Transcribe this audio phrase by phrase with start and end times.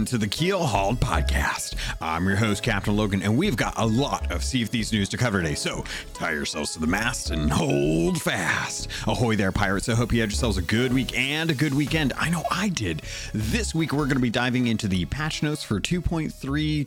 [0.00, 1.74] Welcome to the Keel Hauled Podcast.
[2.00, 5.10] I'm your host, Captain Logan, and we've got a lot of Sea of Thieves news
[5.10, 5.54] to cover today.
[5.54, 5.84] So
[6.14, 8.88] tie yourselves to the mast and hold fast.
[9.06, 9.90] Ahoy there, pirates.
[9.90, 12.14] I hope you had yourselves a good week and a good weekend.
[12.16, 13.02] I know I did.
[13.34, 16.32] This week, we're going to be diving into the patch notes for 2.3,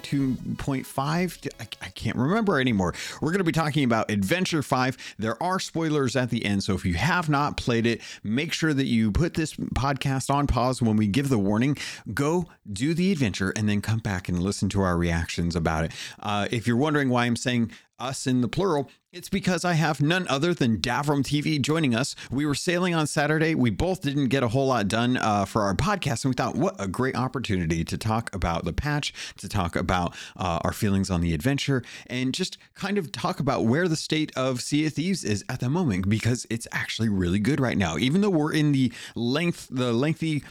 [0.01, 1.47] 2.5.
[1.59, 2.95] I, I can't remember anymore.
[3.21, 5.15] We're going to be talking about Adventure 5.
[5.19, 8.73] There are spoilers at the end, so if you have not played it, make sure
[8.73, 11.77] that you put this podcast on pause when we give the warning.
[12.11, 15.91] Go do the adventure and then come back and listen to our reactions about it.
[16.19, 20.01] Uh, if you're wondering why I'm saying us in the plural, it's because I have
[20.01, 22.15] none other than Davram TV joining us.
[22.31, 23.53] We were sailing on Saturday.
[23.53, 26.55] We both didn't get a whole lot done uh, for our podcast, and we thought,
[26.55, 31.11] what a great opportunity to talk about the patch, to talk about uh, our feelings
[31.11, 34.93] on the adventure, and just kind of talk about where the state of Sea of
[34.93, 37.97] Thieves is at the moment because it's actually really good right now.
[37.97, 40.43] Even though we're in the length, the lengthy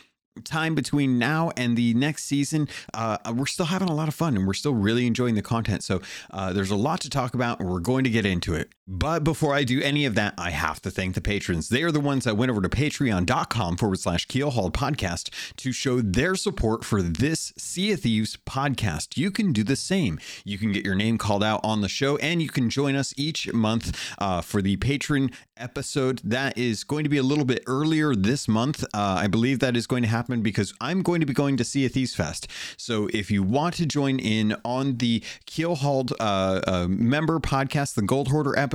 [0.44, 4.36] time between now and the next season, uh, we're still having a lot of fun
[4.36, 5.82] and we're still really enjoying the content.
[5.84, 8.70] So uh, there's a lot to talk about and we're going to get into it.
[8.88, 11.68] But before I do any of that, I have to thank the patrons.
[11.68, 16.00] They are the ones that went over to patreon.com forward slash keelhauled podcast to show
[16.00, 19.16] their support for this Sea of Thieves podcast.
[19.16, 20.18] You can do the same.
[20.44, 23.14] You can get your name called out on the show and you can join us
[23.16, 26.20] each month uh, for the patron episode.
[26.24, 28.82] That is going to be a little bit earlier this month.
[28.92, 31.64] Uh, I believe that is going to happen because I'm going to be going to
[31.64, 32.48] Sea of Thieves Fest.
[32.76, 38.02] So if you want to join in on the Keelhauled uh, uh, member podcast, the
[38.02, 38.72] Gold Hoarder episode,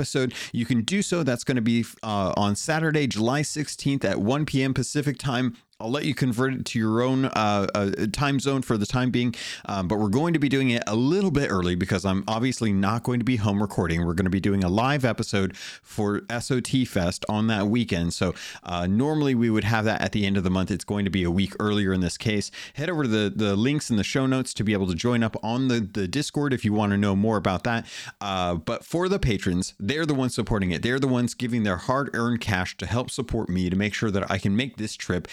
[0.51, 1.23] you can do so.
[1.23, 4.73] That's going to be uh, on Saturday, July 16th at 1 p.m.
[4.73, 5.55] Pacific time.
[5.79, 9.11] I'll let you convert it to your own uh, uh, time zone for the time
[9.11, 12.23] being, um, but we're going to be doing it a little bit early because I'm
[12.27, 14.03] obviously not going to be home recording.
[14.03, 18.15] We're going to be doing a live episode for SOT Fest on that weekend.
[18.15, 20.71] So uh, normally we would have that at the end of the month.
[20.71, 22.49] It's going to be a week earlier in this case.
[22.73, 25.21] Head over to the, the links in the show notes to be able to join
[25.21, 27.85] up on the, the Discord if you want to know more about that.
[28.19, 30.81] Uh, but for the patrons, they're the ones supporting it.
[30.81, 34.09] They're the ones giving their hard earned cash to help support me to make sure
[34.09, 35.27] that I can make this trip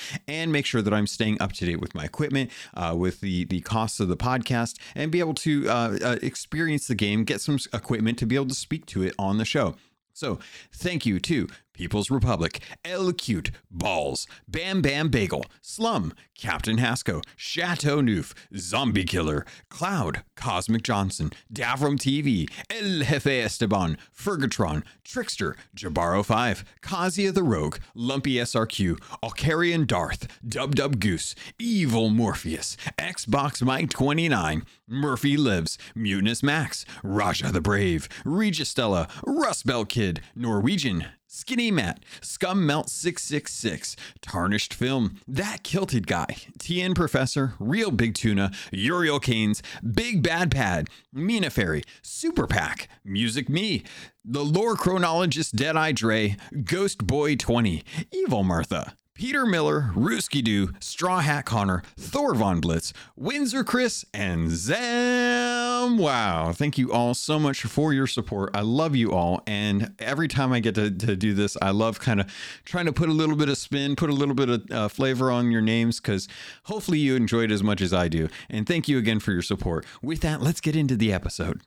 [0.52, 3.60] make sure that I'm staying up to date with my equipment, uh, with the the
[3.60, 7.58] costs of the podcast, and be able to uh, uh, experience the game, get some
[7.72, 9.76] equipment to be able to speak to it on the show.
[10.12, 10.38] So,
[10.72, 18.00] thank you to People's Republic, El Cute, Balls, Bam Bam Bagel, Slum, Captain Hasco, Chateau
[18.00, 26.64] Neuf, Zombie Killer, Cloud, Cosmic Johnson, Davram TV, El Jefe Esteban, Fergatron, Trickster, Jabaro 5,
[26.80, 34.64] Kazia the Rogue, Lumpy SRQ, Alcarian Darth, Dub Dub Goose, Evil Morpheus, Xbox Mike 29,
[34.88, 42.64] Murphy Lives, Mutinous Max, Raja the Brave, Registella, Rust Belt Kid, Norwegian, Skinny Matt, Scum
[42.64, 50.22] Melt 666, Tarnished Film, That Kilted Guy, TN Professor, Real Big Tuna, Uriel Canes, Big
[50.22, 53.82] Bad Pad, Mina Fairy, Super Pack, Music Me,
[54.24, 61.20] The Lore Chronologist Deadeye Dre, Ghost Boy 20, Evil Martha, Peter Miller, Rooski Doo, Straw
[61.20, 65.98] Hat Connor, Thor Von Blitz, Windsor Chris, and Zam.
[65.98, 66.52] Wow.
[66.52, 68.50] Thank you all so much for your support.
[68.54, 69.42] I love you all.
[69.46, 72.26] And every time I get to, to do this, I love kind of
[72.64, 75.30] trying to put a little bit of spin, put a little bit of uh, flavor
[75.30, 76.26] on your names because
[76.64, 78.28] hopefully you enjoyed as much as I do.
[78.50, 79.86] And thank you again for your support.
[80.02, 81.60] With that, let's get into the episode.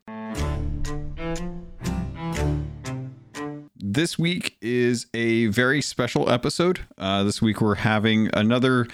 [3.97, 6.81] This week is a very special episode.
[6.99, 8.85] Uh, this week we're having another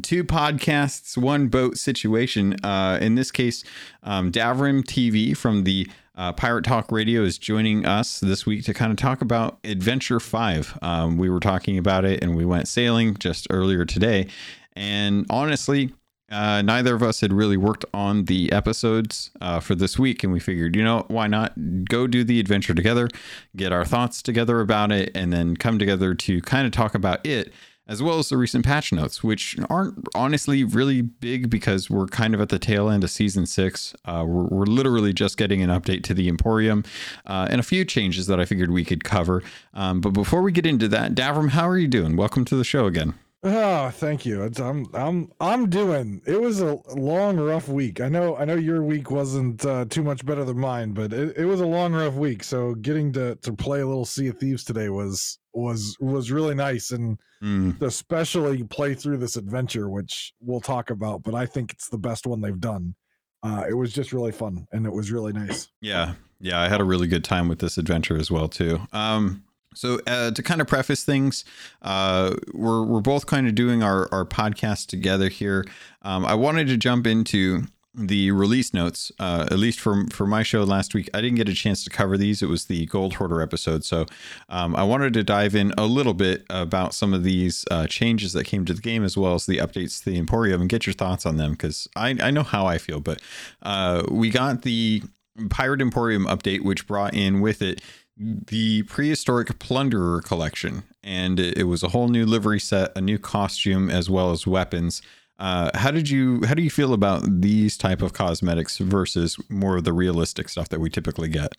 [0.00, 2.56] two podcasts, one boat situation.
[2.64, 3.64] Uh, in this case,
[4.02, 8.72] um, Davram TV from the uh, Pirate Talk Radio is joining us this week to
[8.72, 10.78] kind of talk about Adventure 5.
[10.80, 14.26] Um, we were talking about it and we went sailing just earlier today.
[14.74, 15.92] And honestly,
[16.30, 20.32] uh, neither of us had really worked on the episodes uh, for this week, and
[20.32, 21.52] we figured, you know, why not
[21.84, 23.08] go do the adventure together,
[23.54, 27.24] get our thoughts together about it, and then come together to kind of talk about
[27.24, 27.52] it,
[27.86, 32.34] as well as the recent patch notes, which aren't honestly really big because we're kind
[32.34, 33.94] of at the tail end of season six.
[34.04, 36.82] Uh, we're, we're, literally just getting an update to the Emporium
[37.26, 39.44] uh, and a few changes that I figured we could cover.
[39.74, 42.16] Um, but before we get into that, Davram, how are you doing?
[42.16, 43.14] Welcome to the show again.
[43.48, 44.42] Oh, thank you.
[44.42, 46.20] It's, I'm I'm I'm doing.
[46.26, 48.00] It was a long, rough week.
[48.00, 51.36] I know I know your week wasn't uh, too much better than mine, but it,
[51.36, 52.42] it was a long, rough week.
[52.42, 56.56] So getting to to play a little Sea of Thieves today was was was really
[56.56, 57.80] nice, and mm.
[57.82, 61.22] especially play through this adventure, which we'll talk about.
[61.22, 62.96] But I think it's the best one they've done.
[63.44, 65.68] Uh, it was just really fun, and it was really nice.
[65.80, 66.60] Yeah, yeah.
[66.60, 68.80] I had a really good time with this adventure as well too.
[68.92, 69.44] Um,
[69.76, 71.44] So uh, to kind of preface things,
[71.82, 75.64] uh, we're we're both kind of doing our our podcast together here.
[76.02, 77.64] Um, I wanted to jump into
[77.96, 81.08] the release notes, uh, at least for for my show last week.
[81.14, 82.42] I didn't get a chance to cover these.
[82.42, 84.06] It was the Gold Hoarder episode, so
[84.48, 88.32] um, I wanted to dive in a little bit about some of these uh, changes
[88.34, 90.86] that came to the game, as well as the updates to the Emporium, and get
[90.86, 93.00] your thoughts on them because I I know how I feel.
[93.00, 93.20] But
[93.62, 95.02] uh, we got the
[95.50, 97.80] Pirate Emporium update, which brought in with it
[98.16, 103.90] the prehistoric plunderer collection and it was a whole new livery set a new costume
[103.90, 105.02] as well as weapons.
[105.38, 109.76] Uh, how did you how do you feel about these type of cosmetics versus more
[109.76, 111.52] of the realistic stuff that we typically get?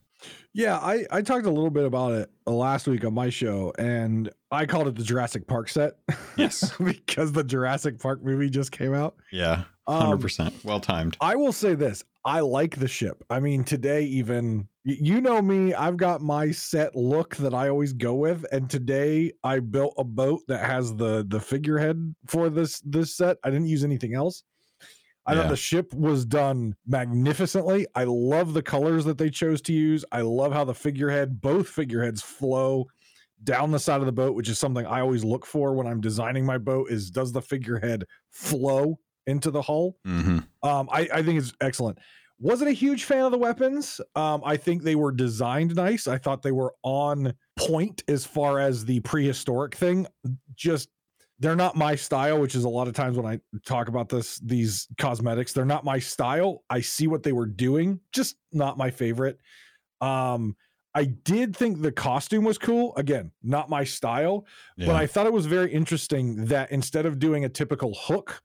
[0.53, 4.31] Yeah i i talked a little bit about it last week on my show and
[4.51, 5.93] i called it the jurassic park set.
[6.35, 6.73] Yes.
[6.79, 9.15] Because the jurassic park movie just came out.
[9.31, 11.15] Yeah 100% um, well timed.
[11.21, 13.23] I will say this i like the ship.
[13.29, 17.91] I mean today even you know me i've got my set look that i always
[17.91, 22.79] go with and today i built a boat that has the the figurehead for this
[22.81, 23.37] this set.
[23.43, 24.43] I didn't use anything else.
[25.25, 25.41] I yeah.
[25.41, 27.85] thought the ship was done magnificently.
[27.95, 30.05] I love the colors that they chose to use.
[30.13, 32.87] I love how the figurehead both figureheads flow
[33.43, 36.01] down the side of the boat which is something i always look for when i'm
[36.01, 38.97] designing my boat is does the figurehead flow
[39.27, 39.95] into the hull?
[40.07, 40.39] Mm-hmm.
[40.67, 41.99] um, I, I think it's excellent
[42.39, 43.99] wasn't a huge fan of the weapons.
[44.15, 46.07] Um, I think they were designed nice.
[46.07, 50.07] I thought they were on point as far as the prehistoric thing.
[50.55, 50.89] Just
[51.39, 54.39] they're not my style, which is a lot of times when I talk about this,
[54.39, 56.63] these cosmetics, they're not my style.
[56.69, 59.39] I see what they were doing, just not my favorite.
[60.01, 60.55] Um,
[60.95, 62.95] I did think the costume was cool.
[62.97, 64.47] Again, not my style,
[64.77, 64.87] yeah.
[64.87, 68.41] but I thought it was very interesting that instead of doing a typical hook,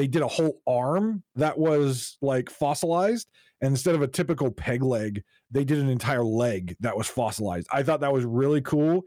[0.00, 3.28] they did a whole arm that was like fossilized
[3.60, 7.66] and instead of a typical peg leg they did an entire leg that was fossilized
[7.70, 9.02] i thought that was really cool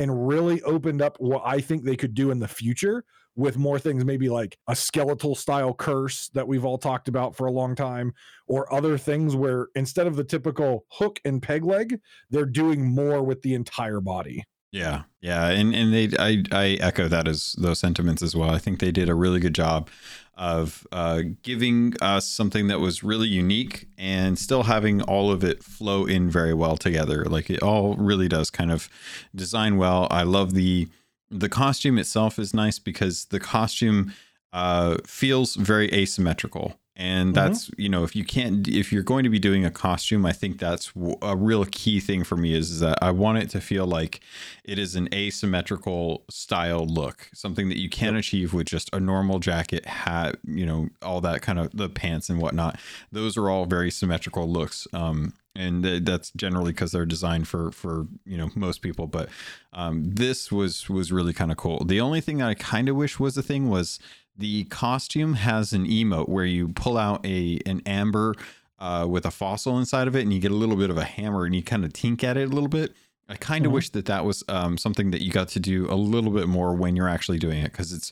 [0.00, 3.04] and really opened up what i think they could do in the future
[3.36, 7.46] with more things maybe like a skeletal style curse that we've all talked about for
[7.46, 8.12] a long time
[8.48, 12.00] or other things where instead of the typical hook and peg leg
[12.30, 14.42] they're doing more with the entire body
[14.72, 18.50] yeah, yeah, and and they I I echo that as those sentiments as well.
[18.50, 19.90] I think they did a really good job
[20.34, 25.62] of uh, giving us something that was really unique and still having all of it
[25.62, 27.24] flow in very well together.
[27.24, 28.88] Like it all really does kind of
[29.34, 30.08] design well.
[30.10, 30.88] I love the
[31.30, 34.12] the costume itself is nice because the costume
[34.52, 37.34] uh, feels very asymmetrical and mm-hmm.
[37.34, 37.80] that's mm-hmm.
[37.80, 40.58] you know if you can't if you're going to be doing a costume i think
[40.58, 40.92] that's
[41.22, 44.20] a real key thing for me is, is, that i want it to feel like
[44.64, 48.20] it is an asymmetrical style look something that you can yep.
[48.20, 52.28] achieve with just a normal jacket hat you know all that kind of the pants
[52.28, 52.78] and whatnot
[53.10, 58.06] those are all very symmetrical looks um, and that's generally because they're designed for for
[58.24, 59.28] you know most people but
[59.74, 62.96] um, this was was really kind of cool the only thing that i kind of
[62.96, 63.98] wish was a thing was
[64.36, 68.34] the costume has an emote where you pull out a an amber
[68.78, 71.04] uh, with a fossil inside of it, and you get a little bit of a
[71.04, 72.92] hammer, and you kind of tink at it a little bit.
[73.28, 73.76] I kind of mm-hmm.
[73.76, 76.74] wish that that was um, something that you got to do a little bit more
[76.74, 78.10] when you're actually doing it, because it's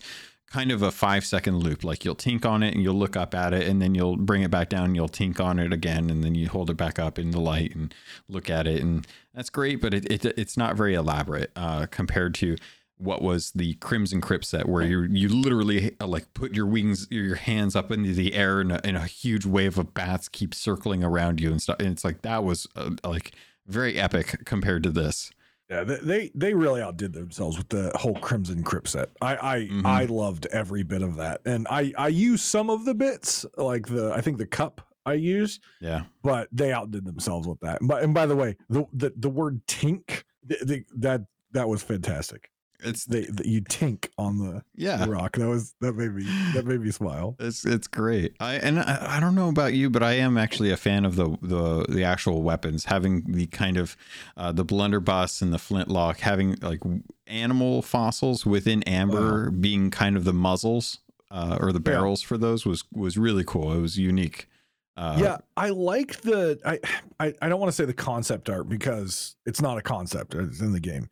[0.49, 1.85] kind of a five second loop.
[1.85, 4.43] Like you'll tink on it and you'll look up at it, and then you'll bring
[4.43, 6.99] it back down, and you'll tink on it again, and then you hold it back
[6.99, 7.95] up in the light and
[8.29, 12.35] look at it, and that's great, but it, it it's not very elaborate uh, compared
[12.35, 12.57] to
[13.01, 17.07] what was the Crimson Crypt set, where you you literally uh, like put your wings,
[17.11, 20.55] your hands up into the air, and a, and a huge wave of bats keep
[20.55, 21.77] circling around you and stuff.
[21.81, 23.33] And it's like that was uh, like
[23.67, 25.31] very epic compared to this.
[25.71, 29.11] Yeah, they they really outdid themselves with the whole Crimson Crypt set.
[29.23, 29.87] I I, mm-hmm.
[29.87, 33.87] I loved every bit of that, and I I used some of the bits like
[33.87, 35.63] the I think the cup I used.
[35.81, 37.79] Yeah, but they outdid themselves with that.
[37.83, 41.83] But and by the way, the the, the word tink the, the, that that was
[41.83, 42.50] fantastic.
[42.83, 45.37] It's they, the, you tink on the yeah rock.
[45.37, 47.37] That was that made me that made me smile.
[47.39, 48.35] It's it's great.
[48.41, 51.17] I and I, I don't know about you, but I am actually a fan of
[51.17, 53.97] the the the actual weapons, having the kind of
[54.37, 56.81] uh, the blunderbuss and the flintlock, having like
[57.27, 60.99] animal fossils within amber being kind of the muzzles
[61.31, 62.29] uh, or the barrels yeah.
[62.29, 63.73] for those was was really cool.
[63.73, 64.49] It was unique.
[64.97, 66.79] Uh, yeah, I like the I,
[67.19, 70.35] I I don't want to say the concept art because it's not a concept.
[70.35, 71.09] It's in the game.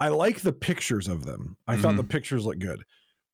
[0.00, 1.56] I like the pictures of them.
[1.66, 1.82] I mm-hmm.
[1.82, 2.10] thought the mm-hmm.
[2.10, 2.82] pictures looked good.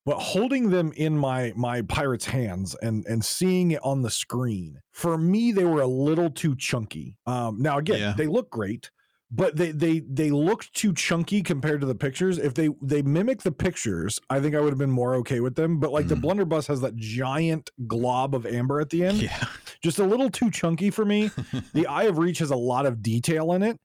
[0.05, 4.81] But holding them in my my pirate's hands and and seeing it on the screen,
[4.91, 7.15] for me they were a little too chunky.
[7.25, 8.13] Um now again, yeah.
[8.17, 8.91] they look great,
[9.31, 12.37] but they they they looked too chunky compared to the pictures.
[12.37, 15.55] If they they mimic the pictures, I think I would have been more okay with
[15.55, 15.79] them.
[15.79, 16.09] But like mm.
[16.09, 19.21] the blunderbuss has that giant glob of amber at the end.
[19.21, 19.45] Yeah.
[19.81, 21.31] Just a little too chunky for me.
[21.73, 23.79] the Eye of Reach has a lot of detail in it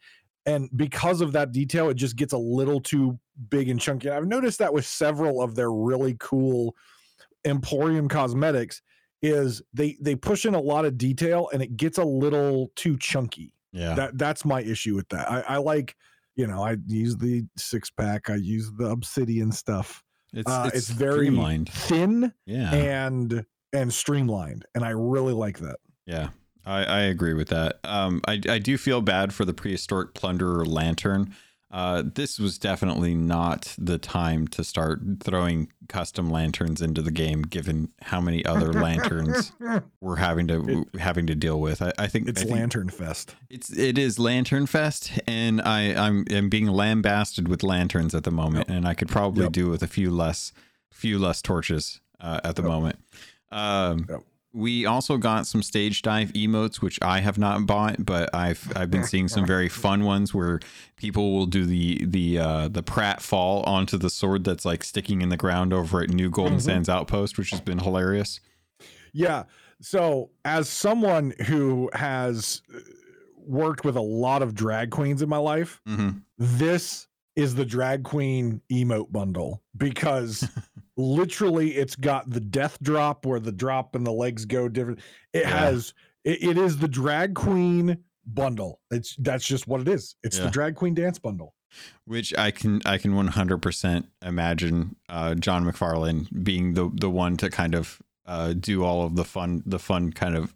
[0.49, 3.19] and because of that detail, it just gets a little too
[3.51, 4.11] big and chunky.
[4.11, 6.75] I've noticed that with several of their really cool
[7.45, 8.83] Emporium cosmetics
[9.23, 12.97] is they they push in a lot of detail and it gets a little too
[12.99, 13.53] chunky.
[13.73, 13.95] Yeah.
[13.95, 15.31] That that's my issue with that.
[15.31, 15.97] I, I like,
[16.37, 20.03] you know, I use the six pack, I use the obsidian stuff.
[20.33, 21.69] it's, Uh, it's it's very streamlined.
[21.71, 22.73] thin Yeah.
[22.75, 25.77] and and streamlined, and I really like that.
[26.07, 26.31] Yeah,
[26.69, 27.79] I, I agree with that.
[27.85, 31.35] Um, I, I do feel bad for the prehistoric plunderer lantern.
[31.71, 37.43] Uh, this was definitely not the time to start throwing custom lanterns into the game,
[37.43, 39.53] given how many other lanterns
[40.01, 41.83] we're having to having to deal with.
[41.83, 43.35] I, I think It's I think Lantern Fest.
[43.51, 48.31] It's it is Lantern Fest, and I I'm, I'm being lambasted with lanterns at the
[48.31, 49.53] moment, and I could probably Yep.
[49.53, 50.53] do with a few less
[50.91, 52.69] few less torches uh, at the Yep.
[52.71, 52.99] moment.
[53.53, 54.23] Um, Yep.
[54.55, 58.91] We also got some stage dive emotes, which I have not bought, but I've I've
[58.91, 60.61] been seeing some very fun ones where
[60.97, 65.21] people will do the the uh, the Pratt fall onto the sword that's like sticking
[65.21, 66.63] in the ground over at New Golden Mhm.
[66.63, 68.41] Sands Outpost, which has been hilarious.
[69.13, 69.45] Yeah.
[69.81, 72.79] So, as someone who has uh,
[73.37, 77.08] worked with a lot of drag queens in my life, hmm this
[77.39, 80.47] is the drag queen emote bundle because
[80.97, 84.99] literally it's got the death drop where the drop and the legs go different.
[85.33, 85.59] It Yeah.
[85.71, 88.81] has it, it is the drag queen bundle.
[88.91, 90.17] It's that's just what it is.
[90.23, 90.45] It's Yeah.
[90.47, 91.55] the drag queen dance bundle.
[92.07, 97.51] which I can I can 100% imagine uh, John McFarlane being the the one to
[97.51, 100.55] kind of uh, do all of the fun the fun kind of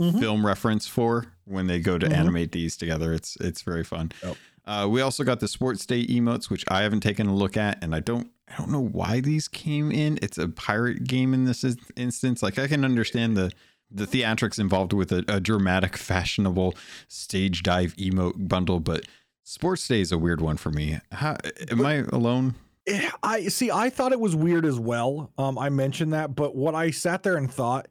[0.00, 0.18] Mhm.
[0.20, 2.12] film reference for when they go to Mhm.
[2.16, 3.12] animate these together.
[3.12, 4.10] It's it's very fun.
[4.22, 4.36] Yep.
[4.64, 7.82] Uh, we also got the sports day emotes, which I haven't taken a look at,
[7.82, 10.18] and I don't I don't know why these came in.
[10.22, 11.64] It's a pirate game in this
[11.96, 12.42] instance.
[12.42, 13.52] Like I can understand the
[13.90, 16.74] the theatrics involved with a, a dramatic, fashionable
[17.08, 19.06] stage dive emote bundle, but
[19.44, 20.98] Sports Day is a weird one for me.
[21.10, 21.36] How,
[21.70, 22.54] am I alone?
[22.86, 23.70] Eh, I see.
[23.70, 25.32] I thought it was weird as well.
[25.36, 27.88] Um, I mentioned that, but what I sat there and thought,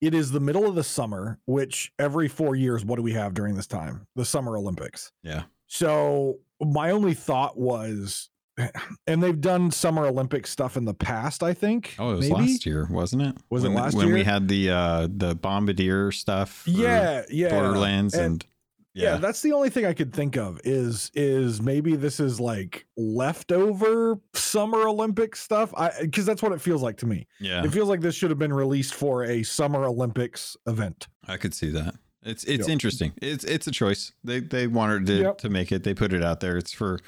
[0.00, 3.34] it is the middle of the summer, which every four years, what do we have
[3.34, 4.06] during this time?
[4.16, 5.12] The Summer Olympics.
[5.22, 5.44] Yeah.
[5.68, 8.28] So my only thought was,
[9.06, 11.42] and they've done Summer Olympic stuff in the past.
[11.42, 11.94] I think.
[11.98, 12.40] Oh, it was maybe?
[12.42, 13.36] last year, wasn't it?
[13.50, 16.64] Was it when, last when we had the uh the Bombardier stuff?
[16.66, 17.50] Yeah, yeah.
[17.50, 18.46] Borderlands and, and-
[18.94, 19.12] yeah.
[19.12, 22.84] yeah, that's the only thing I could think of is is maybe this is like
[22.96, 25.72] leftover Summer Olympic stuff.
[25.76, 27.28] I because that's what it feels like to me.
[27.38, 31.06] yeah, It feels like this should have been released for a Summer Olympics event.
[31.28, 31.94] I could see that.
[32.28, 32.72] It's it's Yep.
[32.72, 33.12] interesting.
[33.22, 34.12] It's it's a choice.
[34.22, 35.38] They they wanted to Yep.
[35.38, 35.82] to make it.
[35.84, 36.56] They put it out there.
[36.56, 37.00] It's for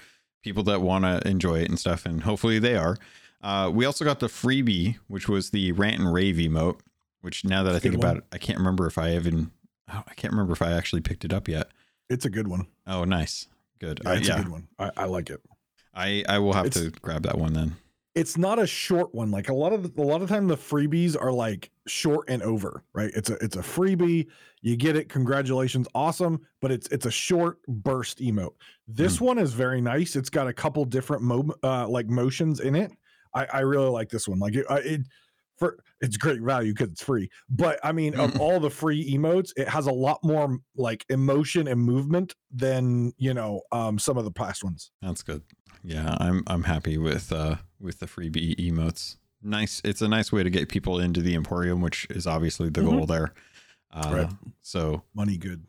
[0.43, 2.97] people that want to enjoy it and stuff, and hopefully they are.
[3.43, 6.81] Uh, we also got the freebie, which was the rant and rave emote.
[7.23, 9.51] Which now that I It's a think about it, I can't remember if I even
[9.93, 11.71] oh, I can't remember if I actually picked it up yet.
[12.09, 12.67] It's a good one.
[12.87, 13.47] Oh, nice,
[13.79, 14.01] good.
[14.03, 14.69] Yeah, Uh, it's yeah, a good one.
[14.79, 15.41] I, I like it.
[15.95, 17.77] I I will have It's- to grab that one then.
[18.15, 19.31] It's not a short one.
[19.31, 22.43] Like a lot of the, a lot of time, the freebies are like short and
[22.43, 22.83] over.
[22.93, 23.11] Right?
[23.15, 24.27] It's a it's a freebie.
[24.63, 25.09] You get it.
[25.09, 26.41] Congratulations, awesome.
[26.61, 28.55] But it's it's a short burst emote.
[28.89, 30.17] This one is very nice.
[30.17, 32.93] It's got a couple different mo uh, like motions in it.
[33.35, 34.39] I I really like this one.
[34.41, 35.01] Like it, I- it
[35.57, 37.31] for it's great value because it's free.
[37.51, 41.69] But I mean, of all the free emotes, it has a lot more like emotion
[41.69, 44.91] and movement than you know um some of the past ones.
[45.01, 45.43] That's good.
[45.85, 49.17] Yeah, I'm I'm happy with uh with the freebie emotes.
[49.43, 49.81] Nice.
[49.85, 52.91] It's a nice way to get people into the Emporium, which is obviously the Mhm.
[52.91, 53.33] goal there.
[53.93, 54.31] Uh, Right.
[54.63, 55.65] So Money good.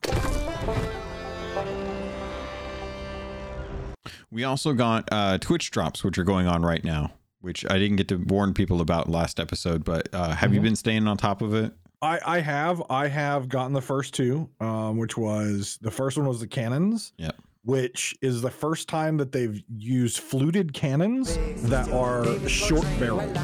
[4.30, 7.98] we also got uh, Twitch drops, which are going on right now, which I didn't
[7.98, 9.84] get to warn people about last episode.
[9.84, 10.64] But uh, have you Mhm.
[10.64, 11.74] been staying on top of it?
[12.02, 16.28] I I have I have gotten the first two, um, which was the first one
[16.28, 17.14] was the cannons.
[17.18, 17.36] Yep.
[17.64, 21.38] Which is the first time that they've used fluted cannons
[21.70, 23.38] that are short barreled.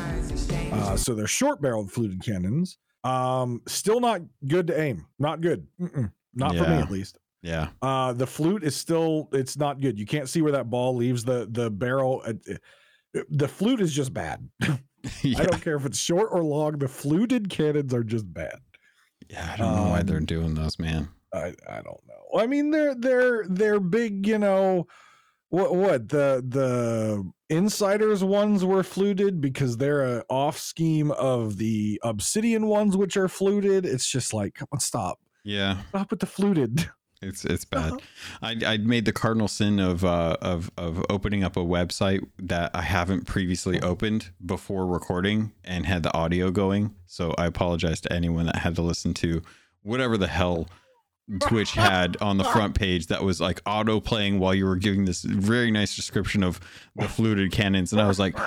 [0.72, 2.78] Uh, so they're short barreled fluted cannons.
[3.04, 5.06] Um, still not good to aim.
[5.20, 5.68] Not good.
[5.80, 6.12] Mm-mm.
[6.34, 7.20] Not for me at least.
[7.44, 7.70] Yeah.
[7.82, 10.00] Uh, the flute is still it's not good.
[10.00, 12.24] You can't see where that ball leaves the the barrel.
[12.26, 12.34] Uh,
[13.16, 14.50] uh, The flute is just bad.
[15.22, 15.40] yeah.
[15.40, 16.80] I don't care if it's short or long.
[16.80, 18.60] The fluted cannons are just bad.
[19.30, 19.52] Yeah.
[19.54, 21.10] I don't know why they're Um, doing those, man.
[21.34, 22.40] I I don't know.
[22.40, 24.28] I mean, they're they're they're big.
[24.28, 24.88] You know,
[25.50, 32.00] what what the the insiders ones were fluted because they're a off scheme of the
[32.04, 33.86] obsidian ones, which are fluted.
[33.86, 35.78] It's just like, come on, stop, Yeah.
[35.90, 36.90] stop with the fluted.
[37.20, 37.94] It's it's bad.
[38.44, 42.70] I I made the cardinal sin of uh of of opening up a website that
[42.76, 46.94] I haven't previously opened before recording and had the audio going.
[47.08, 49.42] So I apologize to anyone that had to listen to
[49.82, 50.68] whatever the hell
[51.42, 55.06] Twitch had on the front page that was like auto playing while you were giving
[55.06, 56.60] this very nice description of
[56.96, 58.38] the fluted cannons, and I was like,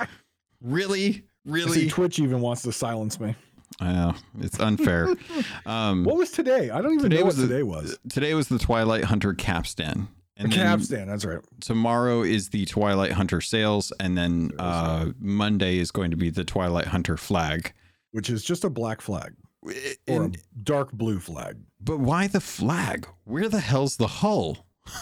[0.62, 1.88] really, See, really?
[1.88, 3.34] Twitch even wants to silence me.
[3.80, 5.14] I know it's unfair.
[5.66, 6.70] Um, What was today?
[6.70, 7.98] I don't even know what the- today was.
[8.08, 10.80] today was the Twilight Hunter capstan, The and cab.
[10.80, 11.38] That's right.
[11.60, 16.44] tomorrow is the Twilight Hunter sails, and then uh, Monday is going to be the
[16.44, 17.72] Twilight Hunter flag.
[18.12, 19.72] Which is just a black flag or
[20.08, 21.58] And- a dark blue flag.
[21.80, 23.06] But why the flag?
[23.24, 24.66] Where the hell's the hull?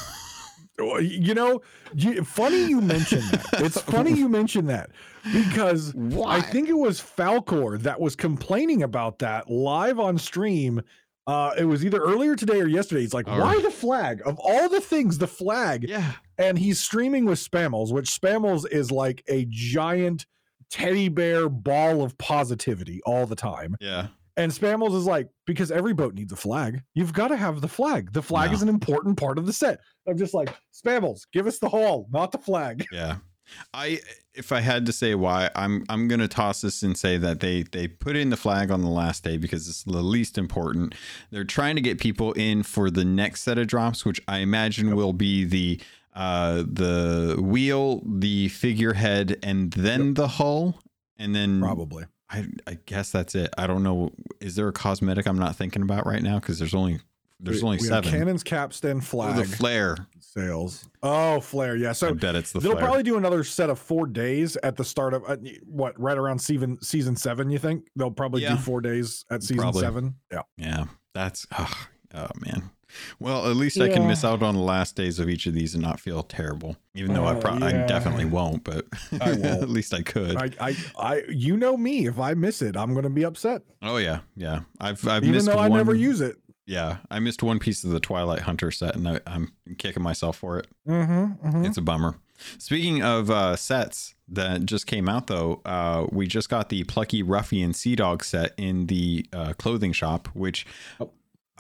[1.00, 1.60] You know,
[2.24, 3.46] funny you mention that.
[3.54, 4.90] It's funny you mention that
[5.32, 6.36] because Why?
[6.36, 10.80] I think it was Falcor that was complaining about that live on stream.
[11.26, 13.00] Uh, it was either earlier today or yesterday.
[13.00, 13.62] He's like, All "Why right.
[13.62, 14.22] the flag?
[14.24, 16.12] Of all the things, the flag." Yeah.
[16.38, 20.26] And he's streaming with Spammels, which Spammels is like a giant
[20.70, 23.74] teddy bear ball of positivity all the time.
[23.80, 24.08] Yeah.
[24.38, 26.82] And Spammels is like, because every boat needs a flag.
[26.94, 28.12] You've got to have the flag.
[28.12, 28.54] The flag No.
[28.54, 29.80] is an important part of the set.
[30.08, 32.86] I'm just like, Spammels, give us the hall, not the flag.
[32.92, 33.16] Yeah.
[33.74, 34.00] I
[34.34, 37.62] if I had to say why, I'm I'm gonna toss this and say that they
[37.62, 40.94] they put in the flag on the last day because it's the least important.
[41.30, 44.94] They're trying to get people in for the next set of drops, which I imagine
[44.94, 45.80] will be the
[46.14, 50.78] uh the wheel, the figurehead, and then the hull.
[51.16, 52.04] And then Probably.
[52.30, 53.52] I I guess that's it.
[53.56, 54.12] I don't know.
[54.40, 56.38] Is there a cosmetic I'm not thinking about right now?
[56.38, 56.98] Because there's only
[57.40, 58.10] there's We- only we seven.
[58.10, 59.96] Cannons, capstan, Oh, flag, the flare.
[60.18, 60.88] sails.
[61.04, 61.76] Oh, flare.
[61.76, 61.90] Yeah.
[61.90, 62.84] I So bet it's the they'll flare.
[62.84, 66.40] probably do another set of four days at the start of uh, what, right around
[66.40, 67.86] season season seven, you think?
[67.96, 68.56] They'll probably Yeah.
[68.56, 69.80] do four days at season Probably.
[69.82, 70.14] seven.
[70.32, 70.42] Yeah.
[70.56, 71.72] Yeah, that's oh,
[72.14, 72.70] oh man.
[73.20, 75.74] Well, at least I can miss out on the last days of each of these
[75.74, 76.76] and not feel terrible.
[76.94, 78.86] Even though I, Oh, pro- I definitely won't, but
[79.20, 79.44] I won't.
[79.44, 80.36] at least I could.
[80.36, 82.06] I, I, I, you know me.
[82.06, 84.60] If I miss it, I'm going to be upset, oh yeah, yeah.
[84.80, 85.78] I've I've even missed though I one.
[85.78, 86.36] never use it.
[86.66, 90.36] yeah, I missed one piece of the Twilight Hunter set, and I, I'm kicking myself
[90.38, 90.66] for it.
[90.88, 91.64] Mm-hmm, mm-hmm.
[91.64, 92.16] It's a bummer.
[92.58, 97.20] Speaking of uh, sets that just came out, though, uh, we just got the Plucky
[97.22, 100.64] Ruffian Sea Dog set in the uh, clothing shop, which
[101.00, 101.10] Oh.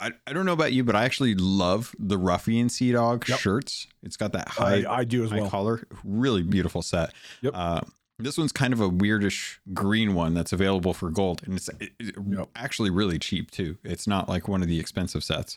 [0.00, 3.38] I, I don't know about you, but I actually love the Ruffian Sea Dog Yep.
[3.38, 3.86] shirts.
[4.02, 5.50] It's got that high, I, I do as high well.
[5.50, 7.12] collar, really beautiful set.
[7.42, 7.52] Yep.
[7.56, 7.80] Uh,
[8.18, 11.92] this one's kind of a weirdish green one that's available for gold, and it's it-
[12.00, 12.48] it- Yep.
[12.56, 13.76] actually really cheap too.
[13.84, 15.56] It's not like one of the expensive sets.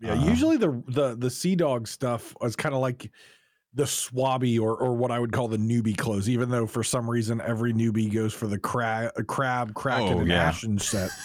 [0.00, 3.10] Yeah, Uh, usually the the the sea dog stuff is kind of like
[3.74, 6.28] the swabby or or what I would call the newbie clothes.
[6.28, 10.28] Even though for some reason every newbie goes for the crab, crab, kraken, Oh, and
[10.28, 10.42] yeah.
[10.48, 11.10] ashen set.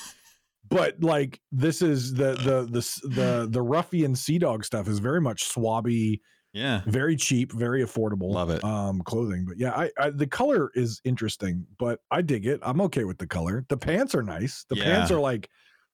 [0.69, 5.21] But like this is the the the the the ruffian sea dog stuff is very
[5.21, 6.19] much swabby,
[6.53, 8.31] Yeah, very cheap, very affordable.
[8.33, 8.63] Love it.
[8.63, 9.45] Um, clothing.
[9.47, 12.59] But yeah, I, I the color is interesting, but I dig it.
[12.63, 13.65] I'm okay with the color.
[13.69, 14.65] The pants are nice.
[14.69, 15.49] The pants are like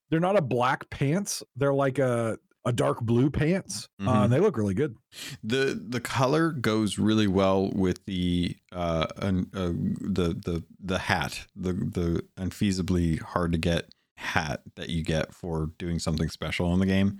[0.10, 1.44] they're not a black pants.
[1.56, 3.90] They're like a a dark blue pants.
[4.00, 4.24] Uh, Mhm.
[4.26, 4.96] and they look really good.
[5.44, 11.48] the the color goes really well with the uh, un, uh the the the hat
[11.56, 13.90] the the unfeasibly hard to get
[14.22, 17.20] hat that you get for doing something special in the game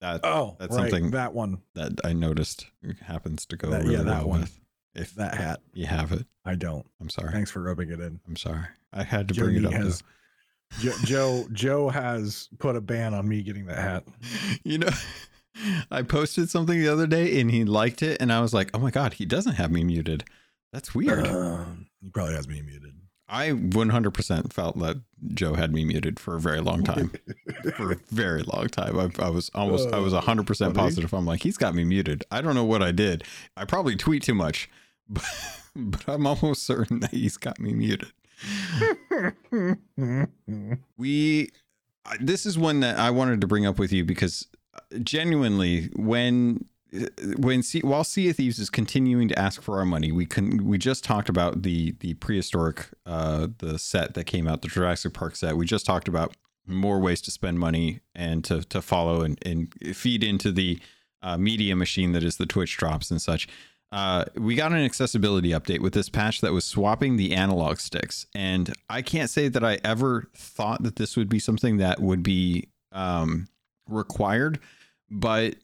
[0.00, 2.66] that Oh, that's right, something- that one, that I noticed
[3.02, 4.40] happens to go That- really yeah, that well one.
[4.42, 4.60] with
[4.94, 5.60] if that hat.
[5.72, 6.86] you have it I don't.
[7.00, 8.20] I'm sorry Thanks for rubbing it in.
[8.26, 10.02] I'm sorry I had to Joe bring it up has
[10.80, 14.04] Jo- Joe Joe has put a ban on me getting that hat.
[14.64, 14.90] you know
[15.90, 18.78] I posted something the other day and he liked it and I was like oh
[18.78, 20.24] my god he doesn't have me muted
[20.72, 22.94] that's weird Um, he probably has me muted.
[23.28, 24.96] I 100% felt that
[25.34, 27.12] Joe had me muted for a very long time.
[27.76, 28.98] for a very long time.
[28.98, 30.72] I, I was almost, I was 100% funny.
[30.74, 31.12] positive.
[31.12, 32.24] I'm like, he's got me muted.
[32.30, 33.24] I don't know what I did.
[33.56, 34.70] I probably tweet too much,
[35.08, 35.24] but,
[35.76, 38.12] but I'm almost certain that he's got me muted.
[40.96, 41.50] We,
[42.06, 45.90] I- this is one that I wanted to bring up with you because uh, genuinely,
[45.94, 46.64] when
[47.36, 50.78] when while Sea of Thieves is continuing to ask for our money, we can we
[50.78, 55.36] just talked about the the prehistoric uh the set that came out, the Jurassic Park
[55.36, 55.56] set.
[55.56, 59.72] We just talked about more ways to spend money and to to follow and, and
[59.94, 60.80] feed into the
[61.22, 63.48] uh, media machine that is the Twitch drops and such.
[63.90, 68.26] Uh, we got an accessibility update with this patch that was swapping the analog sticks,
[68.34, 72.22] and I can't say that I ever thought that this would be something that would
[72.22, 73.48] be um,
[73.88, 74.60] required,
[75.10, 75.54] but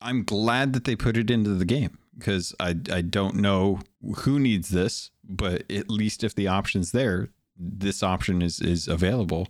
[0.00, 3.80] I'm glad that they put it into the game because I I don't know
[4.18, 9.48] who needs this, but at least if the option's there, this option is is available.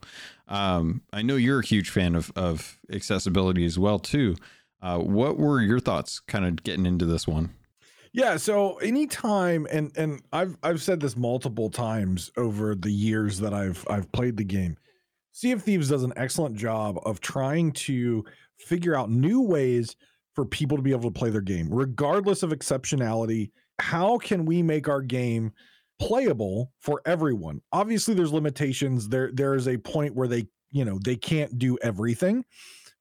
[0.48, 4.36] Um, I know you're a huge fan of of accessibility as well too.
[4.82, 7.50] Uh, what were your thoughts, kind of getting into this one?
[8.12, 13.54] Yeah, so anytime and and I've I've said this multiple times over the years that
[13.54, 14.76] I've I've played the game.
[15.32, 18.24] Sea of Thieves does an excellent job of trying to
[18.58, 19.94] figure out new ways
[20.40, 23.50] for people to be able to play their game, regardless of exceptionality.
[23.78, 25.52] How can we make our game
[25.98, 27.60] playable for everyone?
[27.72, 29.06] Obviously, there's limitations.
[29.06, 32.42] There, there is a point where they, you know, they can't do everything,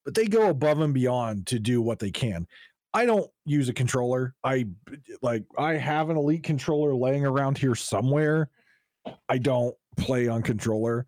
[0.03, 2.45] but they go above and beyond to do what they can.
[2.93, 4.35] I don't use a controller.
[4.43, 4.65] I
[5.21, 8.49] like I have an elite controller laying around here somewhere.
[9.29, 11.05] I don't play on controller.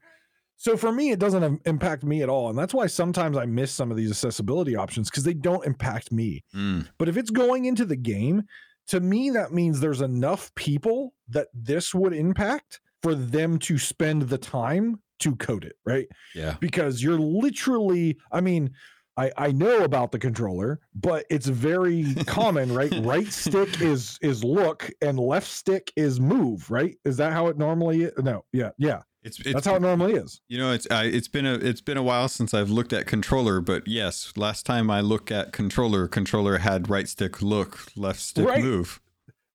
[0.62, 2.52] So for me, it doesn't impact me at all.
[2.52, 6.12] And that's why sometimes I miss some of these accessibility options because they don't impact
[6.12, 6.44] me.
[6.56, 6.88] Mm.
[7.00, 8.44] But if it's going into the game,
[8.90, 14.30] to me, that means there's enough people that this would impact for them to spend
[14.30, 16.08] the time to code it, right?
[16.36, 16.58] Yeah.
[16.60, 18.70] Because you're literally, I mean,
[19.18, 22.94] I, I know about the controller, but it's very common, right?
[23.02, 26.96] Right stick is is look and left stick is move, right?
[27.04, 28.12] Is that how it normally is?
[28.20, 29.02] No, yeah, yeah.
[29.24, 30.42] It's, it's that's how it normally is.
[30.48, 33.06] You know, it's uh, it's been a it's been a while since I've looked at
[33.06, 38.20] controller, but yes, last time I looked at controller, controller had right stick look, left
[38.20, 38.64] stick right.
[38.64, 39.00] move.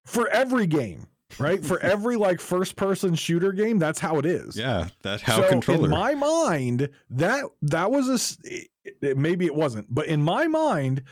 [0.04, 1.08] For every game,
[1.40, 1.64] right?
[1.64, 4.56] For every like first person shooter game, that's how it is.
[4.56, 5.86] Yeah, that's how so controller.
[5.86, 8.48] In my mind, that that was a
[8.84, 11.02] it, maybe it wasn't, but in my mind,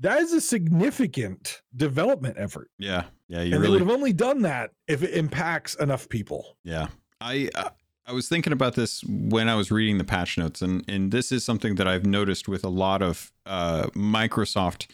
[0.00, 2.70] that is a significant development effort.
[2.78, 3.62] Yeah, yeah, you and really...
[3.62, 6.58] they would have only done that if it impacts enough people.
[6.62, 6.88] Yeah,
[7.22, 7.70] I uh,
[8.04, 11.30] I was thinking about this when I was reading the patch notes, and and this
[11.30, 14.88] is something that I've noticed with a lot of uh, Microsoft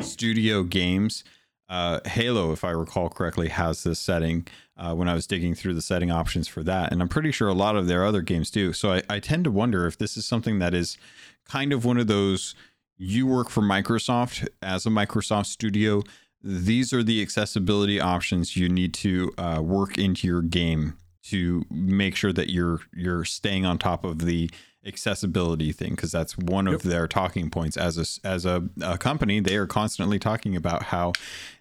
[0.00, 1.24] Studio games.
[1.70, 4.46] Uh, Halo, if I recall correctly, has this setting
[4.76, 6.92] uh, when I was digging through the setting options for that.
[6.92, 8.72] And I'm pretty sure a lot of their other games do.
[8.72, 10.98] So I, I tend to wonder if this is something that is
[11.44, 12.56] kind of one of those
[12.98, 16.02] you work for Microsoft as a Microsoft studio.
[16.42, 22.16] These are the accessibility options you need to uh, work into your game to make
[22.16, 24.50] sure that you're you're staying on top of the
[24.86, 26.82] accessibility thing because that's one of yep.
[26.82, 31.12] their talking points as a as a, a, company they are constantly talking about how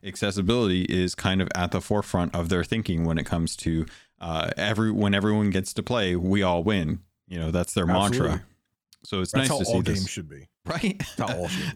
[0.06, 3.86] accessibility is kind of at the forefront of their thinking when it comes to
[4.22, 8.30] uh, every when everyone gets to play we all win you know that's their Absolutely.
[8.30, 8.46] mantra
[9.04, 9.74] so it's that's nice to see this.
[9.74, 10.00] That's all this.
[10.00, 11.04] games should be right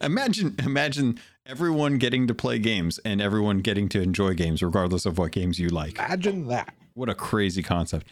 [0.02, 5.18] imagine imagine everyone getting to play games and everyone getting to enjoy games regardless of
[5.18, 8.06] what games you like imagine that what a crazy concept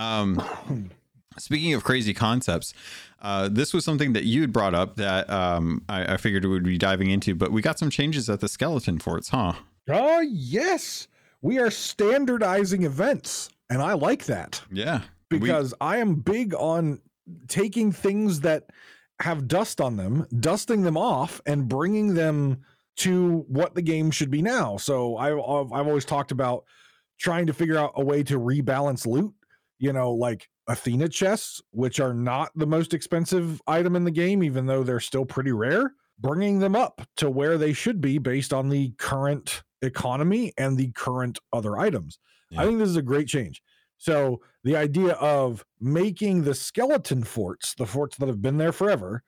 [0.00, 0.42] Um,
[1.38, 2.74] speaking of crazy concepts,
[3.20, 6.50] uh, this was something that you had brought up that um, I, I, figured we
[6.50, 9.52] would be diving into, but we got some changes at the skeleton forts, huh?
[9.88, 11.06] Oh, yes.
[11.42, 14.62] We are standardizing events, and I like that.
[14.70, 15.02] Yeah.
[15.28, 15.86] Because we...
[15.86, 17.00] I am big on
[17.48, 18.70] taking things that
[19.20, 22.62] have dust on them, dusting them off, and bringing them
[23.00, 24.76] to what the game should be now.
[24.76, 26.64] So I, I've always talked about
[27.18, 29.34] trying to figure out a way to rebalance loot
[29.80, 34.44] you know, like Athena chests, which are not the most expensive item in the game,
[34.44, 38.52] even though they're still pretty rare, bringing them up to where they should be based
[38.52, 42.18] on the current economy and the current other items.
[42.50, 42.60] Yeah.
[42.60, 43.62] I think this is a great change.
[43.96, 49.22] So, the idea of making the skeleton forts, the forts that have been there forever,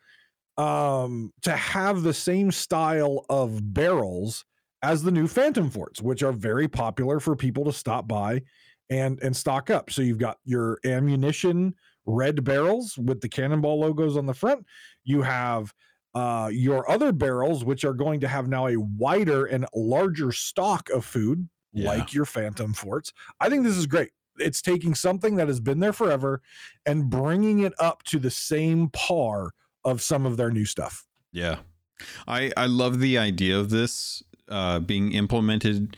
[0.57, 4.45] um, to have the same style of barrels
[4.83, 8.43] as the new phantom forts, which are very popular for people to stop by
[8.91, 9.91] and and stock up.
[9.91, 14.67] So you've got your ammunition red barrels with the cannonball logos on the front.
[15.05, 15.73] You have
[16.15, 20.91] uh, your other barrels, which are going to have now a wider and larger stock
[20.91, 21.88] of food, yeah.
[21.88, 23.12] like your Phantom Forts.
[23.41, 24.11] I think this is great.
[24.38, 26.43] It's taking something that has been there forever
[26.85, 29.53] and bringing it up to the same par
[29.85, 31.07] of some of their new stuff.
[31.33, 31.59] Yeah,
[32.27, 35.97] I I love the idea of this uh, being implemented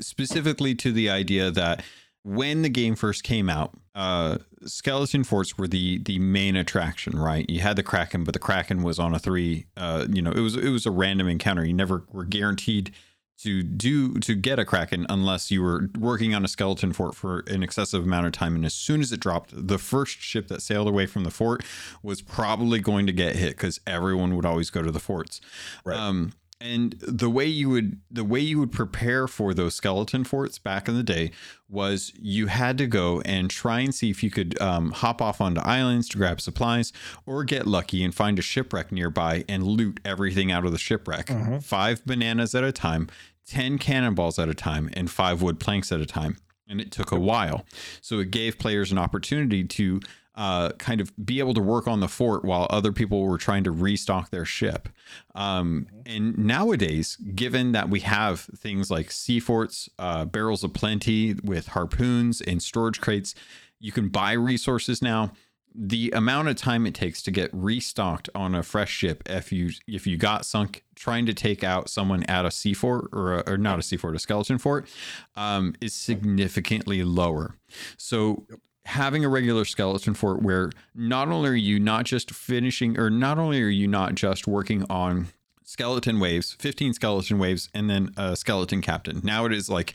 [0.00, 1.82] specifically to the idea that
[2.24, 7.48] when the game first came out, uh, skeleton forts were the the main attraction, right?
[7.48, 9.66] You had the kraken, but the kraken was on a three.
[9.76, 11.64] Uh, you know, it was it was a random encounter.
[11.64, 12.92] You never were guaranteed
[13.38, 17.44] to do to get a kraken unless you were working on a skeleton fort for
[17.46, 18.56] an excessive amount of time.
[18.56, 21.64] And as soon as it dropped, the first ship that sailed away from the fort
[22.02, 25.40] was probably going to get hit because everyone would always go to the forts.
[25.84, 25.96] Right.
[25.96, 30.58] Um, and the way you would the way you would prepare for those skeleton forts
[30.58, 31.30] back in the day
[31.68, 35.40] was you had to go and try and see if you could um, hop off
[35.40, 36.92] onto islands to grab supplies
[37.26, 41.26] or get lucky and find a shipwreck nearby and loot everything out of the shipwreck.
[41.26, 41.58] Mm-hmm.
[41.58, 43.08] five bananas at a time
[43.46, 46.36] 10 cannonballs at a time and five wood planks at a time.
[46.70, 47.64] And it took a while.
[48.02, 50.00] So it gave players an opportunity to
[50.38, 53.64] uh, kind of be able to work on the fort while other people were trying
[53.64, 54.88] to restock their ship.
[55.34, 61.34] Um, and nowadays, given that we have things like sea forts, uh, barrels of plenty
[61.42, 63.34] with harpoons and storage crates,
[63.80, 65.32] you can buy resources now
[65.74, 69.70] the amount of time it takes to get restocked on a fresh ship if you
[69.86, 73.52] if you got sunk trying to take out someone at a sea fort or, a,
[73.52, 74.88] or not a sea fort a skeleton fort
[75.36, 77.54] um, is significantly lower
[77.96, 78.46] so.
[78.88, 83.38] Having a regular skeleton fort where not only are you not just finishing or not
[83.38, 85.28] only are you not just working on
[85.62, 89.92] skeleton waves 15 skeleton waves and then a skeleton captain now it is like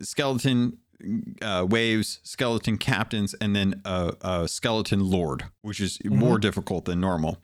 [0.00, 0.78] skeleton
[1.40, 6.16] uh, waves, skeleton captains, and then a, a skeleton lord, which is mm-hmm.
[6.16, 7.38] more difficult than normal.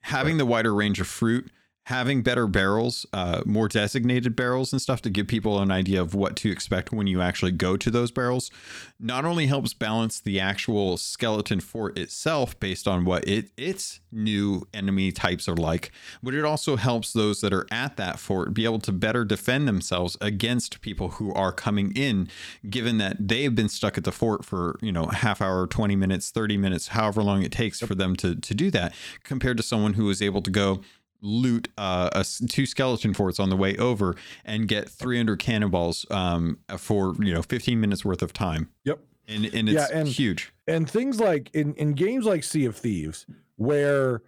[0.00, 0.38] Having right.
[0.38, 1.48] the wider range of fruit
[1.86, 6.16] having better barrels, uh, more designated barrels and stuff to give people an idea of
[6.16, 8.50] what to expect when you actually go to those barrels,
[8.98, 14.66] not only helps balance the actual skeleton fort itself based on what it its new
[14.74, 15.92] enemy types are like,
[16.24, 19.68] but it also helps those that are at that fort be able to better defend
[19.68, 22.28] themselves against people who are coming in,
[22.68, 25.94] given that they have been stuck at the fort for you know half hour, twenty
[25.94, 29.62] minutes, thirty minutes, however long it takes for them to to do that, compared to
[29.62, 30.80] someone who is able to go
[31.20, 36.58] loot uh, a, two skeleton forts on the way over and get 300 cannonballs um,
[36.78, 38.70] for you know 15 minutes worth of time.
[38.84, 39.00] Yep.
[39.28, 40.52] And, and it's yeah, and, huge.
[40.68, 43.26] And things like in, in games like Sea of Thieves,
[43.56, 44.22] where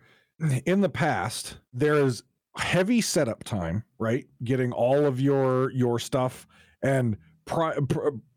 [0.66, 2.24] in the past there is
[2.56, 4.26] heavy setup time, right?
[4.42, 6.46] Getting all of your your stuff
[6.82, 7.16] and
[7.48, 7.78] Pri-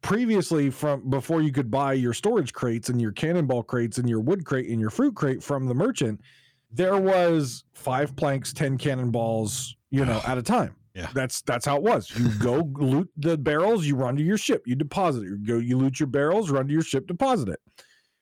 [0.02, 4.22] previously from before you could buy your storage crates and your cannonball crates and your
[4.22, 6.22] wood crate and your fruit crate from the merchant
[6.72, 10.76] there was five planks, 10 cannonballs, you know, at a time.
[10.94, 11.08] Yeah.
[11.14, 12.12] That's that's how it was.
[12.18, 15.28] You go loot the barrels, you run to your ship, you deposit it.
[15.28, 17.60] You go you loot your barrels, run to your ship, deposit it.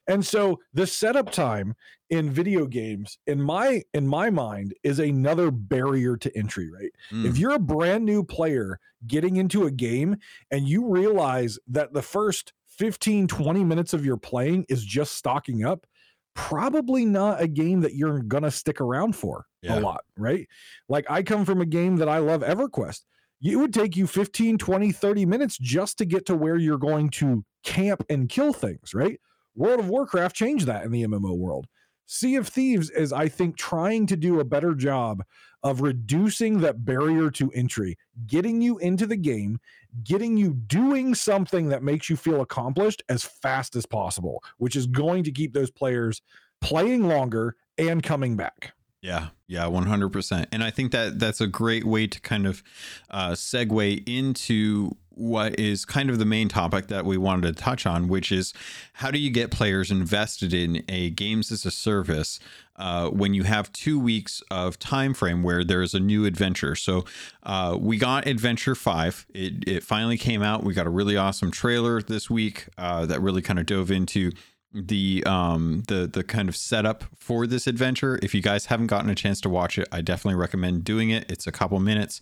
[0.06, 1.74] And so the setup time
[2.10, 6.90] in video games in my in my mind is another barrier to entry, right?
[7.12, 7.26] Mm.
[7.26, 10.16] If you're a brand new player getting into a game
[10.50, 15.64] and you realize that the first 15 20 minutes of your playing is just stocking
[15.64, 15.86] up,
[16.34, 19.78] probably not a game that you're gonna stick around for yeah.
[19.78, 20.48] a lot, right?
[20.88, 23.00] Like I come from a game that I love EverQuest.
[23.42, 27.08] It would take you 15, 20, 30 minutes just to get to where you're going
[27.10, 29.18] to camp and kill things, right?
[29.54, 31.66] World of Warcraft changed that in the MMO world.
[32.12, 35.22] Sea of Thieves is, I think, trying to do a better job
[35.62, 37.96] of reducing that barrier to entry,
[38.26, 39.60] getting you into the game,
[40.02, 44.88] getting you doing something that makes you feel accomplished as fast as possible, which is
[44.88, 46.20] going to keep those players
[46.60, 48.72] playing longer and coming back.
[49.02, 50.46] Yeah, yeah, 100%.
[50.50, 52.64] And I think that that's a great way to kind of
[53.08, 57.84] uh, segue into what is kind of the main topic that we wanted to touch
[57.84, 58.54] on, which is
[58.94, 62.40] how do you get players invested in a games as a service
[62.76, 66.74] uh, when you have two weeks of time frame where there's a new adventure.
[66.74, 67.04] So
[67.42, 69.26] uh, we got Adventure Five.
[69.34, 70.64] It it finally came out.
[70.64, 74.32] We got a really awesome trailer this week uh, that really kind of dove into
[74.72, 79.10] the um the the kind of setup for this adventure if you guys haven't gotten
[79.10, 82.20] a chance to watch it i definitely recommend doing it it's a couple minutes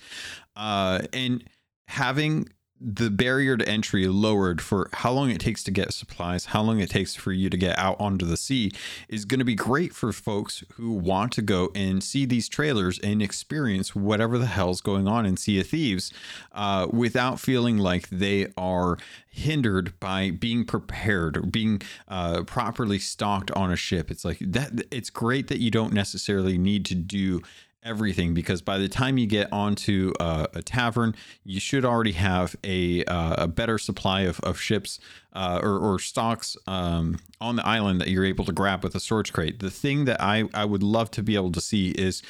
[0.57, 1.45] uh and
[1.89, 2.49] having
[2.81, 6.81] the barrier to entry lowered for how long it takes to get supplies, how long
[6.81, 8.71] it takes for you to get out onto the sea
[9.09, 12.99] is going to be great for folks who want to go and see these trailers
[13.01, 16.13] and experience whatever the hell's going on in Sea of Thieves
[16.53, 18.97] uh, without feeling like they are
[19.29, 24.11] hindered by being prepared or being uh, properly stocked on a ship.
[24.11, 24.85] It's like that.
[24.91, 27.43] It's great that you don't necessarily need to do
[27.89, 32.55] everything because by the time you get onto uh, a tavern, you should already have
[32.63, 35.01] a, uh, a better supply of, of ships
[35.33, 39.01] uh, or, or, stocks um, on the island that you're able to grab with a
[39.01, 39.61] storage crate.
[39.61, 42.23] The thing that I, I would love to be able to see is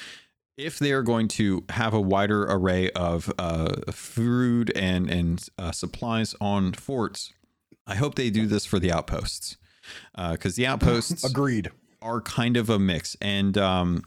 [0.56, 5.72] if they are going to have a wider array of uh, food and, and uh,
[5.72, 7.32] supplies on forts,
[7.86, 9.56] I hope they do this for the outposts
[10.14, 11.70] because uh, the outposts agreed
[12.02, 14.04] are kind of a mix and um,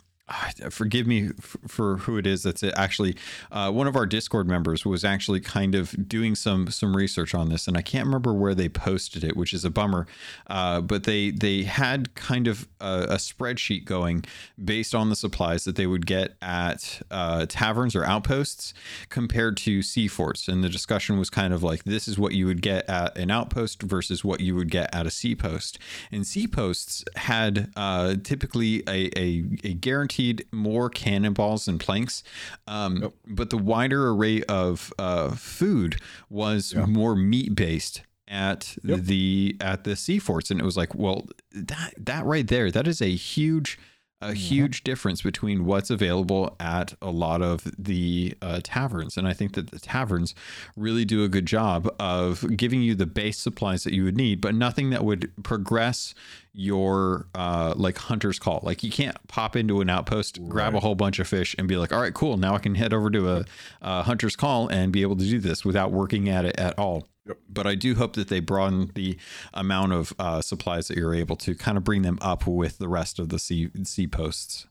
[0.70, 1.30] forgive me
[1.68, 3.16] for who it is that's actually
[3.52, 7.50] uh, one of our discord members was actually kind of doing some some research on
[7.50, 10.08] this and i can't remember where they posted it which is a bummer
[10.48, 14.24] uh, but they they had kind of a, a, spreadsheet going
[14.64, 18.74] based on the supplies that they would get at uh, taverns or outposts
[19.10, 22.46] compared to sea forts and the discussion was kind of like this is what you
[22.46, 25.78] would get at an outpost versus what you would get at a sea post
[26.12, 32.24] and sea posts had uh, typically a, a, a guaranteed guaranteed more cannonballs and planks,
[32.68, 33.14] um, yep.
[33.28, 35.98] but the wider array of uh, food
[36.30, 39.00] was more meat based at Yep.
[39.02, 42.88] the at the sea forts and it was like well that that right there that
[42.88, 43.78] is a huge
[44.22, 44.36] a Mhm.
[44.36, 49.18] huge difference between what's available at a lot of the uh, taverns.
[49.18, 50.34] And i think that the taverns
[50.76, 54.42] really do a good job of giving you the base supplies that you would need
[54.42, 56.14] but nothing that would progress
[56.54, 58.60] your uh, like hunter's call.
[58.64, 61.78] Like you can't pop into an outpost grab a whole bunch of fish and be
[61.78, 62.38] like all right cool.
[62.38, 63.46] Now i can head over to a,
[63.82, 67.08] a hunter's call and be able to do this without working at it at all.
[67.50, 69.18] But I do hope that they broaden the
[69.54, 72.88] amount of uh, supplies that you're able to kind of bring them up with the
[72.90, 74.68] rest of the sea sea posts.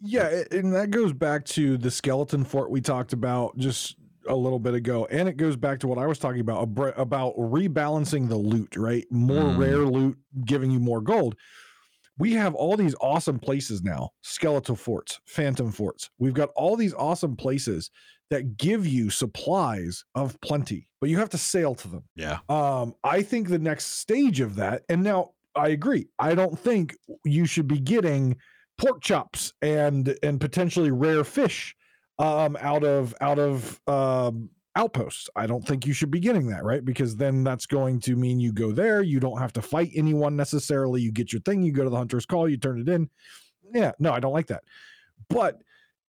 [0.00, 3.96] Yeah, and that goes back to the skeleton fort we talked about just
[4.28, 6.62] a little bit ago, and it goes back to what I was talking about
[6.96, 9.04] about rebalancing the loot, right?
[9.10, 9.58] More Mm.
[9.58, 11.36] rare loot giving you more gold.
[12.16, 16.08] We have all these awesome places now: skeletal forts, phantom forts.
[16.18, 17.90] We've got all these awesome places
[18.30, 22.04] that give you supplies of plenty, but you have to sail to them.
[22.16, 26.08] Yeah, Um, I think the next stage of that, and now I agree.
[26.18, 28.36] I don't think you should be getting
[28.78, 31.76] pork chops and and potentially rare fish
[32.18, 35.28] um, out of out of um, outposts.
[35.36, 36.84] I don't think you should be getting that, right?
[36.84, 39.02] Because then that's going to mean you go there.
[39.02, 41.02] You don't have to fight anyone necessarily.
[41.02, 41.62] You get your thing.
[41.62, 42.48] You go to the hunter's call.
[42.48, 43.08] You turn it in.
[43.72, 44.64] Yeah, no, I don't like that.
[45.28, 45.60] But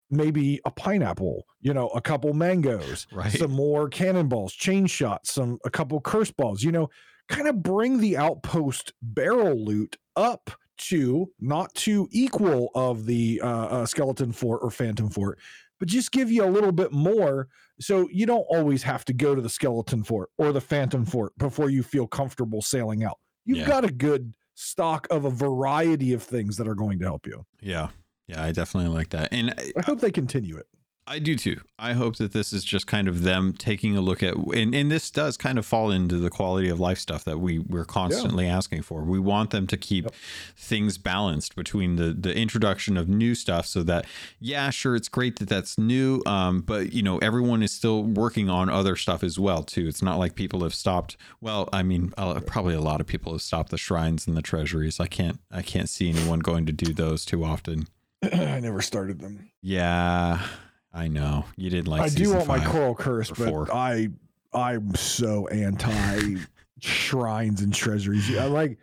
[0.09, 3.31] maybe a pineapple, you know, a couple mangoes, right.
[3.31, 6.89] some more cannonballs, chain shots, some a couple curse balls, you know,
[7.29, 13.47] kind of bring the outpost barrel loot up to not to equal of the uh,
[13.47, 15.39] uh, skeleton fort or phantom fort,
[15.79, 17.47] but just give you a little bit more
[17.79, 21.33] so you don't always have to go to the skeleton fort or the phantom fort
[21.37, 23.17] before you feel comfortable sailing out.
[23.45, 23.67] You've Yeah.
[23.67, 27.45] got a good stock of a variety of things that are going to help you.
[27.61, 27.89] yeah,
[28.27, 30.67] yeah, I definitely like that, and I, I hope they continue it.
[31.07, 31.61] I do too.
[31.77, 34.91] I hope that this is just kind of them taking a look at, and, and
[34.91, 38.47] this does kind of fall into the quality of life stuff that we we're constantly
[38.47, 39.03] asking for.
[39.03, 40.15] We want them to keep Yep.
[40.57, 44.07] things balanced between the the introduction of new stuff, so that
[44.39, 48.49] yeah, sure, it's great that that's new, um, but you know everyone is still working
[48.49, 49.87] on other stuff as well too.
[49.87, 51.17] It's not like people have stopped.
[51.39, 54.41] Well, I mean, uh, probably a lot of people have stopped the shrines and the
[54.41, 54.99] treasuries.
[54.99, 57.85] I can't I can't see anyone going to do those too often.
[58.33, 59.49] I never started them.
[59.61, 60.45] Yeah,
[60.93, 62.01] I know you didn't like.
[62.01, 63.73] I do want my coral curse, but four.
[63.73, 64.09] I
[64.53, 66.37] I'm so anti
[66.79, 68.35] shrines and treasuries.
[68.37, 68.77] I like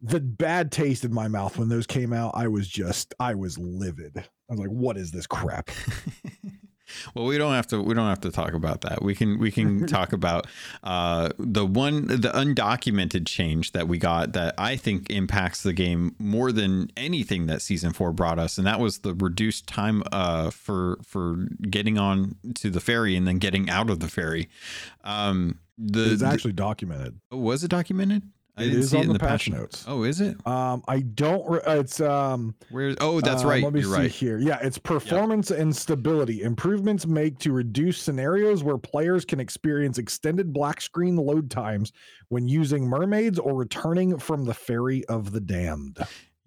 [0.00, 2.32] the bad taste in my mouth when those came out.
[2.34, 4.16] I was just I was livid.
[4.16, 5.70] I was like, what is this crap?
[7.14, 7.82] well, we don't have to.
[7.82, 9.02] We don't have to talk about that.
[9.02, 9.38] We can.
[9.38, 10.46] We can talk about
[10.82, 16.14] uh, the one, the undocumented change that we got that I think impacts the game
[16.18, 20.50] more than anything that season four brought us, and that was the reduced time uh,
[20.50, 24.48] for for getting on to the ferry and then getting out of the ferry.
[25.04, 27.20] Um, the, It's actually documented.
[27.30, 28.22] was it documented?
[28.58, 29.84] I It see on it in the the patch notes.
[29.86, 30.36] Oh, is it?
[30.46, 31.48] Um, I don't.
[31.48, 32.54] Re- it's um.
[32.70, 32.94] Where?
[33.00, 33.62] Oh, that's uh, right.
[33.62, 34.10] Let me You're see right.
[34.10, 34.38] here.
[34.38, 40.52] Yeah, it's performance and stability improvements make to reduce scenarios where players can experience extended
[40.52, 41.92] black screen load times
[42.28, 45.98] when using mermaids or returning from the ferry of the damned.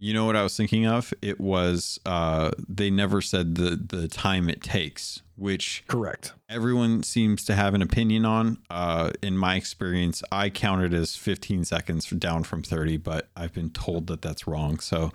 [0.04, 1.14] You know what I was thinking of?
[1.22, 6.34] It was uh, they never said the the time it takes, which Correct.
[6.50, 8.58] everyone seems to have an opinion on.
[8.72, 13.70] Uh, in my experience, I counted as 15 seconds down from 30, but I've been
[13.70, 14.80] told that that's wrong.
[14.80, 15.12] So,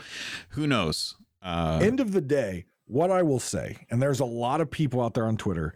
[0.50, 1.16] who knows?
[1.42, 5.02] Uh, End of the day, what I will say, and there's a lot of people
[5.02, 5.74] out there on Twitter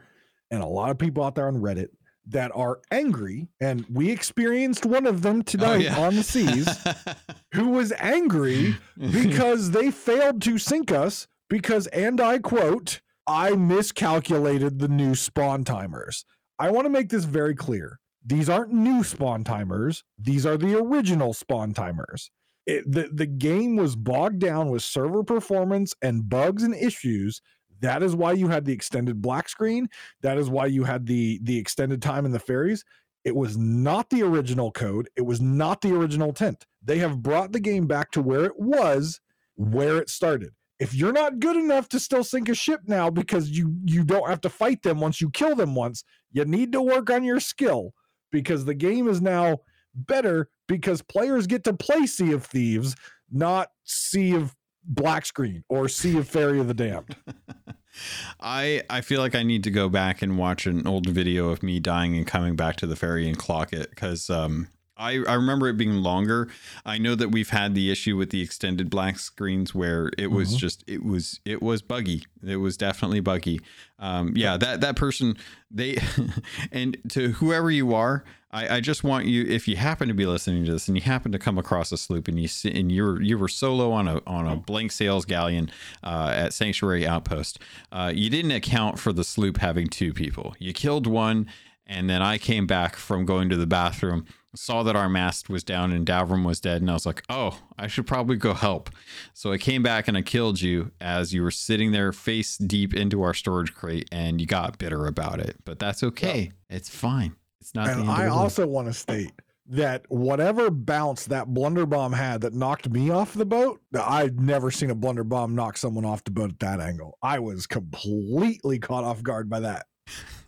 [0.52, 1.88] and a lot of people out there on Reddit
[2.30, 5.98] that are angry, and we experienced one of them oh, tonight Oh, yeah.
[6.00, 6.68] on the seas,
[7.54, 14.78] who was angry because they failed to sink us because, and I quote, I miscalculated
[14.78, 16.24] the new spawn timers.
[16.58, 18.00] I want to make this very clear.
[18.24, 20.04] These aren't new spawn timers.
[20.18, 22.30] These are the original spawn timers.
[22.66, 27.40] It, the, the game was bogged down with server performance and bugs and issues.
[27.80, 29.88] That is why you had the extended black screen.
[30.22, 32.84] That is why you had the the extended time in the ferries.
[33.24, 35.08] It was not the original code.
[35.16, 36.66] It was not the original intent.
[36.82, 39.20] They have brought the game back to where it was,
[39.56, 40.54] where it started.
[40.78, 44.28] If you're not good enough to still sink a ship now because you you don't
[44.28, 47.40] have to fight them once you kill them once, you need to work on your
[47.40, 47.92] skill
[48.32, 49.58] because the game is now
[49.94, 52.96] better because players get to play Sea of Thieves,
[53.30, 54.54] not Sea of
[54.84, 57.16] Black Screen or Sea of Ferry of the Damned.
[58.40, 61.62] I I feel like I need to go back and watch an old video of
[61.62, 65.32] me dying and coming back to the ferry and clock it because um I, I
[65.32, 66.48] remember it being longer.
[66.84, 70.54] I know that we've had the issue with the extended black screens where it was
[70.54, 70.58] Mhm.
[70.58, 72.24] just it was it was buggy.
[72.46, 73.60] It was definitely buggy.
[73.98, 75.36] Um, yeah, that that person
[75.70, 75.96] they
[76.72, 80.26] and to whoever you are, I, I just want you, if you happen to be
[80.26, 82.90] listening to this and you happen to come across a sloop and you see, and
[82.90, 85.70] you're you were solo on a on a blank sails galleon
[86.02, 87.60] uh, at Sanctuary Outpost,
[87.92, 90.54] uh, you didn't account for the sloop having two people.
[90.58, 91.46] You killed one,
[91.86, 94.26] and then I came back from going to the bathroom,
[94.56, 97.60] saw that our mast was down and Davram was dead, and I was like, oh,
[97.78, 98.90] I should probably go help.
[99.32, 102.94] So I came back and I killed you as you were sitting there face deep
[102.94, 105.56] into our storage crate, and you got bitter about it.
[105.64, 106.50] But that's okay.
[106.68, 107.36] It's fine.
[107.70, 107.88] It's not.
[107.88, 109.30] And I also want to state
[109.68, 114.72] that whatever bounce that blunder bomb had that knocked me off the boat, I've never
[114.72, 117.16] seen a blunder bomb knock someone off the boat at that angle.
[117.22, 119.86] I was completely caught off guard by that.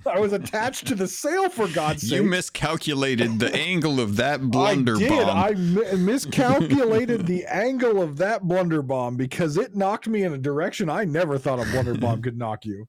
[0.04, 2.12] I was attached to the sail for God's sake.
[2.14, 5.08] You miscalculated the angle of that blunder I did.
[5.10, 5.36] bomb.
[5.36, 10.38] I mi- miscalculated the angle of that blunder bomb because it knocked me in a
[10.38, 12.88] direction I never thought a blunder bomb could knock you.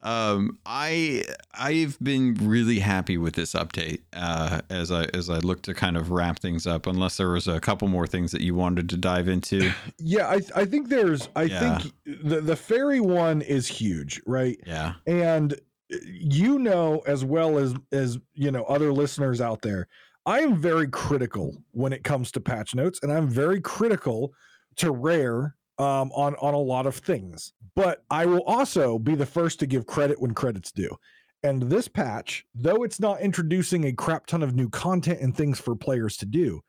[0.00, 1.24] Um, I
[1.54, 4.00] I've been really happy with this update.
[4.12, 7.48] Uh, as I as I look to kind of wrap things up, unless there was
[7.48, 9.72] a couple more things that you wanted to dive into.
[9.98, 11.78] Yeah, I I think there's I Yeah.
[11.78, 14.58] think the the ferry one is huge, right?
[14.64, 14.94] Yeah.
[15.06, 19.88] And uh, you know as well as as you know other listeners out there,
[20.26, 24.32] I am very critical when it comes to patch notes, and I'm very critical
[24.76, 27.52] to Rare um, on on a lot of things.
[27.74, 30.96] But I will also be the first to give credit when credit's due.
[31.44, 35.60] And this patch, though it's not introducing a crap ton of new content and things
[35.60, 36.60] for players to do,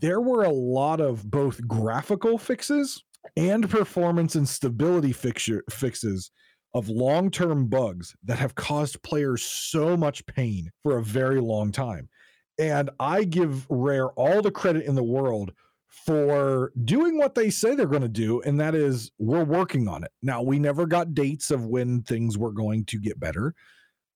[0.00, 3.04] there were a lot of both graphical fixes
[3.36, 6.32] and performance and stability fixture, fixes
[6.74, 12.08] of long-term bugs that have caused players so much pain for a very long time.
[12.58, 15.52] And I give Rare all the credit in the world
[15.90, 20.04] for doing what they say they're going to do and that is we're working on
[20.04, 20.12] it.
[20.22, 23.54] Now, we never got dates of when things were going to get better,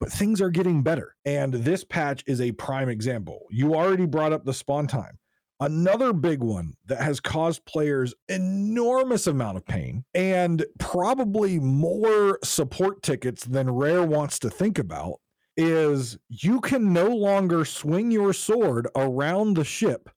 [0.00, 1.16] but things are getting better.
[1.24, 3.46] And this patch is a prime example.
[3.50, 5.18] You already brought up the spawn time.
[5.60, 13.02] Another big one that has caused players enormous amount of pain and probably more support
[13.02, 15.20] tickets than Rare wants to think about
[15.56, 20.10] is you can no longer swing your sword around the ship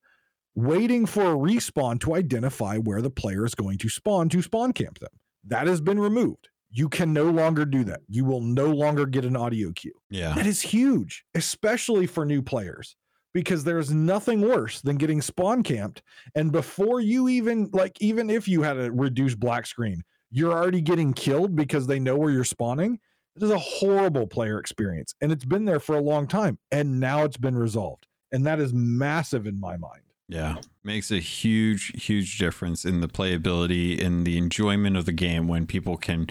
[0.58, 4.72] waiting for a respawn to identify where the player is going to spawn to spawn
[4.72, 5.10] camp them.
[5.44, 6.48] That has been removed.
[6.70, 8.00] You can no longer do that.
[8.08, 9.94] You will no longer get an audio cue.
[10.10, 10.34] Yeah.
[10.34, 12.96] That is huge, especially for new players,
[13.32, 16.02] because there's nothing worse than getting spawn camped.
[16.34, 20.80] And before you even, like, even if you had a reduced black screen, you're already
[20.80, 22.98] getting killed because they know where you're spawning.
[23.36, 25.14] It is a horrible player experience.
[25.20, 26.58] And it's been there for a long time.
[26.72, 28.08] And now it's been resolved.
[28.32, 30.02] And that is massive in my mind.
[30.28, 30.56] Yeah.
[30.84, 35.66] Makes a huge, huge difference in the playability and the enjoyment of the game when
[35.66, 36.28] people can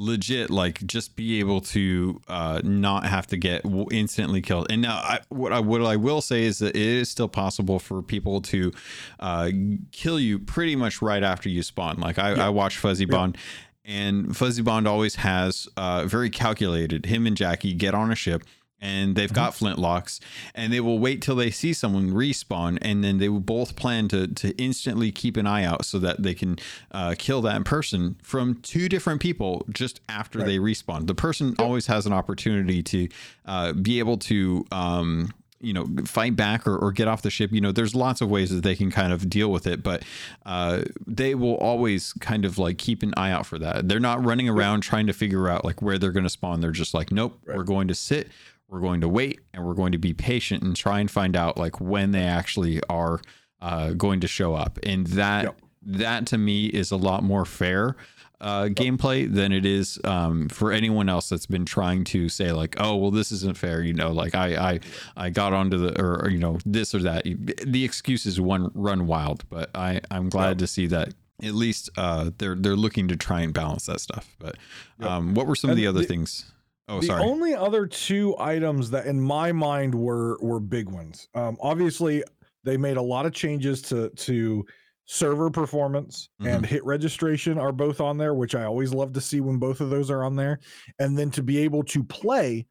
[0.00, 4.70] legit like just be able to uh not have to get instantly killed.
[4.70, 7.80] And now I, what i what i will say is that it is still possible
[7.80, 8.70] for people to
[9.18, 9.50] uh
[9.90, 11.96] kill you pretty much right after you spawn.
[11.98, 13.36] Like i, I watch fuzzy bond
[13.84, 17.06] and fuzzy bond always has uh very calculated.
[17.06, 18.44] Him and jackie get on a ship
[18.80, 20.20] and they've got flintlocks
[20.54, 24.08] and they will wait till they see someone respawn and then they will both plan
[24.08, 26.58] to to instantly keep an eye out so that they can
[26.92, 31.06] uh, kill that person from two different people just after they respawn.
[31.06, 33.08] The person always has an opportunity to
[33.46, 37.50] uh, be able to um, you know fight back or, or get off the ship.
[37.52, 40.04] You know there's lots of ways that they can kind of deal with it but
[40.46, 43.88] uh, they will always kind of like keep an eye out for that.
[43.88, 46.60] They're not running around trying to figure out like where they're going to spawn.
[46.60, 48.28] They're just like nope we're going to sit
[48.68, 51.56] we're going to wait and we're going to be patient and try and find out
[51.56, 53.20] like when they actually are
[53.60, 55.60] uh, going to show up and that Yep.
[55.82, 57.96] that to me is a lot more fair
[58.40, 62.76] uh, gameplay than it is um, for anyone else that's been trying to say like,
[62.78, 63.82] oh, well, this isn't fair.
[63.82, 64.80] You know, like I, I,
[65.16, 67.24] I got onto the, or, or, you know, this or that.
[67.24, 72.30] The excuses one run wild, but I, I'm glad to see that at least uh,
[72.38, 74.36] they're they're looking to try and balance that stuff.
[74.38, 74.56] But
[75.00, 76.52] um, what were some of the other the- things?
[76.88, 77.22] Oh, the sorry.
[77.22, 81.28] only other two items that in my mind were were big ones.
[81.34, 82.24] Um, obviously,
[82.64, 84.64] they made a lot of changes to to
[85.04, 89.40] server performance and hit registration are both on there, which I always love to see
[89.40, 90.60] when both of those are on there.
[90.98, 92.66] And then to be able to play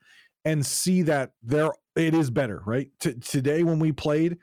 [0.45, 2.89] and see that there it is better, right?
[2.99, 4.37] T- today when we played,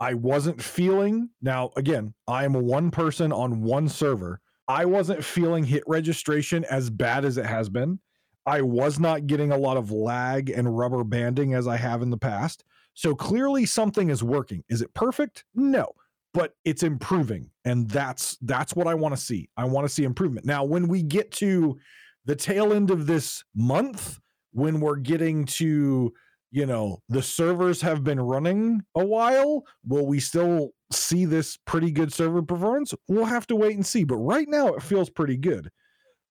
[0.00, 4.40] I wasn't feeling now again, I am one person on one server.
[4.66, 8.00] I wasn't feeling hit registration as bad as it has been.
[8.46, 12.10] I was not getting a lot of lag and rubber banding as I have in
[12.10, 12.64] the past.
[12.94, 14.62] So clearly something is working.
[14.68, 15.44] Is it perfect?
[15.54, 15.92] No,
[16.32, 19.48] but it's improving and that's that's what I want to see.
[19.56, 20.46] I want to see improvement.
[20.46, 21.76] Now when we get to
[22.24, 24.20] the tail end of this month
[24.52, 26.12] when we're getting to
[26.52, 29.64] you know, the servers have been running a while.
[29.86, 32.94] Will we still see this pretty good server performance?
[33.08, 34.04] We'll have to wait and see.
[34.04, 35.70] But right now, it feels pretty good.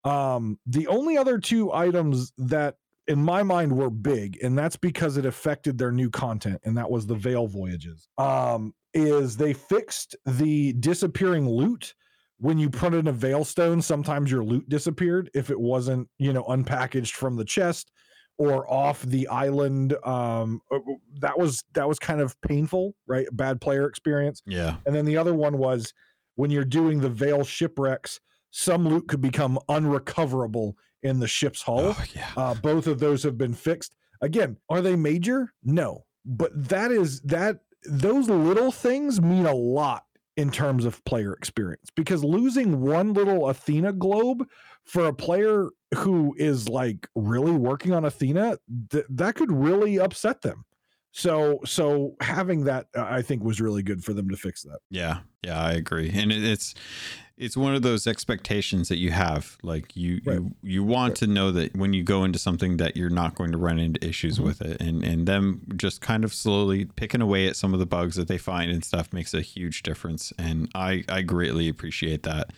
[0.05, 2.75] Um, the only other two items that
[3.07, 6.89] in my mind were big and that's because it affected their new content and that
[6.89, 8.07] was the veil voyages.
[8.17, 11.93] Um is they fixed the disappearing loot.
[12.37, 16.33] When you put in a veil stone sometimes your loot disappeared if it wasn't you
[16.33, 17.91] know unpackaged from the chest
[18.37, 19.95] or off the island.
[20.03, 20.79] Um uh,
[21.19, 23.27] that was that was kind of painful right?
[23.31, 24.41] Bad player experience.
[24.47, 24.77] Yeah.
[24.87, 25.93] and then the other one was
[26.35, 28.19] when you're doing the veil shipwrecks
[28.57, 32.29] some loot could become unrecoverable in the ship's hull Oh, yeah.
[32.37, 33.95] uh, both of those have been fixed.
[34.21, 35.53] Again, are they major?
[35.61, 40.05] No, but that is that those little things mean a lot
[40.37, 44.47] in terms of player experience because losing one little Athena globe
[44.85, 48.57] for a player who is like really working on Athena,
[48.89, 50.63] th- that could really upset them.
[51.11, 54.79] So, so having that, I think, was really good for them to fix that.
[54.89, 56.73] Yeah, yeah, I agree, and it, it's
[57.37, 59.57] it's one of those expectations that you have.
[59.61, 60.35] Like you Right.
[60.39, 61.15] you you want Right.
[61.17, 64.05] to know that when you go into something that you're not going to run into
[64.05, 64.43] issues Mhm.
[64.45, 67.85] with it, and and them just kind of slowly picking away at some of the
[67.85, 72.23] bugs that they find and stuff makes a huge difference, and I I greatly appreciate
[72.23, 72.51] that.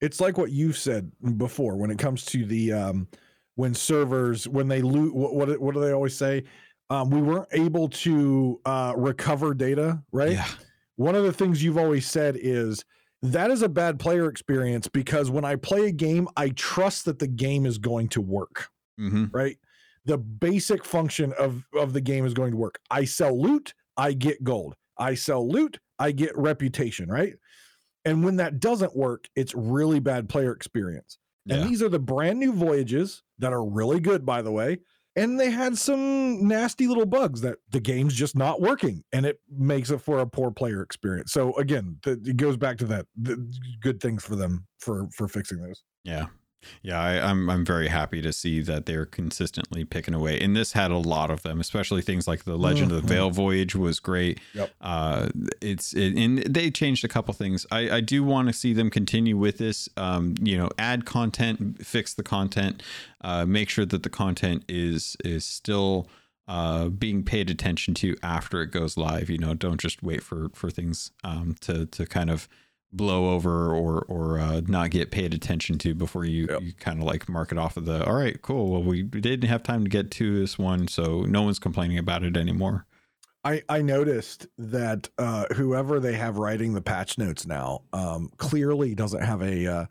[0.00, 3.06] it's like what you've said before when it comes to the um
[3.54, 6.42] when servers when they loot what what, what do they always say
[6.90, 10.48] um we weren't able to uh recover data right Yeah,
[10.96, 12.84] one of the things you've always said is
[13.22, 17.18] that is a bad player experience because when i play a game i trust that
[17.18, 18.68] the game is going to work
[18.98, 19.56] hmm right?
[20.04, 22.78] The basic function of of the game is going to work.
[22.90, 24.74] I sell loot i get gold.
[24.98, 27.34] I sell loot i get reputation right?
[28.04, 31.18] And when that doesn't work it's really bad player experience.
[31.48, 34.78] And these are the brand new voyages that are really good by the way
[35.16, 39.40] and they had some nasty little bugs that the game's just not working and it
[39.50, 43.36] makes it for a poor player experience so again it goes back to that the
[43.80, 46.26] good things for them for for fixing those yeah.
[46.82, 50.72] Yeah, I, I'm I'm very happy to see that they're consistently picking away, and this
[50.72, 53.10] had a lot of them, especially things like the Legend of the Mhm.
[53.10, 54.40] Veil Voyage was great.
[54.54, 54.70] Yep.
[54.80, 55.28] Uh,
[55.60, 57.66] it's it, and they changed a couple things.
[57.70, 59.88] I I do want to see them continue with this.
[59.96, 62.82] Um, you know, add content, fix the content,
[63.22, 66.08] uh, make sure that the content is is still
[66.48, 70.48] uh being paid attention to after it goes live you know don't just wait for
[70.52, 72.48] for things um to to kind of
[72.92, 76.62] blow over or or uh, not get paid attention to before you Yep.
[76.62, 79.48] you kind of like mark it off of the all right cool well we didn't
[79.48, 82.86] have time to get to this one so no one's complaining about it anymore
[83.44, 88.94] I, I noticed that uh, whoever they have writing the patch notes now um, clearly
[88.94, 89.86] doesn't have a uh,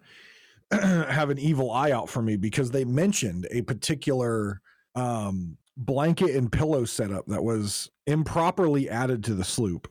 [1.11, 4.61] have an evil eye out for me because they mentioned a particular
[4.95, 9.89] um, blanket and pillow setup that was improperly added to the sloop.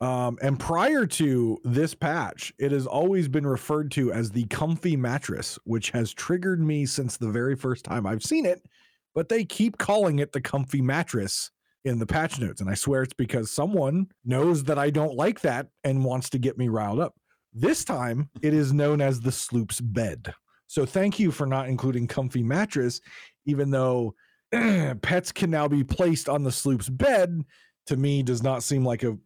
[0.00, 4.96] Um, and prior to this patch, it has always been referred to as the comfy
[4.96, 8.62] mattress, which has triggered me since the very first time I've seen it.
[9.14, 11.50] But they keep calling it the comfy mattress
[11.86, 12.60] in the patch notes.
[12.60, 16.38] And I swear it's because someone knows that I don't like that and wants to
[16.38, 17.14] get me riled up.
[17.54, 20.34] This time it is known as the sloop's bed.
[20.66, 23.00] So thank you for not including comfy mattress,
[23.46, 24.14] even though
[25.00, 27.42] pets can now be placed on the sloop's bed.
[27.86, 29.16] To me, does not seem like a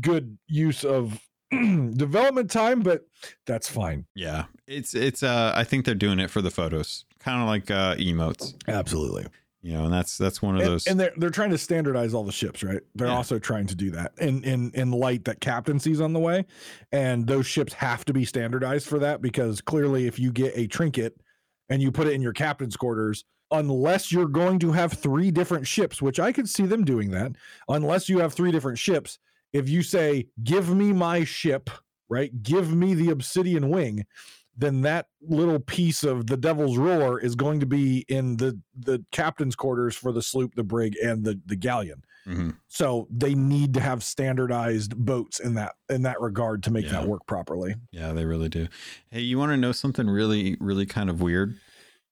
[0.00, 1.20] good use of
[1.50, 3.06] development time, but
[3.46, 4.06] that's fine.
[4.14, 7.70] yeah it's it's uh i think they're doing it for the photos kind of like
[7.70, 9.24] uh emotes Absolutely.
[9.62, 12.14] you know and that's that's one of and, those and they're they're trying to standardize
[12.14, 12.80] all the ships, right?
[12.96, 13.14] They're Yeah.
[13.14, 16.44] also trying to do that in in in light that captaincy's on the way,
[16.92, 20.66] and those ships have to be standardized for that because clearly, if you get a
[20.66, 21.14] trinket
[21.68, 25.66] and you put it in your captain's quarters, unless you're going to have three different
[25.66, 27.32] ships, which I could see them doing that,
[27.68, 29.18] unless you have three different ships,
[29.52, 31.70] if you say, "Give me my ship,"
[32.08, 32.30] right?
[32.42, 34.04] Give me the obsidian wing
[34.58, 39.04] then that little piece of the devil's roar is going to be in the the
[39.12, 42.56] captain's quarters for the sloop the brig and the the galleon Mhm.
[42.66, 46.92] so they need to have standardized boats in that in that regard to make Yeah.
[46.92, 48.66] that work properly yeah they really do
[49.10, 51.58] hey you want to know something really really kind of weird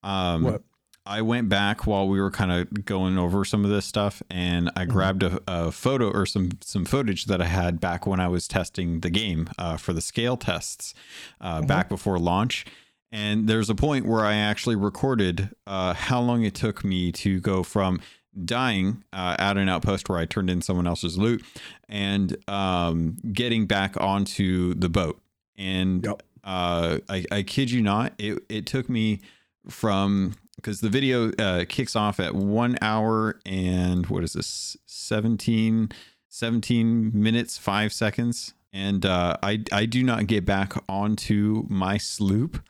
[0.03, 0.63] um what
[1.07, 4.71] I went back while we were kind of going over some of this stuff, and
[4.75, 4.89] I Mhm.
[4.89, 8.49] grabbed a, a photo or some some footage that I had back when I was
[8.49, 10.95] testing the game uh, for the scale tests
[11.41, 11.67] uh, Mhm.
[11.67, 12.65] back before launch.
[13.13, 17.39] And there's a point where I actually recorded uh, how long it took me to
[17.39, 18.01] go from
[18.45, 21.45] dying uh, at an outpost where I turned in someone else's loot
[21.89, 25.21] and um, getting back onto the boat.
[25.57, 26.23] And Yep.
[26.43, 29.21] uh, I, I kid you not, it, it took me
[29.69, 34.77] from because the video uh, kicks off at one hour and what is this?
[34.87, 35.91] 17
[36.29, 38.55] 17 minutes five seconds.
[38.73, 42.61] And uh, I I do not get back onto my sloop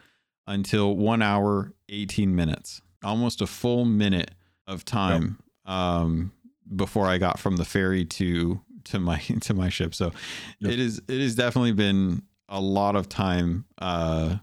[0.47, 2.83] until one hour 18 minutes.
[3.03, 4.31] Almost a full minute
[4.67, 6.33] of time um,
[6.77, 9.95] before I got from the ferry to to my to my ship.
[9.95, 10.13] So
[10.61, 10.73] Yep.
[10.73, 14.37] it is it has definitely been a lot of time uh,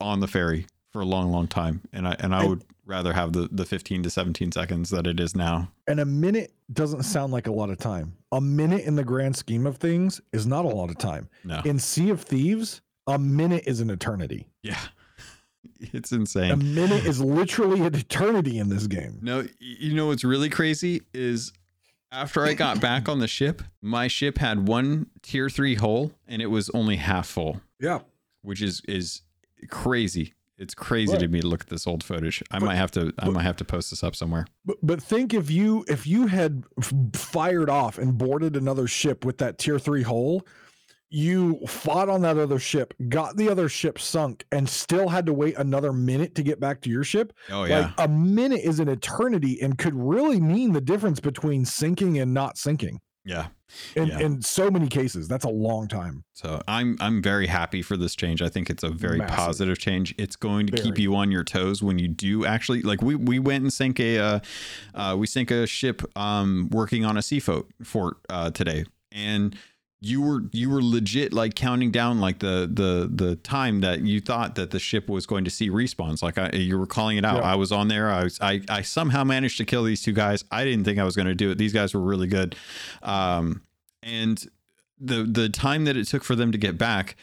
[0.00, 3.32] on the ferry for a long long time and I and I would rather have
[3.32, 7.32] the the 15 to 17 seconds that it is now And a minute doesn't sound
[7.32, 8.16] like a lot of time.
[8.30, 11.28] A minute in the grand scheme of things is not a lot of time.
[11.42, 14.46] no In Sea of Thieves, a minute is an eternity.
[14.62, 14.78] yeah
[15.80, 16.52] it's insane.
[16.52, 19.18] A minute is literally an eternity in this game.
[19.20, 21.52] no you know what's really crazy is
[22.12, 26.40] after I got back on the ship my ship had one tier 3 hole and
[26.40, 27.98] it was only half full Yeah.
[28.42, 29.22] which is is
[29.68, 31.20] crazy it's crazy Right.
[31.20, 33.32] to me to look at this old footage i But- might have to i but-
[33.34, 36.64] might have to post this up somewhere But, but think if you if you had
[37.14, 40.46] fired off and boarded another ship with that tier three hole,
[41.10, 45.32] you fought on that other ship, got the other ship sunk, and still had to
[45.32, 47.32] wait another minute to get back to your ship.
[47.50, 51.64] oh yeah Like a minute is an eternity and could really mean the difference between
[51.64, 53.00] sinking and not sinking.
[53.24, 53.46] Yeah
[53.96, 54.20] In Yeah.
[54.20, 56.22] in so many cases, that's a long time.
[56.34, 58.40] So I'm I'm very happy for this change.
[58.42, 59.36] I think it's a very Massive.
[59.36, 60.14] positive change.
[60.18, 63.38] It's going to keep you on your toes when you do actually like we we
[63.40, 64.40] went and sank a uh,
[64.94, 69.56] uh we sank a ship um working on a sea fort fort uh today and
[70.04, 74.20] you were you were legit like counting down like the the the time that you
[74.20, 76.22] thought that the ship was going to see respawns.
[76.22, 77.38] Like I, you were calling it out.
[77.38, 77.52] Yeah.
[77.52, 78.10] i was on there.
[78.10, 80.44] I was I, I somehow managed to kill these two guys.
[80.50, 81.56] I didn't think i was going to do it.
[81.56, 82.54] These guys were really good.
[83.02, 83.62] Um
[84.02, 84.46] and
[85.00, 87.16] the the time that it took for them to get back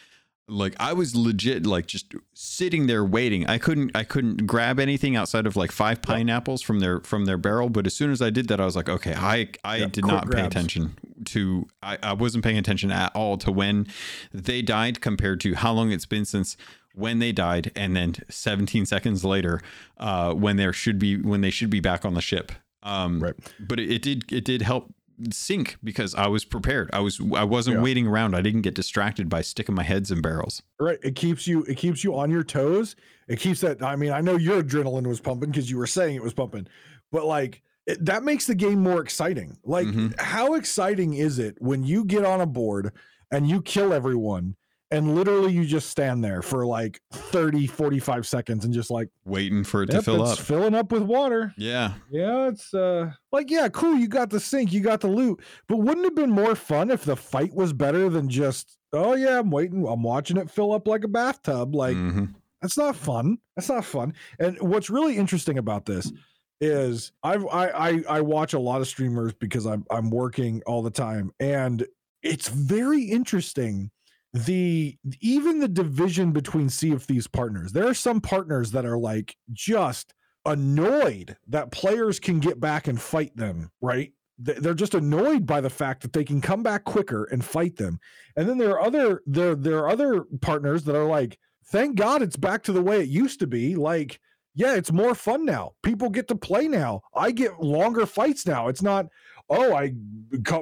[0.51, 3.47] like i was legit like just sitting there waiting.
[3.47, 7.37] I couldn't i couldn't grab anything outside of like five pineapples from their from their
[7.37, 9.85] barrel but as soon as i did that i was like okay i i Yeah,
[9.87, 13.87] did not pay attention to I, I wasn't paying attention at all to when
[14.33, 16.57] they died compared to how long it's been since
[16.93, 19.61] when they died and then 17 seconds later
[19.97, 22.51] uh when there should be when they should be back on the ship.
[22.83, 23.35] Um Right.
[23.59, 24.93] but it, it did it did help
[25.32, 26.89] sink because I was prepared.
[26.93, 27.84] I was I wasn't Yeah.
[27.84, 28.36] waiting around.
[28.36, 30.61] I didn't get distracted by sticking my heads in barrels.
[30.80, 30.99] Right.
[31.03, 32.95] It keeps you it keeps you on your toes.
[33.28, 36.15] It keeps that I mean, I know your adrenaline was pumping because you were saying
[36.15, 36.67] it was pumping,
[37.11, 39.57] but like it, that makes the game more exciting.
[39.63, 40.19] Like Mhm.
[40.19, 42.91] how exciting is it when you get on a board
[43.32, 44.55] and you kill everyone
[44.91, 49.63] and literally you just stand there for like 30 45 seconds and just like Waiting
[49.63, 50.45] for it yep, to fill it's up.
[50.45, 51.53] filling up with water.
[51.57, 51.93] Yeah.
[52.09, 53.95] Yeah, it's uh like yeah, cool.
[53.95, 56.91] You got the sink, you got the loot, but wouldn't it have been more fun
[56.91, 60.73] if the fight was better than just oh yeah, I'm waiting, I'm watching it fill
[60.73, 61.73] up like a bathtub.
[61.75, 62.33] Like Mhm.
[62.61, 63.37] that's not fun.
[63.55, 64.13] That's not fun.
[64.39, 66.11] And what's really interesting about this
[66.59, 70.81] is I've I I, I watch a lot of streamers because I'm I'm working all
[70.83, 71.85] the time, and
[72.23, 73.89] it's very interesting
[74.34, 77.71] the even the division between Sea of Thieves partners.
[77.71, 80.13] There are some partners that are like just
[80.45, 84.13] annoyed that players can get back and fight them, right?
[84.39, 87.99] They're just annoyed by the fact that they can come back quicker and fight them.
[88.36, 92.21] And then there are other there there are other partners that are like, thank God
[92.21, 93.75] it's back to the way it used to be.
[93.75, 94.19] Like,
[94.55, 95.71] yeah, it's more fun now.
[95.84, 97.01] People get to play now.
[97.15, 98.67] I get longer fights now.
[98.67, 99.07] It's not,
[99.51, 99.91] oh, I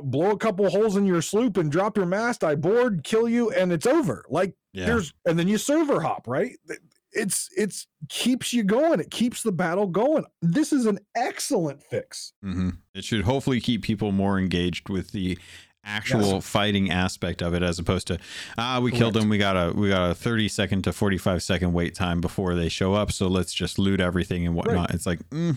[0.03, 2.43] blow a couple holes in your sloop and drop your mast.
[2.43, 4.25] I board, kill you, and it's over.
[4.29, 4.87] Like, Yeah.
[4.87, 6.57] there's and then you server hop, right?
[7.11, 8.99] It's it's keeps you going.
[8.99, 10.25] It keeps the battle going.
[10.41, 12.33] This is an excellent fix.
[12.43, 15.37] hmm It should hopefully keep people more engaged with the
[15.83, 18.17] actual fighting aspect of it as opposed to
[18.57, 21.73] ah we killed them we got a we got a 30 second to 45 second
[21.73, 25.19] wait time before they show up so let's just loot everything and whatnot it's like
[25.29, 25.55] mm,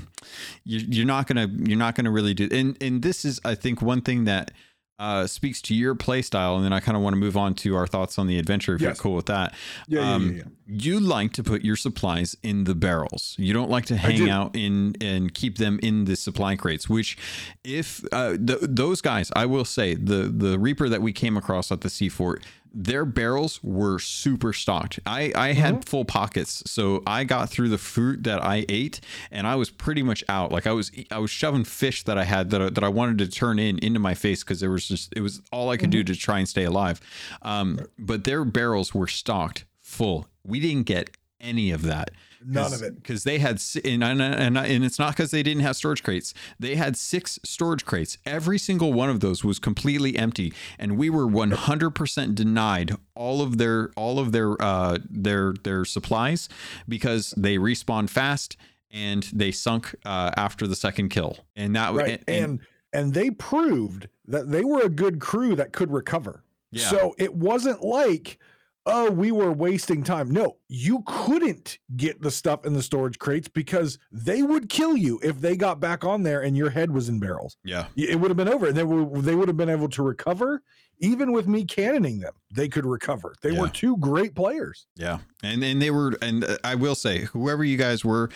[0.64, 3.82] you, you're not gonna you're not gonna really do and and this is i think
[3.82, 4.52] one thing that
[4.98, 7.54] uh, speaks to your play style, and then I kind of want to move on
[7.56, 8.76] to our thoughts on the adventure.
[8.76, 8.86] If Yes.
[8.88, 9.52] you're cool with that,
[9.88, 10.42] Yeah, yeah, Um, yeah, yeah.
[10.72, 13.34] You like to put your supplies in the barrels.
[13.38, 16.88] You don't like to hang out in and keep them in the supply crates.
[16.88, 17.18] Which,
[17.62, 21.70] if uh, th- those guys, I will say the the Reaper that we came across
[21.70, 22.42] at the Sea Fort,
[22.74, 24.98] their barrels were super stocked.
[25.04, 29.00] I I had full pockets, so I got through the fruit that I ate,
[29.30, 30.52] and I was pretty much out.
[30.52, 33.18] Like I was I was shoving fish that I had that I, that I wanted
[33.18, 35.90] to turn in into my face because there was just it was all I could
[35.90, 37.00] do to try and stay alive.
[37.42, 40.26] Um, but their barrels were stocked full.
[40.45, 42.11] We didn't get any of that.
[42.45, 42.97] None of it.
[42.97, 46.34] because they had and and, and and it's not because they didn't have storage crates.
[46.59, 48.18] They had six storage crates.
[48.26, 52.97] Every single one of those was completely empty, and we were one hundred percent denied
[53.14, 56.49] all of their all of their uh their their supplies
[56.88, 58.57] because they respawn fast
[58.90, 61.38] and they sunk uh, after the second kill.
[61.57, 62.22] And that right.
[62.26, 62.61] and, and
[62.93, 66.43] and they proved that they were a good crew that could recover.
[66.70, 66.88] Yeah.
[66.88, 68.38] So it wasn't like
[68.86, 70.30] oh, we were wasting time.
[70.30, 75.20] No, you couldn't get the stuff in the storage crates because they would kill you
[75.22, 77.56] if they got back on there and your head was in barrels.
[77.64, 77.86] Yeah.
[77.96, 78.72] It would have been over.
[78.72, 80.62] They would, they would have been able to recover.
[80.98, 83.34] Even with me cannoning them, they could recover.
[83.42, 83.62] They yeah.
[83.62, 84.86] were two great players.
[84.94, 85.18] Yeah.
[85.42, 88.30] And and they were and uh, I will say whoever you guys were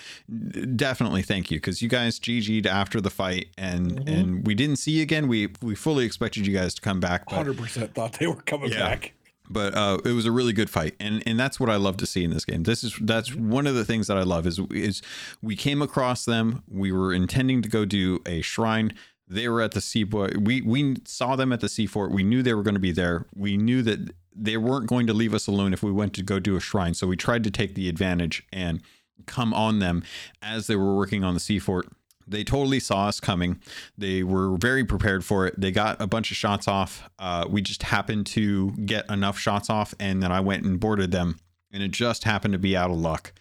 [0.74, 4.08] definitely thank you cuz you guys GG'd after the fight and mm-hmm.
[4.08, 5.28] and we didn't see you again.
[5.28, 7.26] We we fully expected you guys to come back.
[7.26, 8.78] But, 100% thought they were coming yeah.
[8.80, 9.12] back
[9.48, 12.06] but uh, it was a really good fight, and and that's what I love to
[12.06, 12.64] see in this game.
[12.64, 15.02] This is that's one of the things that I love is is
[15.42, 16.62] we came across them.
[16.68, 18.92] We were intending to go do a shrine.
[19.28, 20.40] They were at the seaport.
[20.40, 22.12] We we saw them at the seafort.
[22.12, 23.26] We knew they were going to be there.
[23.34, 26.38] We knew that they weren't going to leave us alone if we went to go
[26.38, 26.94] do a shrine.
[26.94, 28.82] So we tried to take the advantage and
[29.24, 30.02] come on them
[30.42, 31.88] as they were working on the seafort
[32.26, 33.60] they totally saw us coming.
[33.96, 35.60] They were very prepared for it.
[35.60, 37.08] They got a bunch of shots off.
[37.18, 41.10] Uh, we just happened to get enough shots off, and then I went and boarded
[41.10, 41.38] them.
[41.72, 43.32] And it just happened to be out of luck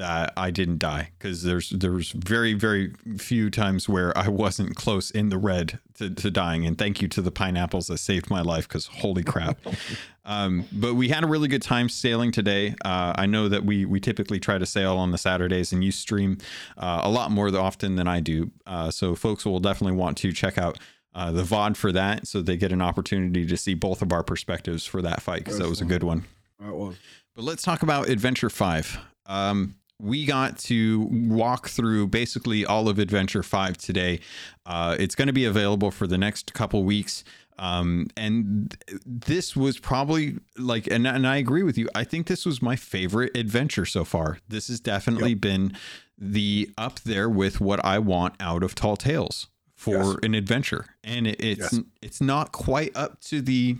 [0.00, 5.10] that I didn't die because there's there's very very few times where I wasn't close
[5.10, 8.40] in the red to, to dying and thank you to the pineapples that saved my
[8.40, 9.58] life because holy crap
[10.24, 13.84] um, but we had a really good time sailing today uh, I know that we
[13.84, 16.38] we typically try to sail on the Saturdays and you stream
[16.78, 20.32] uh, a lot more often than I do uh, so folks will definitely want to
[20.32, 20.78] check out
[21.14, 24.22] uh, the VOD for that so they get an opportunity to see both of our
[24.22, 26.24] perspectives for that fight because that was a good one.
[26.58, 26.96] That was.
[27.34, 28.98] But let's talk about Adventure 5.
[29.26, 34.20] Um, we got to walk through basically all of Adventure 5 today.
[34.66, 37.24] Uh, it's going to be available for the next couple weeks.
[37.58, 38.74] Um, and
[39.04, 41.88] this was probably like, and, and I agree with you.
[41.94, 44.38] I think this was my favorite adventure so far.
[44.48, 45.40] This has definitely yep.
[45.40, 45.76] been
[46.16, 50.16] the up there with what I want out of Tall Tales for yes.
[50.22, 50.86] an adventure.
[51.04, 51.80] And it, it's yes.
[52.00, 53.76] it's not quite up to the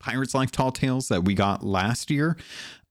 [0.00, 2.36] Pirates Life Tall Tales that we got last year,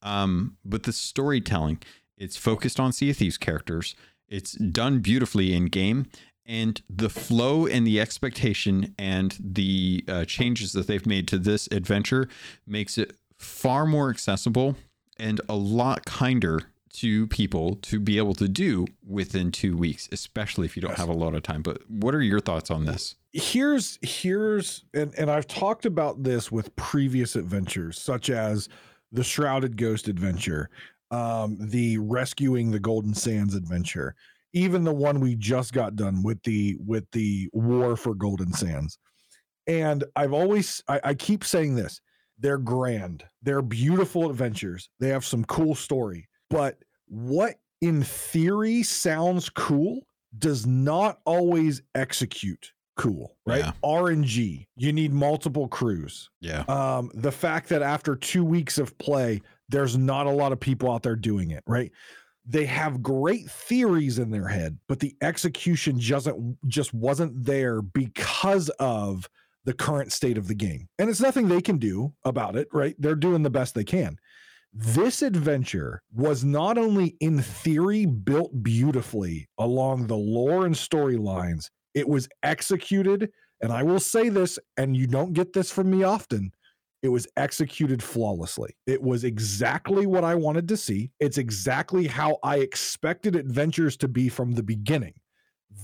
[0.01, 1.79] um, but the storytelling
[2.19, 3.95] it's focused on Sea of Thieves characters.
[4.27, 6.07] It's done beautifully in game,
[6.45, 11.67] and the flow and the expectation and the uh, changes that they've made to this
[11.71, 12.27] adventure
[12.67, 14.75] makes it far more accessible
[15.17, 20.65] and a lot kinder to people to be able to do within two weeks, especially
[20.65, 20.99] if you don't yes.
[20.99, 21.61] have a lot of time.
[21.61, 23.15] But what are your thoughts on this?
[23.31, 28.69] Here's here's and and I've talked about this with previous adventures, such as
[29.11, 30.69] the Shrouded Ghost adventure
[31.11, 34.15] um, the rescuing the Golden Sands adventure,
[34.53, 38.97] even the one we just got done with the with the war for Golden Sands.
[39.67, 42.01] And I've always I, I keep saying this:
[42.39, 49.49] they're grand, they're beautiful adventures, they have some cool story, but what in theory sounds
[49.49, 50.01] cool
[50.37, 53.59] does not always execute cool, right?
[53.59, 53.71] Yeah.
[53.83, 56.29] RNG, you need multiple crews.
[56.41, 56.63] Yeah.
[56.67, 60.91] Um, the fact that after two weeks of play, there's not a lot of people
[60.91, 61.91] out there doing it, right?
[62.45, 66.27] They have great theories in their head, but the execution just
[66.67, 69.29] just wasn't there because of
[69.65, 70.87] the current state of the game.
[70.97, 72.95] And it's nothing they can do about it, right?
[72.97, 74.17] They're doing the best they can.
[74.73, 82.07] This adventure was not only in theory built beautifully along the lore and storylines, it
[82.07, 83.31] was executed.
[83.61, 86.51] And I will say this, and you don't get this from me often
[87.01, 88.75] it was executed flawlessly.
[88.85, 91.11] It was exactly what I wanted to see.
[91.19, 95.13] It's exactly how I expected adventures to be from the beginning.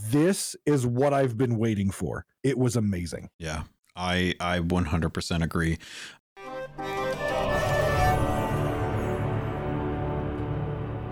[0.10, 2.26] This is what I've been waiting for.
[2.44, 3.30] It was amazing.
[3.40, 3.64] Yeah.
[3.96, 5.78] I I 100% agree.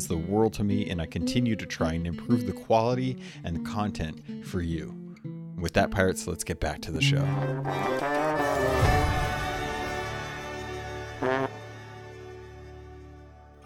[0.00, 3.66] means the world to me, and I continue to try and improve the quality and
[3.66, 4.94] content for you.
[5.58, 7.22] With that, pirates, let's get back to the show.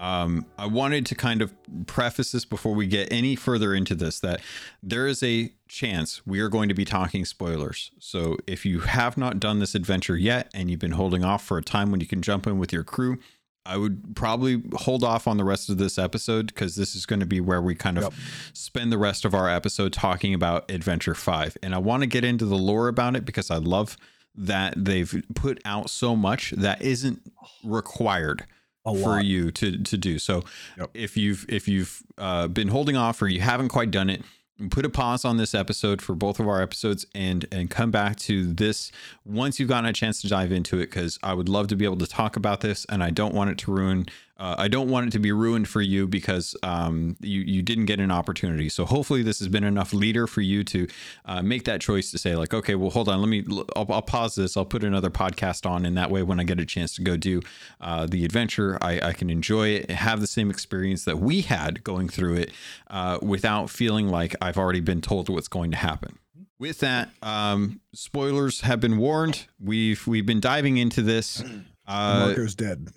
[0.00, 1.54] Um, I wanted to kind of
[1.86, 4.40] preface this before we get any further into this that
[4.82, 7.92] there is a chance we are going to be talking spoilers.
[8.00, 11.56] So if you have not done this adventure yet and you've been holding off for
[11.58, 13.18] a time when you can jump in with your crew,
[13.66, 17.20] I would probably hold off on the rest of this episode because this is going
[17.20, 18.12] to be where we kind of Yep.
[18.52, 21.56] spend the rest of our episode talking about Adventure 5.
[21.62, 23.96] And I want to get into the lore about it because I love
[24.34, 27.22] that they've put out so much that isn't
[27.62, 28.44] required
[28.84, 30.18] for you to to do.
[30.18, 30.44] So
[30.76, 30.90] Yep.
[30.92, 34.22] if you've if you've uh, been holding off or you haven't quite done it,
[34.70, 38.16] put a pause on this episode for both of our episodes and and come back
[38.16, 38.92] to this
[39.24, 41.84] once you've gotten a chance to dive into it because I would love to be
[41.84, 44.06] able to talk about this and I don't want it to ruin.
[44.36, 47.84] Uh, I don't want it to be ruined for you because um, you you didn't
[47.84, 48.68] get an opportunity.
[48.68, 50.88] So hopefully this has been enough leader for you to
[51.24, 53.44] uh, make that choice to say like, okay, well, hold on, let me.
[53.76, 54.56] I'll, I'll pause this.
[54.56, 57.16] I'll put another podcast on, and that way, when I get a chance to go
[57.16, 57.42] do
[57.80, 61.84] uh, the adventure, I, I can enjoy it, have the same experience that we had
[61.84, 62.50] going through it,
[62.90, 66.18] uh, without feeling like I've already been told what's going to happen.
[66.58, 69.46] With that, um, spoilers have been warned.
[69.60, 71.42] We've we've been diving into this.
[71.86, 72.88] Uh, Demarco's dead.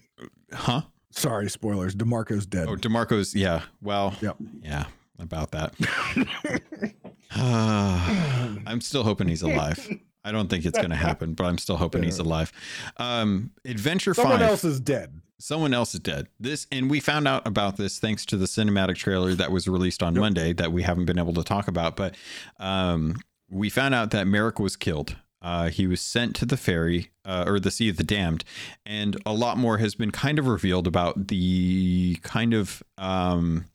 [0.53, 0.81] huh?
[1.17, 1.95] Sorry, spoilers.
[1.95, 2.67] Demarco's dead.
[2.69, 3.33] Oh, Demarco's.
[3.33, 3.63] Yeah.
[3.81, 4.15] Well.
[4.21, 4.37] Yep.
[4.61, 4.85] Yeah.
[5.19, 5.73] About that.
[7.35, 9.89] I'm still hoping he's alive.
[10.23, 12.51] I don't think it's going to happen, but I'm still hoping he's alive.
[12.97, 14.49] Um, Adventure Someone Five.
[14.49, 15.21] else is dead.
[15.39, 16.27] Someone else is dead.
[16.39, 20.03] This, and we found out about this thanks to the cinematic trailer that was released
[20.03, 21.95] on Monday that we haven't been able to talk about.
[21.95, 22.15] But
[22.59, 23.15] um,
[23.49, 25.15] we found out that Merrick was killed.
[25.41, 28.43] Uh, he was sent to the ferry uh, or the Sea of the Damned,
[28.85, 33.65] and a lot more has been kind of revealed about the kind of um,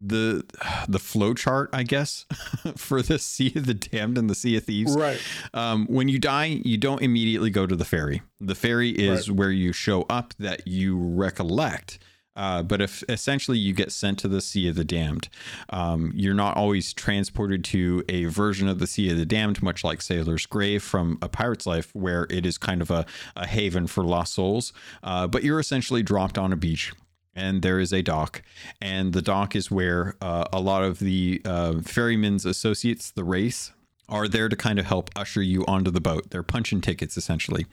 [0.00, 0.44] the
[0.88, 2.24] the flow chart, I guess,
[2.76, 4.96] for the Sea of the Damned and the Sea of Thieves.
[4.96, 5.20] Right.
[5.52, 8.22] Um, when you die, you don't immediately go to the ferry.
[8.40, 11.98] The ferry is where you show up that you recollect.
[12.38, 15.28] Uh, but if essentially you get sent to the Sea of the Damned,
[15.70, 19.82] um, you're not always transported to a version of the Sea of the Damned, much
[19.82, 23.88] like Sailor's Grave from A Pirate's Life, where it is kind of a, a haven
[23.88, 24.72] for lost souls.
[25.02, 26.92] Uh, but you're essentially dropped on a beach
[27.34, 28.42] and there is a dock.
[28.80, 33.72] And the dock is where uh, a lot of the uh, ferryman's associates the Wraith
[34.08, 36.30] are there to kind of help usher you onto the boat.
[36.30, 37.66] They're punching tickets essentially.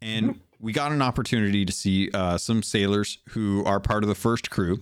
[0.00, 4.14] And we got an opportunity to see uh, some sailors who are part of the
[4.14, 4.78] first crew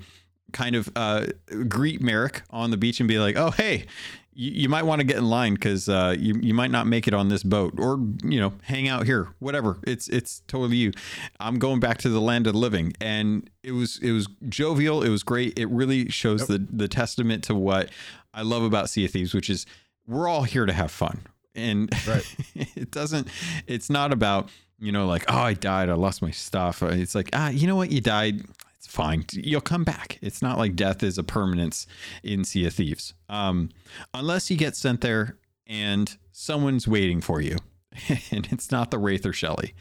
[0.52, 1.26] kind of uh,
[1.68, 3.86] greet Merrick on the beach and be like, "Oh, hey,
[4.32, 7.08] you, you might want to get in line because uh, you you might not make
[7.08, 9.80] it on this boat, or you know, hang out here, whatever.
[9.84, 10.92] It's it's totally you.
[11.40, 15.02] I'm going back to the land of the living, and it was it was jovial.
[15.02, 15.58] It was great.
[15.58, 17.90] It really shows the the testament to what
[18.32, 19.66] I love about Sea of Thieves, which is
[20.06, 21.22] we're all here to have fun,
[21.56, 22.36] and Right.
[22.54, 23.26] it doesn't.
[23.66, 24.48] It's not about
[24.82, 26.82] you know like oh I died, I lost my stuff.
[26.82, 28.44] It's like ah you know what you died
[28.82, 29.24] it's fine.
[29.30, 30.18] You'll come back.
[30.20, 31.86] It's not like death is a permanence
[32.24, 33.14] in Sea of Thieves.
[33.28, 33.68] Um,
[34.12, 35.36] unless you get sent there
[35.68, 37.58] and someone's waiting for you,
[38.32, 39.74] and it's not the Wraith or Shelley.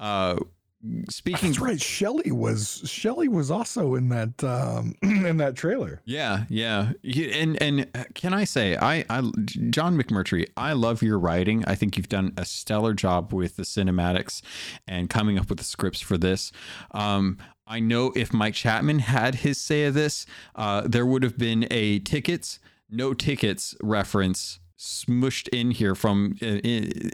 [0.00, 0.40] Uh,
[1.10, 1.80] speaking, That's right.
[1.80, 6.00] Shelly was Shelly was also in that um in that trailer.
[6.04, 9.20] yeah, yeah, and and uh, can I say, I, I,
[9.70, 11.64] John McMurtry, I love your writing.
[11.66, 14.42] I think you've done a stellar job with the cinematics
[14.86, 16.52] and coming up with the scripts for this.
[16.92, 20.26] Um, I know if Mike Chapman had his say of this,
[20.56, 22.58] uh, there would have been a tickets,
[22.88, 26.58] no tickets reference smushed in here from uh,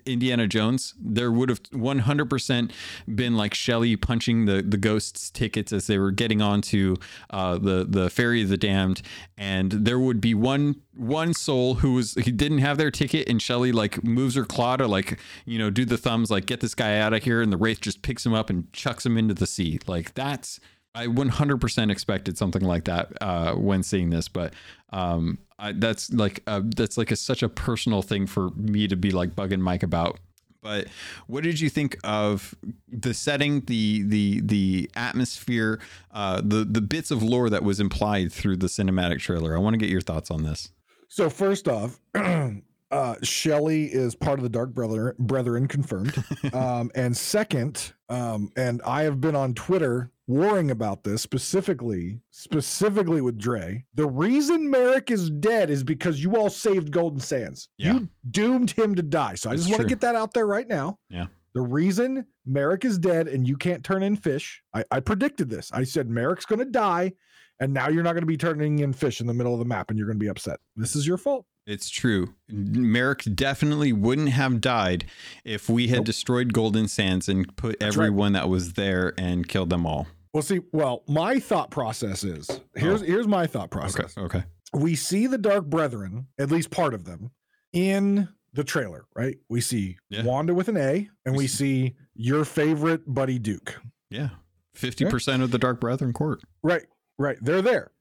[0.07, 0.95] Indiana Jones.
[1.01, 2.71] There would have 100%
[3.13, 6.95] been like Shelley punching the, the ghosts' tickets as they were getting onto
[7.31, 9.03] uh, the the ferry of the damned,
[9.37, 13.43] and there would be one one soul who was he didn't have their ticket, and
[13.43, 16.75] Shelley like moves her claw to like you know do the thumbs like get this
[16.75, 19.35] guy out of here, and the wraith just picks him up and chucks him into
[19.35, 19.81] the sea.
[19.89, 20.61] Like that's
[20.97, 24.55] I 100% expected something like that uh, when seeing this, but
[24.95, 28.97] um, I, that's like uh, that's like a, such a personal thing for me to
[28.97, 30.19] be like bugging Mike about.
[30.63, 30.89] But
[31.27, 32.55] what did you think of
[32.89, 35.81] the setting, the the the atmosphere,
[36.13, 39.55] uh, the the bits of lore that was implied through the cinematic trailer?
[39.55, 40.71] I want to get your thoughts on this.
[41.09, 46.25] So first off, uh Shelly is part of the Dark Brother Brethren confirmed.
[46.55, 53.21] um and second, um and I have been on Twitter warring about this specifically specifically
[53.21, 53.85] with Dre.
[53.95, 57.69] The reason Merrick is dead is because you all saved Golden Sands.
[57.79, 57.95] Yeah.
[57.95, 59.35] You doomed him to die.
[59.37, 60.99] So I It's just want to get that out there right now.
[61.11, 61.27] Yeah.
[61.55, 65.71] The reason Merrick is dead and you can't turn in fish, I, I predicted this.
[65.73, 67.13] I said Merrick's going to die,
[67.61, 69.65] and now you're not going to be turning in fish in the middle of the
[69.65, 70.61] map, and you're going to be upset.
[70.77, 71.47] This is your fault.
[71.67, 72.35] It's true.
[72.51, 75.07] Merrick definitely wouldn't have died
[75.45, 76.05] if we had Nope.
[76.07, 78.05] destroyed Golden Sands and put That's right.
[78.05, 80.07] everyone that was there and killed them all.
[80.37, 84.19] Well, see, well, my thought process is here's here's my thought process.
[84.19, 84.41] Okay.
[84.41, 84.47] okay.
[84.75, 87.31] We see the Dark Brethren, at least part of them,
[87.73, 89.39] in the trailer, right?
[89.49, 90.25] We see Yeah.
[90.25, 93.81] Wanda with an A, and We we see your favorite Buddy Duke.
[94.11, 94.29] Yeah.
[94.77, 96.43] 50% of the Dark Brethren court.
[96.63, 96.85] Right,
[97.19, 97.39] right.
[97.41, 97.93] They're there.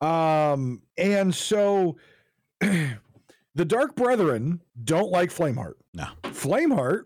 [0.00, 1.96] Um, and so
[2.60, 5.74] the Dark Brethren don't like Flameheart.
[5.94, 6.08] No.
[6.24, 7.04] Flameheart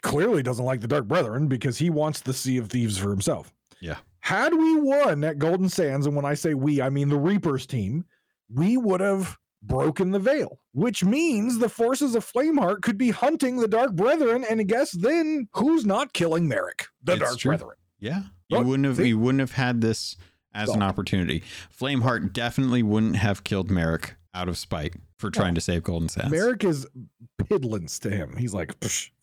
[0.00, 3.54] clearly doesn't like the Dark Brethren because he wants the Sea of Thieves for himself.
[3.82, 3.96] Yeah.
[4.20, 7.66] Had we won at Golden Sands, and when I say we, I mean the Reapers
[7.66, 8.04] team,
[8.48, 13.56] we would have broken the veil, which means the forces of Flameheart could be hunting
[13.56, 16.86] the Dark Brethren, and guess then who's not killing Merrick?
[17.02, 17.50] The It's Dark true.
[17.50, 17.76] Brethren.
[17.98, 18.22] Yeah.
[18.48, 19.08] You Look, wouldn't have see?
[19.08, 20.16] you wouldn't have had this
[20.54, 21.42] as an opportunity.
[21.76, 26.30] Flameheart definitely wouldn't have killed Merrick out of spite for trying to save Golden Sands.
[26.30, 26.86] Merrick is
[27.42, 28.36] piddlings to him.
[28.36, 28.74] He's like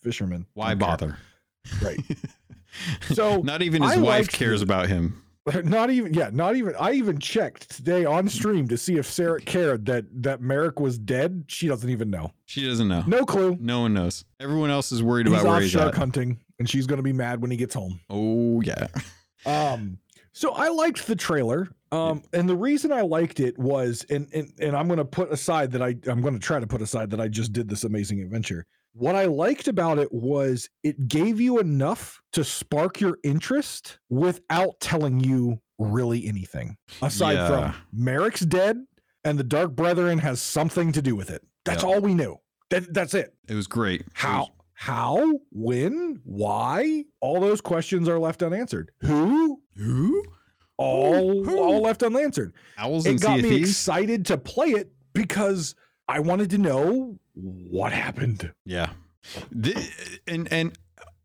[0.02, 0.46] fisherman.
[0.54, 1.18] Why Don't care." bother?
[1.82, 2.00] Right.
[3.14, 5.24] So, not even his I wife cares the- about him.
[5.64, 9.42] Not even yeah, not even I even checked today on stream to see if Sarah
[9.42, 11.46] cared that that Merrick was dead.
[11.48, 12.34] She doesn't even know.
[12.46, 13.04] She doesn't know.
[13.08, 13.58] No clue.
[13.60, 14.26] No one knows.
[14.40, 15.98] Everyone else is worried He's about where he's shark at.
[15.98, 18.00] hunting and she's gonna be mad when he gets home.
[18.12, 18.90] Oh yeah.
[19.46, 19.98] Um
[20.34, 21.70] so I liked the trailer.
[21.92, 25.72] Um and the reason I liked it was and and, and I'm gonna put aside
[25.72, 28.68] that I I'm gonna try to put aside that I just did this amazing adventure.
[29.00, 34.78] What I liked about it was it gave you enough to spark your interest without
[34.82, 36.76] telling you really anything.
[37.02, 37.48] Aside Yeah.
[37.72, 38.84] from Merrick's dead
[39.24, 41.42] and the Dark Brethren has something to do with it.
[41.64, 42.36] That's all we knew.
[42.72, 43.34] That, that's it.
[43.48, 44.04] It was great.
[44.14, 44.40] How?
[44.40, 45.40] was- How?
[45.54, 46.20] When?
[46.26, 47.06] Why?
[47.22, 48.92] All those questions are left unanswered.
[49.00, 49.62] Who?
[49.78, 50.24] Who?
[50.78, 51.58] All Who?
[51.58, 52.54] all left unanswered.
[52.78, 55.74] Owls It and got me excited to play it because
[56.10, 58.52] I wanted to know what happened.
[58.66, 58.92] Yeah.
[59.52, 59.76] The,
[60.28, 60.78] and and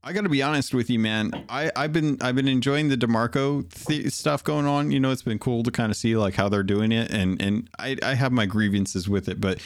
[0.03, 1.33] I got to be honest with you, man.
[1.49, 4.91] I I've been I've been enjoying the Demarco th- stuff going on.
[4.91, 7.41] You know, it's been cool to kind of see like how they're doing it, and
[7.41, 9.61] and I I have my grievances with it, but.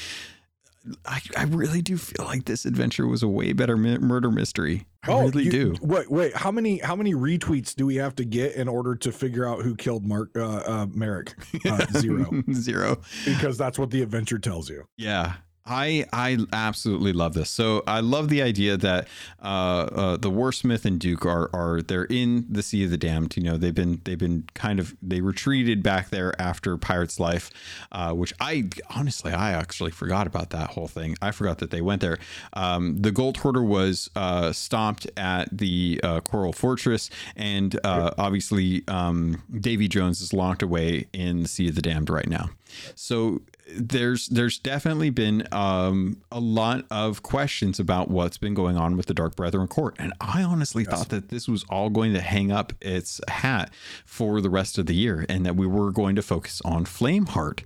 [1.04, 4.86] I, I really do feel like this adventure was a way better mi- murder mystery.
[5.02, 5.74] I really Oh, you- do.
[5.82, 6.34] Wait, wait.
[6.34, 9.60] How many how many retweets do we have to get in order to figure out
[9.62, 11.34] who killed Mark uh, uh Merrick?
[11.66, 12.42] Uh, zero.
[12.54, 13.00] Zero.
[13.26, 14.84] because that's what the adventure tells you.
[14.96, 15.34] Yeah.
[15.68, 17.50] I I absolutely love this.
[17.50, 19.06] So I love the idea that
[19.42, 23.36] uh, uh, the Warsmith and Duke are are they're in the Sea of the Damned.
[23.36, 27.50] You know they've been they've been kind of they retreated back there after Pirate's Life,
[27.92, 31.16] uh, which I honestly I actually forgot about that whole thing.
[31.20, 32.18] I forgot that they went there.
[32.54, 38.84] Um, the Gold Hoarder was uh, stopped at the uh, Coral Fortress, and uh, obviously
[38.88, 42.50] um, Davy Jones is locked away in the Sea of the Damned right now.
[42.94, 43.40] So
[43.76, 49.06] there's there's definitely been um, a lot of questions about what's been going on with
[49.06, 52.50] the Dark Brethren court, and I honestly thought that this was all going to hang
[52.50, 53.70] up its hat
[54.04, 57.62] for the rest of the year, and that we were going to focus on Flameheart.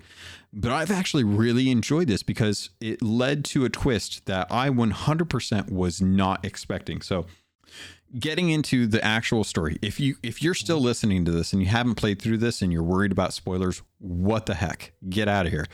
[0.53, 5.73] But I've actually really enjoyed this because it led to a twist that I 100%
[5.73, 7.01] was not expecting.
[7.01, 7.27] So
[8.19, 11.69] getting into the actual story if you if you're still listening to this and you
[11.69, 14.93] haven't played through this and you're worried about spoilers what the heck?
[15.09, 15.67] Get out of here.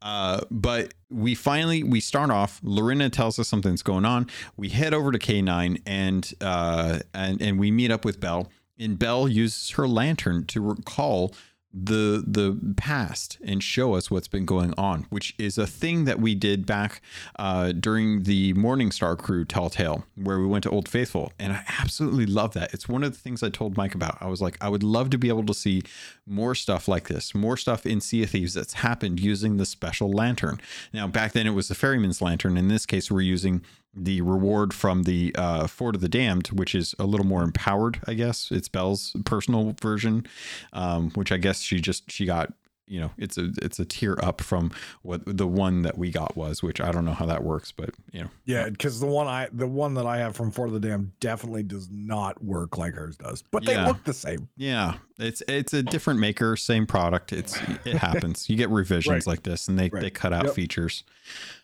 [0.00, 4.28] Uh, but we finally we start off Larinna tells us something's going on.
[4.56, 8.48] We head over to K9 and uh, and and we meet up with Belle.
[8.78, 11.34] And Belle uses her lantern to recall
[11.74, 16.20] the the past and show us what's been going on, which is a thing that
[16.20, 17.00] we did back
[17.38, 22.26] uh, during the Morningstar Crew Telltale, where we went to Old Faithful, and I absolutely
[22.26, 22.74] love that.
[22.74, 24.18] It's one of the things I told Mike about.
[24.20, 25.82] I was like, I would love to be able to see
[26.26, 30.10] more stuff like this, more stuff in Sea of Thieves that's happened using the special
[30.10, 30.60] lantern.
[30.92, 32.56] Now, back then it was the Ferryman's lantern.
[32.56, 33.62] In this case, we're using
[33.94, 38.00] the reward from the uh, Fort of the Damned, which is a little more empowered,
[38.06, 38.50] I guess.
[38.50, 40.26] It's Belle's personal version,
[40.72, 42.52] um, which I guess she just she got.
[42.88, 44.70] You know, it's a it's a tier up from
[45.02, 47.90] what the one that we got was, which I don't know how that works, but
[48.12, 50.74] you know, Yeah, because the one I the one that I have from Fort of
[50.74, 53.86] the Damned definitely does not work like hers does, but they Yeah.
[53.86, 54.48] look the same.
[54.56, 57.32] Yeah, It's it's a different maker, same product.
[57.32, 58.48] It's it happens.
[58.50, 59.26] You get revisions Right.
[59.26, 60.02] like this, and they Right.
[60.02, 60.54] they cut out Yep.
[60.54, 61.04] features.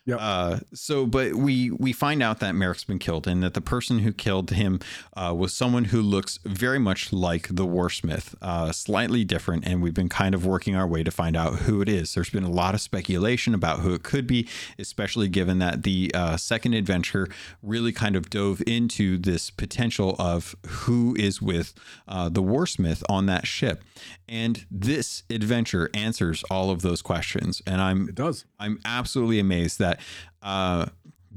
[0.05, 0.17] Yep.
[0.21, 3.99] Uh, so, but we we find out that Merrick's been killed, and that the person
[3.99, 4.79] who killed him
[5.15, 9.67] uh, was someone who looks very much like the Warsmith, uh, slightly different.
[9.67, 12.13] And we've been kind of working our way to find out who it is.
[12.15, 14.47] There's been a lot of speculation about who it could be,
[14.79, 17.27] especially given that the uh, second adventure
[17.61, 21.73] really kind of dove into this potential of who is with
[22.07, 23.83] uh, the Warsmith on that ship.
[24.27, 27.61] And this adventure answers all of those questions.
[27.65, 28.45] And I'm It does.
[28.59, 29.99] I'm absolutely amazed that
[30.41, 30.85] uh,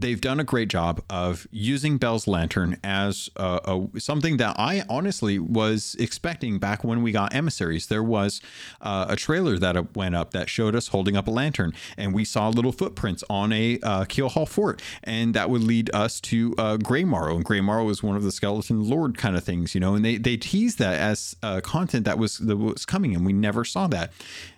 [0.03, 3.61] they've done a great job of using Belle's lantern as a,
[3.95, 7.87] a, something that I honestly was expecting back when we got emissaries.
[7.87, 8.41] There was
[8.81, 12.25] uh, a trailer that went up that showed us holding up a lantern, and we
[12.25, 16.55] saw little footprints on a uh, Keel Haul fort, and that would lead us to
[16.59, 17.37] uh, Graymarrow.
[17.37, 19.95] And Graymarrow is one of the skeleton lord kind of things, you know.
[19.95, 23.33] And they they teased that as uh, content that was that was coming, and we
[23.33, 24.13] never saw that.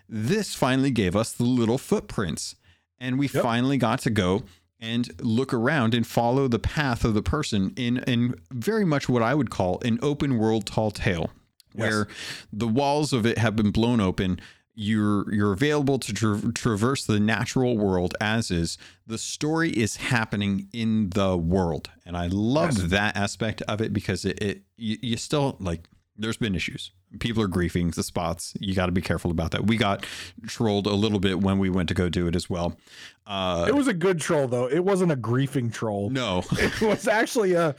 [0.09, 2.57] This finally gave us the little footprints
[3.01, 3.43] and we Yep.
[3.43, 4.45] finally got to go
[4.93, 9.23] and look around and follow the path of the person in in very much what
[9.23, 11.31] I would call an open world tall tale
[11.75, 12.07] where
[12.53, 14.39] the walls of it have been blown open.
[14.77, 18.77] You're you're available to tra- traverse the natural world as is.
[19.07, 22.91] The story is happening in the world and i love Yes.
[22.91, 25.83] that aspect of it because it, it you, you still like
[26.17, 29.67] there's been issues people are griefing the spots you got to be careful about that
[29.67, 30.05] we got
[30.47, 32.77] trolled a little bit when we went to go do it as well
[33.27, 34.67] uh It was a good troll though.
[34.67, 36.11] It wasn't a griefing troll.
[36.11, 37.75] no It was actually a,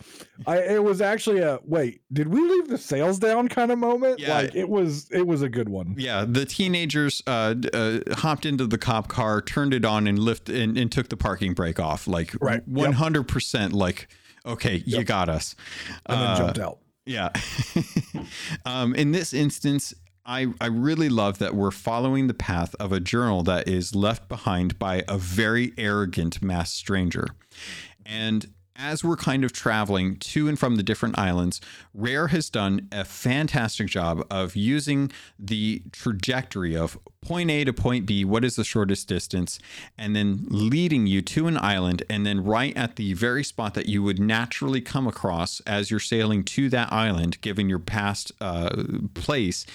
[0.47, 0.57] I.
[0.57, 1.59] It was actually a.
[1.63, 4.19] Wait, did we leave the sails down kind of moment?
[4.19, 4.37] Yeah.
[4.39, 5.07] Like it was.
[5.11, 5.93] It was a good one.
[5.99, 10.49] Yeah, the teenagers uh, uh, hopped into the cop car, turned it on, and lift
[10.49, 12.07] and, and took the parking brake off.
[12.07, 12.67] Like Right.
[12.67, 13.71] One hundred percent.
[13.71, 14.07] Like,
[14.47, 15.55] okay, you got us.
[16.07, 16.79] And then Uh, jumped out.
[17.05, 17.29] Yeah.
[18.65, 19.93] um, in this instance,
[20.25, 24.27] I, I really love that we're following the path of a journal that is left
[24.27, 27.27] behind by a very arrogant masked stranger.
[28.05, 31.61] And as we're kind of traveling to and from the different islands,
[31.93, 38.05] Rare has done a fantastic job of using the trajectory of point A to point
[38.05, 39.59] B, what is the shortest distance,
[39.97, 42.03] and then leading you to an island.
[42.09, 45.99] And then, right at the very spot that you would naturally come across as you're
[45.99, 49.65] sailing to that island, given your past uh, place,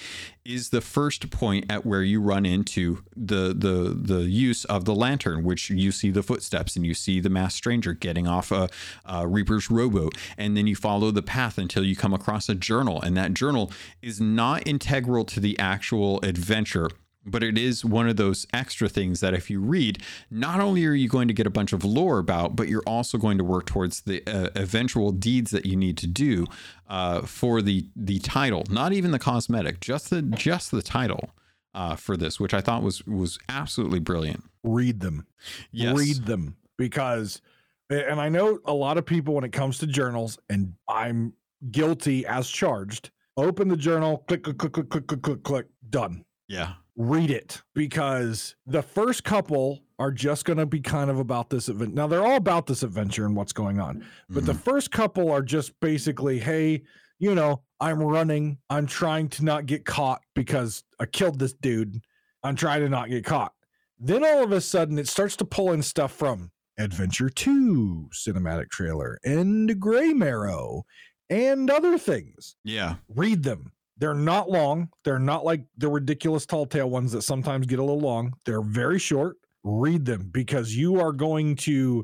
[0.43, 4.95] is the first point at where you run into the the the use of the
[4.95, 8.69] lantern, which you see the footsteps and you see the masked stranger getting off a,
[9.05, 13.01] a Reaper's rowboat, and then you follow the path until you come across a journal,
[13.01, 13.71] and that journal
[14.01, 16.89] is not integral to the actual adventure.
[17.23, 20.01] But it is one of those extra things that if you read,
[20.31, 23.19] not only are you going to get a bunch of lore about, but you're also
[23.19, 26.47] going to work towards the uh, eventual deeds that you need to do
[26.89, 28.63] uh, for the the title.
[28.69, 31.29] Not even the cosmetic, just the just the title
[31.73, 34.43] uh, for this, which I thought was was absolutely brilliant.
[34.63, 35.25] Read them.
[35.71, 35.97] Yes.
[35.97, 37.41] Read them because,
[37.89, 41.33] and I know a lot of people when it comes to journals, and I'm
[41.69, 43.11] guilty as charged.
[43.37, 46.25] Open the journal, click, click, click, click, click, click, click, click, done.
[46.47, 46.73] Yeah.
[47.03, 51.67] Read it because the first couple are just going to be kind of about this
[51.67, 51.95] event.
[51.95, 54.59] Now they're all about this adventure and what's going on, but the Mhm.
[54.61, 56.83] first couple are just basically, hey,
[57.17, 58.59] you know, I'm running.
[58.69, 62.01] I'm trying to not get caught because I killed this dude.
[62.43, 63.53] I'm trying to not get caught.
[63.99, 68.69] Then all of a sudden it starts to pull in stuff from Adventure 2 cinematic
[68.69, 70.83] trailer and Graymarrow
[71.31, 72.95] and other things yeah.
[73.07, 73.71] read them.
[74.01, 74.89] They're not long.
[75.05, 78.33] They're not like the ridiculous tall tale ones that sometimes get a little long.
[78.45, 79.37] They're very short.
[79.63, 82.03] Read them because you are going to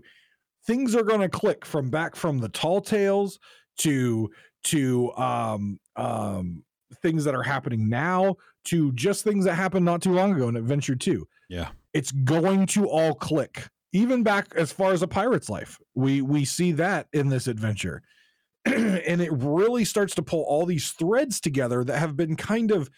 [0.68, 3.40] things are going to click from back from the tall tales
[3.80, 4.30] to
[4.66, 6.64] to um um
[7.02, 8.36] things that are happening now
[8.66, 11.70] to just things that happened not too long ago in Adventure 2 Yeah.
[11.94, 16.44] it's going to all click even back as far as a pirate's life we we
[16.46, 18.02] see that in this adventure
[19.08, 22.90] and it really starts to pull all these threads together that have been kind of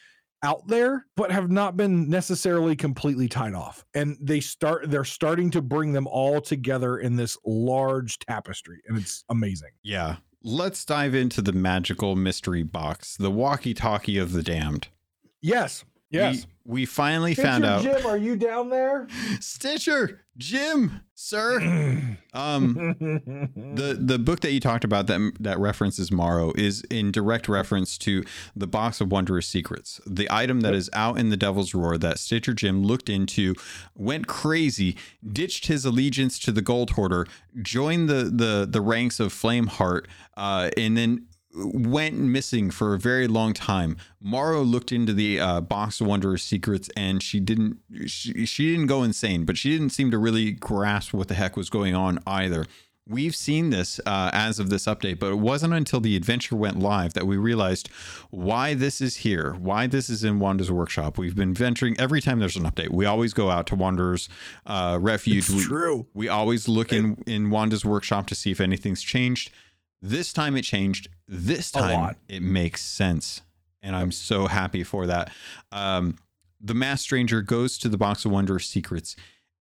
[0.41, 5.51] out there but have not been necessarily completely tied off and they start they're starting
[5.51, 10.17] to bring them all together in this large tapestry and it's amazing Yeah.
[10.41, 14.87] Let's dive into the magical mystery box, the walkie-talkie of the damned.
[15.41, 17.81] yes yes We, we finally found out.
[17.83, 19.07] jim are you down there
[19.39, 21.59] Stitcher, Jim, sir.
[22.33, 27.49] Um, the the book that you talked about that that references Morrow is in direct
[27.49, 28.23] reference to
[28.55, 32.19] the box of wondrous secrets, the item that is out in the Devil's Roar that
[32.19, 33.53] Stitcher Jim looked into,
[33.95, 34.95] went crazy,
[35.29, 37.27] ditched his allegiance to the Gold Hoarder,
[37.61, 40.05] joined the the the ranks of Flameheart,
[40.37, 43.97] uh, and then went missing for a very long time.
[44.21, 47.77] Morrow looked into the uh, box of Wondrous secrets, and she didn't.
[48.05, 51.57] She, she didn't go insane, but she didn't seem to really grasp what the heck
[51.57, 52.65] was going on either.
[53.07, 56.77] We've seen this uh, as of this update, but it wasn't until the adventure went
[56.77, 57.87] live that we realized
[58.29, 61.17] why this is here, why this is in Wanda's workshop.
[61.17, 62.91] We've been venturing every time there's an update.
[62.91, 64.29] We always go out to Wanda's
[64.67, 65.49] uh, refuge.
[65.49, 66.05] It's we, true.
[66.13, 69.51] we always look in in Wanda's workshop to see if anything's changed.
[70.01, 71.09] This time it changed.
[71.27, 73.41] This time it makes sense,
[73.81, 75.31] and I'm so happy for that.
[75.71, 76.17] Um,
[76.61, 79.15] the masked stranger goes to the box of Wondrous secrets.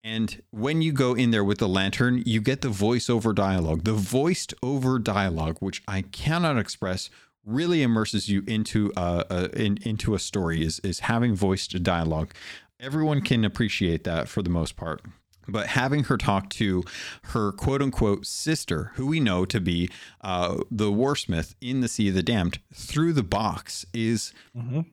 [0.05, 3.85] And when you go in there with the lantern, you get the voiceover dialogue.
[3.85, 7.11] The voiced over dialogue, which I cannot express,
[7.45, 10.65] really immerses you into uh, a in, into a story.
[10.65, 12.33] Is is having voiced dialogue.
[12.81, 15.03] Everyone can appreciate that for the most part.
[15.49, 16.85] But having her talk to
[17.25, 22.09] her quote unquote sister, who we know to be uh, the warsmith in the Sea
[22.09, 24.33] of the Damned, through the box is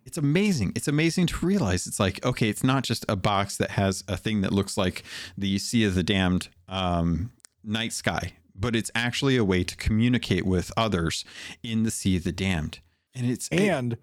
[0.06, 0.72] it's amazing.
[0.76, 4.18] It's amazing to realize it's like, okay, it's not just a box that has a
[4.18, 5.04] thing that looks like
[5.38, 7.32] the Sea of the Damned um,
[7.64, 11.26] night sky, but it's actually a way to communicate with others
[11.64, 12.80] in the Sea of the Damned.
[13.14, 13.98] And it's And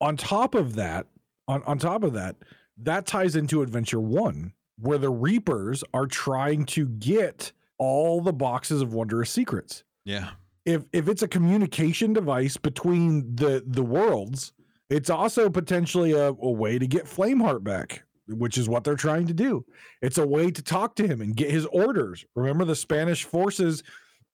[0.00, 1.06] on top of that,
[1.48, 2.36] on, on top of that,
[2.76, 8.82] that ties into Adventure One, where the Reapers are trying to get all the boxes
[8.82, 9.84] of Wondrous Secrets.
[10.04, 10.30] yeah,
[10.64, 14.52] If if it's a communication device between the the worlds,
[14.90, 19.26] it's also potentially a, a way to get Flameheart back, which is what they're trying
[19.26, 19.64] to do.
[20.02, 22.24] It's a way to talk to him and get his orders.
[22.34, 23.82] Remember the Spanish forces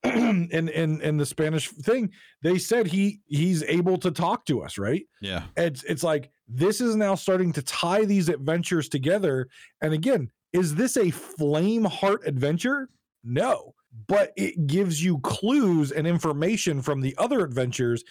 [0.04, 2.10] and and and the Spanish thing,
[2.42, 5.04] they said he he's able to talk to us, right?
[5.20, 9.48] yeah, it's it's like this is now starting to tie these adventures together.
[9.82, 12.88] And again is this a flame heart adventure?
[13.22, 13.74] No.
[14.06, 18.04] But it gives you clues and information from the other adventures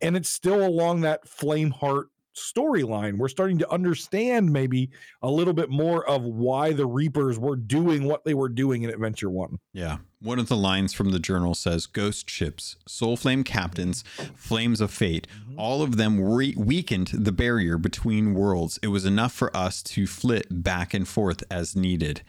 [0.00, 4.90] and it's still along that flame heart storyline we're starting to understand maybe
[5.22, 8.90] a little bit more of why the reapers were doing what they were doing in
[8.90, 9.98] adventure one yeah.
[10.22, 14.02] One of the lines from the journal says Ghost ships, soul flame captains,
[14.34, 15.60] flames of fate, mm-hmm.
[15.60, 18.78] all of them re- weakened the barrier between worlds.
[18.82, 22.22] It was enough for us to flit back and forth as needed.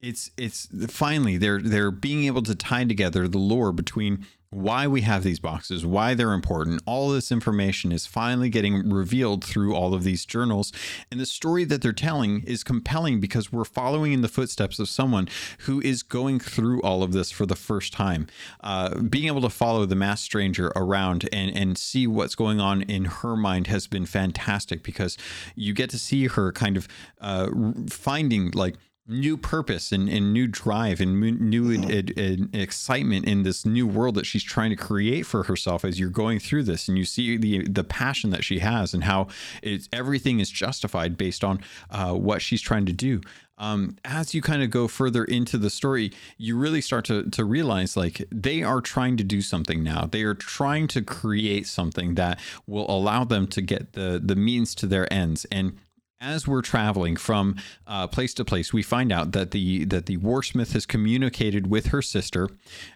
[0.00, 5.02] It's it's finally they're they're being able to tie together the lore between why we
[5.02, 6.82] have these boxes, why they're important.
[6.84, 10.72] All this information is finally getting revealed through all of these journals.
[11.10, 14.88] And the story that they're telling is compelling because we're following in the footsteps of
[14.88, 15.28] someone
[15.60, 18.26] who is going through all of this for the first time.
[18.60, 22.82] Uh, being able to follow the mass stranger around and, and see what's going on
[22.82, 25.16] in her mind has been fantastic because
[25.54, 26.88] you get to see her kind of
[27.20, 27.48] uh,
[27.88, 28.74] finding like
[29.10, 33.86] new purpose and, and new drive and new ed- ed- ed- excitement in this new
[33.86, 37.04] world that she's trying to create for herself as you're going through this and you
[37.04, 39.26] see the the passion that she has and how
[39.62, 41.60] it's everything is justified based on
[41.90, 43.20] uh, what she's trying to do
[43.60, 47.44] um, as you kind of go further into the story, you really start to, to
[47.44, 50.08] realize like they are trying to do something now.
[50.10, 54.74] They are trying to create something that will allow them to get the the means
[54.76, 55.44] to their ends.
[55.52, 55.76] And
[56.20, 57.56] as we're traveling from
[57.86, 61.86] uh, place to place, we find out that the that the warsmith has communicated with
[61.86, 62.48] her sister,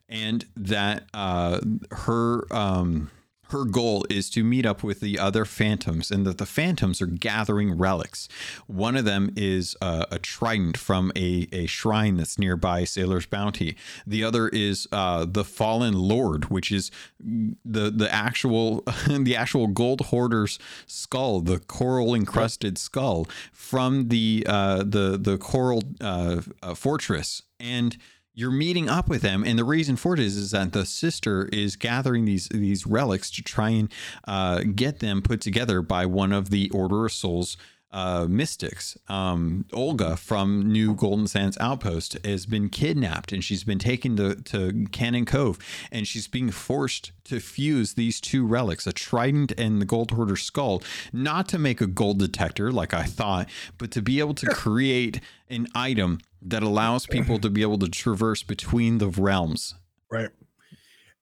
[0.08, 1.60] and that uh,
[1.90, 3.10] her um,
[3.48, 7.06] her goal is to meet up with the other phantoms, and that the phantoms are
[7.06, 8.28] gathering relics.
[8.66, 13.76] One of them is uh, a trident from a, a shrine that's nearby Sailor's Bounty.
[14.06, 16.90] The other is uh, the fallen lord, which is
[17.20, 24.78] the the actual the actual gold hoarder's skull, the coral encrusted skull from the uh,
[24.78, 27.96] the the coral uh, uh, fortress, and
[28.34, 29.44] you're meeting up with them.
[29.44, 33.30] And the reason for it is is that the sister is gathering these these relics
[33.32, 33.92] to try and
[34.26, 37.56] uh, get them put together by one of the order of souls
[37.94, 43.78] uh, mystics um, olga from new golden sands outpost has been kidnapped and she's been
[43.78, 45.58] taken to, to cannon cove
[45.90, 50.36] and she's being forced to fuse these two relics a trident and the gold hoarder
[50.36, 53.48] skull not to make a gold detector like i thought
[53.78, 57.88] but to be able to create an item that allows people to be able to
[57.88, 59.74] traverse between the realms.
[60.10, 60.30] Right.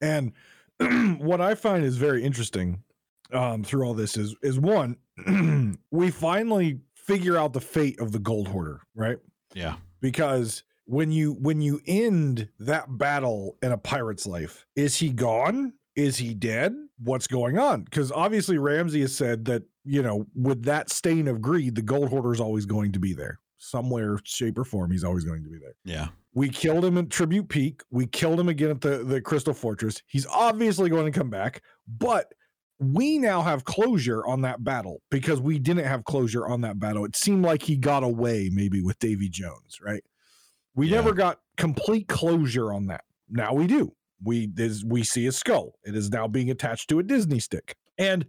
[0.00, 0.32] And
[1.20, 2.82] what I find is very interesting
[3.32, 4.96] um, through all this is is one,
[5.90, 9.18] we finally figure out the fate of the gold hoarder, right?
[9.54, 9.74] Yeah.
[10.00, 15.72] Because when you when you end that battle in a pirate's life, is he gone?
[15.94, 16.74] Is he dead?
[16.98, 17.82] What's going on?
[17.82, 22.08] Because obviously Ramsey has said that, you know, with that stain of greed, the gold
[22.08, 23.38] hoarder is always going to be there.
[23.58, 25.74] Somewhere, shape, or form, he's always going to be there.
[25.84, 26.08] Yeah.
[26.34, 27.82] We killed him at Tribute Peak.
[27.90, 30.02] We killed him again at the, the Crystal Fortress.
[30.06, 32.32] He's obviously going to come back, but
[32.82, 37.04] we now have closure on that battle because we didn't have closure on that battle.
[37.04, 40.02] It seemed like he got away maybe with Davy Jones, right?
[40.74, 40.96] We Yeah.
[40.96, 43.04] never got complete closure on that.
[43.28, 43.94] Now we do.
[44.24, 45.74] We is we see a skull.
[45.84, 47.76] It is now being attached to a Disney stick.
[47.98, 48.26] And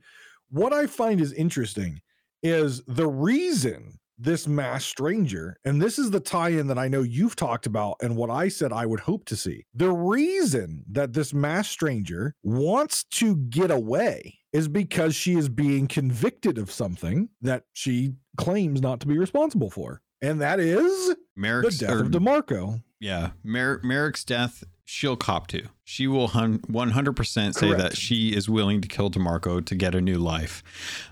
[0.49, 2.01] what I find is interesting
[2.41, 7.35] is the reason this mass stranger, and this is the tie-in that I know you've
[7.35, 9.65] talked about and what I said I would hope to see.
[9.73, 15.87] The reason that this mass stranger wants to get away is because she is being
[15.87, 20.01] convicted of something that she claims not to be responsible for.
[20.21, 22.81] And that is the Merrick's death or- of DeMarco.
[22.99, 25.67] Yeah, Mer- Merrick's death, she'll cop to.
[25.83, 30.17] She will 100% say that she is willing to kill DeMarco to get a new
[30.17, 30.63] life.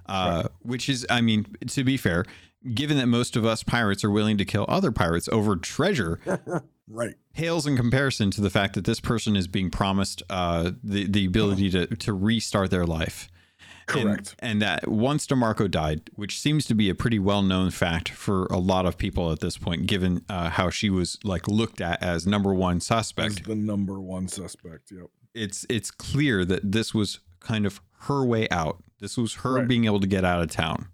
[0.06, 2.26] Uh, Which is, I mean, to be fair,
[2.74, 6.20] given that most of us pirates are willing to kill other pirates over treasure,
[6.88, 7.16] Right.
[7.34, 11.26] pales in comparison to the fact that this person is being promised uh, the, the
[11.26, 13.30] ability to, to restart their life.
[13.96, 14.36] And- Correct.
[14.40, 18.46] And, that once DeMarco died, which seems to be a pretty well known fact for
[18.46, 22.02] a lot of people at this point, given uh, how she was like looked at
[22.04, 24.92] as number one As suspect, the number one suspect.
[24.92, 25.08] Yep.
[25.34, 28.84] it's it's clear that this was kind of her way out.
[29.00, 29.68] This was her Right.
[29.68, 30.88] being able to get out of town.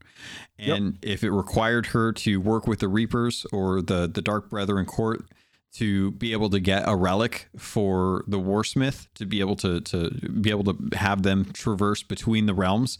[0.57, 4.85] And if it required her to work with the Reapers or the the Dark Brethren
[4.85, 5.25] court
[5.73, 10.09] to be able to get a relic for the Warsmith to be able to to
[10.41, 12.97] be able to have them traverse between the realms,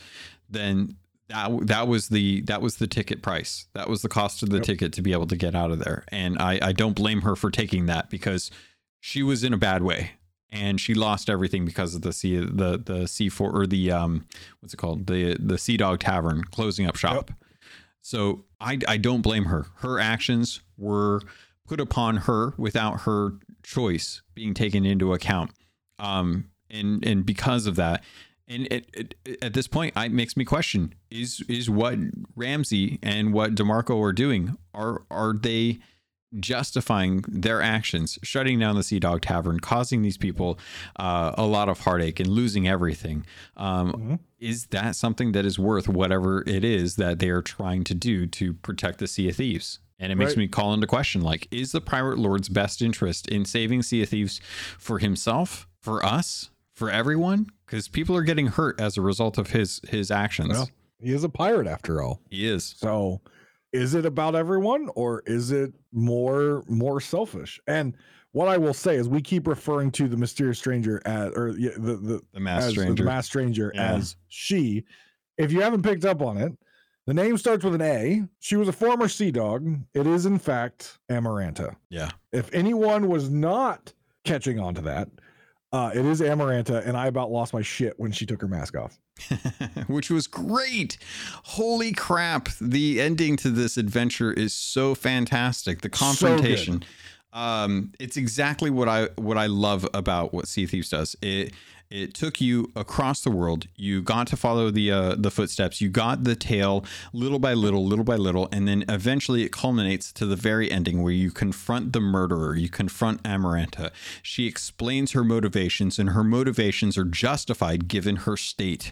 [0.50, 0.96] then
[1.30, 3.68] that that was the that was the ticket price.
[3.74, 4.66] That was the cost of the Yep.
[4.66, 6.04] ticket to be able to get out of there.
[6.10, 8.52] And I I don't blame her for taking that because
[9.00, 10.12] she was in a bad way
[10.50, 14.26] and she lost everything because of the sea the the C four or the um
[14.60, 17.32] what's it called the the Sea Dog Tavern closing up shop.
[18.02, 19.66] So I I don't blame her.
[19.78, 21.22] Her actions were
[21.68, 23.34] put upon her without her
[23.64, 25.52] choice being taken into account.
[26.00, 28.04] Um and and because of that
[28.50, 28.90] and it,
[29.26, 32.00] it, at this point, it makes me question: is is what
[32.34, 35.80] Ramsey and what Demarco are doing are are they
[36.40, 40.60] justifying their actions, shutting down the Sea Dog Tavern, causing these people
[40.98, 43.26] uh, a lot of heartache and losing everything?
[43.58, 44.20] Um, Mhm.
[44.40, 48.28] Is that something that is worth whatever it is that they are trying to do
[48.28, 49.80] to protect the Sea of Thieves?
[50.00, 50.38] And it makes Right.
[50.40, 54.10] me call into question: like, is the Pirate Lord's best interest in saving Sea of
[54.10, 54.40] Thieves
[54.78, 57.48] for himself, for us, for everyone?
[57.66, 60.50] Because people are getting hurt as a result of his his actions.
[60.50, 60.70] Well,
[61.02, 62.22] he is a pirate after all.
[62.30, 62.76] he is.
[62.78, 63.22] So
[63.74, 67.60] is it about everyone or is it more more selfish?
[67.68, 67.96] And
[68.34, 71.70] what I will say is we keep referring to the mysterious stranger as or the
[71.80, 73.04] the The mass as stranger.
[73.04, 73.94] the mass stranger Yeah.
[73.96, 74.86] as she.
[75.40, 76.54] If you haven't picked up on it,
[77.08, 78.24] the name starts with an A.
[78.40, 79.80] She was a former sea dog.
[79.96, 81.76] It is in fact Amaranta.
[81.90, 82.12] yeah.
[82.32, 83.92] If anyone was not
[84.24, 85.10] catching on to that,
[85.74, 88.78] uh, it is Amaranta, and I about lost my shit when she took her mask
[88.78, 89.00] off.
[89.88, 90.98] Which was great.
[91.44, 92.50] Holy crap.
[92.62, 95.82] The ending to this adventure is so fantastic.
[95.82, 96.84] The So confrontation.
[97.34, 101.16] um, it's exactly what I what I love about what Sea Thieves does.
[101.22, 101.54] It
[101.90, 103.68] it took you across the world.
[103.76, 105.82] You got to follow the uh, the footsteps.
[105.82, 106.84] You got the tale
[107.14, 111.02] little by little, little by little, and then eventually it culminates to the very ending
[111.02, 112.56] where you confront the murderer.
[112.56, 113.92] You confront Amaranta.
[114.22, 118.92] She explains her motivations, and her motivations are justified given her state.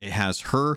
[0.00, 0.76] It has her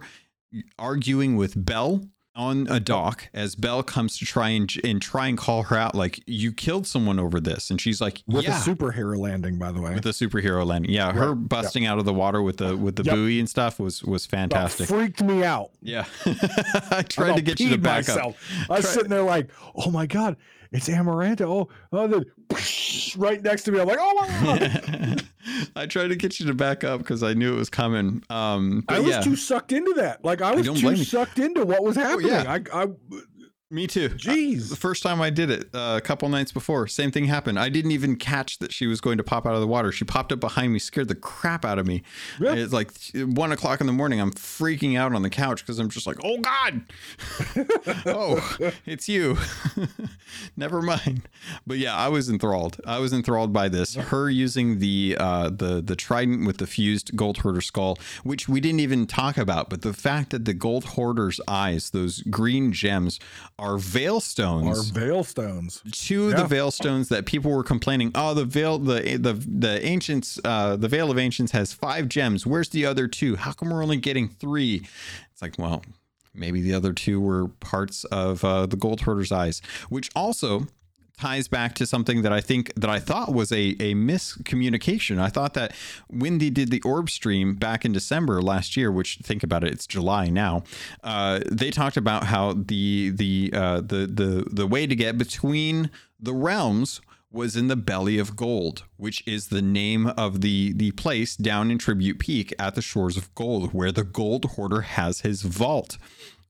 [0.80, 2.08] arguing with Belle
[2.38, 5.96] on a dock as Belle comes to try and and try and call her out
[5.96, 9.72] like you killed someone over this and she's like With yeah a superhero landing, by
[9.72, 9.94] the way.
[9.96, 12.96] with a superhero landing yeah her Right, busting out of the water with the with
[12.96, 13.16] the Yep.
[13.16, 15.72] buoy and stuff was was That fantastic freaked me out.
[15.82, 16.06] yeah
[16.92, 18.40] I tried to get you to back myself.
[18.70, 20.38] I was sitting there like, oh my god,
[20.72, 21.42] it's Amaranta.
[21.42, 22.26] Oh, oh then
[23.18, 23.80] right next to me.
[23.80, 25.24] I'm like, oh my god.
[25.76, 28.84] I tried to get you to back up because I knew it was coming um
[28.90, 30.24] I was yeah too sucked into that.
[30.24, 32.32] Like I was don't too sucked into what was happening.
[32.32, 32.60] yeah.
[32.74, 32.88] I, I,
[33.70, 34.70] me too jeez.
[34.70, 37.60] The first time I did it, uh, a couple nights before, same thing happened.
[37.60, 39.92] I didn't even catch that she was going to pop out of the water.
[39.92, 42.04] She popped up behind me, scared the crap out of me.
[42.40, 44.22] It's like one o'clock in the morning.
[44.22, 46.82] I'm freaking out on the couch because I'm just like, oh God.
[48.06, 49.38] oh, it's you.
[50.58, 51.28] Never mind.
[51.66, 52.80] But yeah, I was enthralled.
[52.86, 53.96] I was enthralled by this.
[53.96, 58.62] Her using the uh, the the trident with the fused gold hoarder skull, which we
[58.62, 63.20] didn't even talk about, but the fact that the gold hoarder's eyes, those green gems,
[63.60, 65.82] are veil Our stones veil stones.
[65.92, 66.42] two of Yeah.
[66.44, 70.76] the veil stones that people were complaining oh the veil the the the ancients uh
[70.76, 73.98] the veil of ancients has five gems where's the other two how come we're only
[73.98, 74.86] getting three
[75.32, 75.84] it's like well
[76.36, 79.60] maybe the other two were parts of uh, the gold hoarder's eyes
[79.90, 80.68] which also
[81.20, 85.20] ties back to something that I think that I thought was a, a miscommunication.
[85.20, 85.74] I thought that
[86.08, 89.72] when they did the orb stream back in December last year, which think about it,
[89.74, 90.64] it's July now.
[91.04, 95.90] Uh, they talked about how the the uh, the the the way to get between
[96.20, 100.92] the realms was in the belly of gold, which is the name of the the
[100.92, 105.22] place down in Tribute Peak at the shores of gold, where the gold hoarder has
[105.22, 105.98] his vault,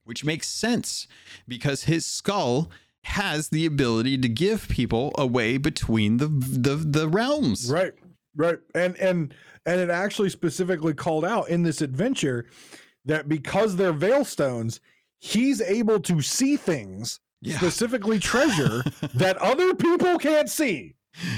[0.03, 1.07] which makes sense
[1.47, 2.69] because his skull
[3.07, 7.71] has the ability to give people a way between the the, the realms.
[7.71, 7.93] Right.
[8.35, 8.59] Right.
[8.75, 9.33] And and
[9.65, 12.45] and it actually specifically called out in this adventure
[13.05, 14.79] that because they're veil stones,
[15.19, 17.57] he's able to see things, Yeah.
[17.57, 18.83] specifically treasure
[19.15, 20.93] that other people can't see.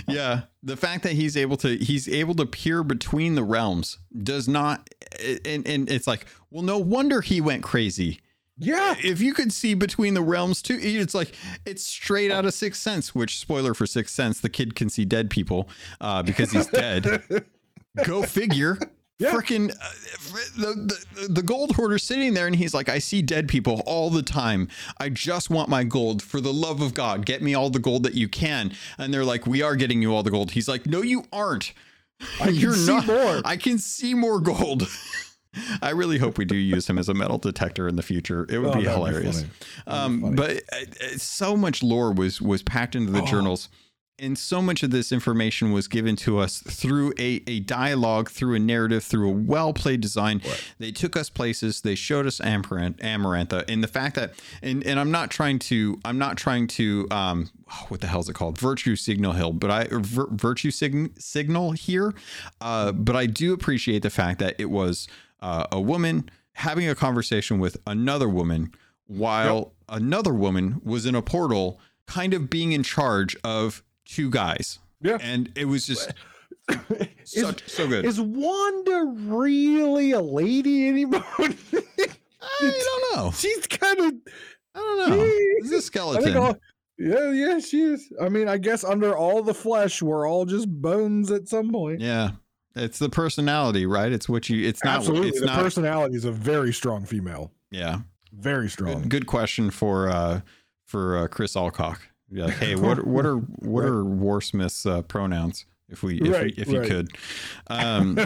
[0.09, 4.45] yeah the fact that he's able to he's able to peer between the realms does
[4.45, 4.89] not
[5.45, 8.19] and, and it's like well no wonder he went crazy
[8.59, 8.95] Yeah.
[9.01, 11.33] if you could see between the realms too it's like
[11.65, 15.05] it's straight out of sixth sense which spoiler for sixth sense the kid can see
[15.05, 15.69] dead people
[16.01, 17.23] uh, because he's dead.
[18.05, 18.77] Go figure.
[19.21, 19.31] Yeah.
[19.31, 19.75] freaking uh,
[20.57, 24.09] the, the the gold hoarder sitting there and he's like i see dead people all
[24.09, 24.69] the time.
[24.97, 27.25] I just want my gold for the love of god.
[27.25, 28.71] Get me all the gold that you can.
[28.97, 30.51] And they're like we are getting you all the gold.
[30.51, 31.73] He's like no you aren't.
[32.39, 33.07] I you're not.
[33.07, 33.41] more.
[33.43, 34.87] i can see more gold
[35.81, 38.45] I really hope we do use him as a metal detector in the future.
[38.49, 39.41] It would Oh, be be hilarious.
[39.41, 39.51] funny.
[39.87, 43.25] um, but uh, uh, so much lore was was packed into the Oh.
[43.25, 43.69] journals,
[44.19, 48.53] and so much of this information was given to us through a, a dialogue, through
[48.55, 50.41] a narrative, through a well played design.
[50.77, 51.81] They took us places.
[51.81, 55.99] They showed us Amaranth, Amarantha, and the fact that, and and I'm not trying to,
[56.05, 57.49] I'm not trying to, um,
[57.87, 58.57] what the hell is it called?
[58.59, 62.13] Virtue Signal Hill, but I vir, Virtue sign, Signal here,
[62.61, 65.07] uh, but I do appreciate the fact that it was
[65.41, 68.71] uh, a woman having a conversation with another woman
[69.07, 74.79] while another woman was in a portal kind of being in charge of two guys
[75.01, 75.17] Yeah.
[75.21, 76.11] and it was just
[77.23, 81.23] so, so good Is Wanda really a lady anymore?
[81.39, 84.13] i don't know She's kind of
[84.75, 85.23] i don't know
[85.61, 86.55] is a skeleton all,
[87.01, 88.11] yeah, yeah, she is.
[88.21, 92.01] I mean, I guess under all the flesh, we're all just bones at some point.
[92.01, 92.31] yeah
[92.79, 94.11] it's the personality right?
[94.11, 97.51] It's what you it's not Absolutely, it's the not personality is a very strong female.
[97.71, 97.99] yeah.
[98.31, 99.01] Very strong.
[99.01, 100.41] good, good question for uh
[100.85, 101.99] for uh, chris alcock.
[102.31, 103.89] Be like hey what what are what Right.
[103.89, 105.65] are warsmith's uh, pronouns?
[105.89, 107.09] If we if, Right, we, if you could.
[107.67, 108.19] Um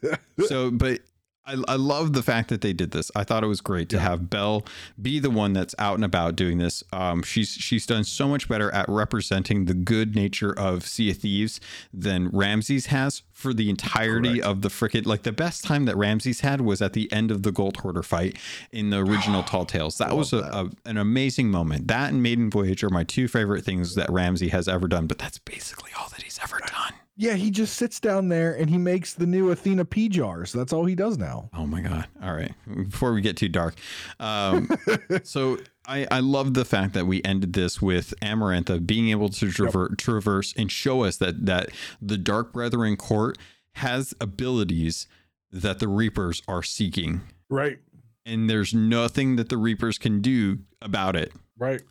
[0.46, 1.00] so but
[1.46, 3.10] I, I love the fact that they did this.
[3.16, 4.02] I thought it was great to Yeah.
[4.02, 4.64] have Belle
[5.00, 6.84] be the one that's out and about doing this.
[6.92, 11.16] Um, she's she's done so much better at representing the good nature of Sea of
[11.18, 11.60] Thieves
[11.92, 14.46] than Ramsey has for the entirety Correct.
[14.46, 17.42] of the frickin' like the best time that Ramsey had was at the end of
[17.42, 18.36] the Gold Hoarder fight
[18.70, 19.96] in the original Tall Tales.
[19.98, 21.88] That was a, Love a an amazing moment.
[21.88, 25.06] That and Maiden Voyage are my two favorite things that Ramsey has ever done.
[25.06, 26.92] But that's basically all that he's ever done.
[27.20, 30.52] Yeah, he just sits down there and he makes the new Athena P jars.
[30.52, 31.50] That's all he does now.
[31.52, 32.06] Oh my god!
[32.22, 32.52] All right,
[32.88, 33.74] before we get too dark,
[34.18, 34.68] um,
[35.22, 39.46] so I I love the fact that we ended this with Amarantha being able to
[39.46, 41.68] traver- traverse and show us that that
[42.00, 43.36] the Dark Brethren court
[43.74, 45.06] has abilities
[45.52, 47.20] that the Reapers are seeking,
[47.50, 47.78] Right.
[48.24, 51.32] and there's nothing that the Reapers can do about it.
[51.58, 51.82] Right.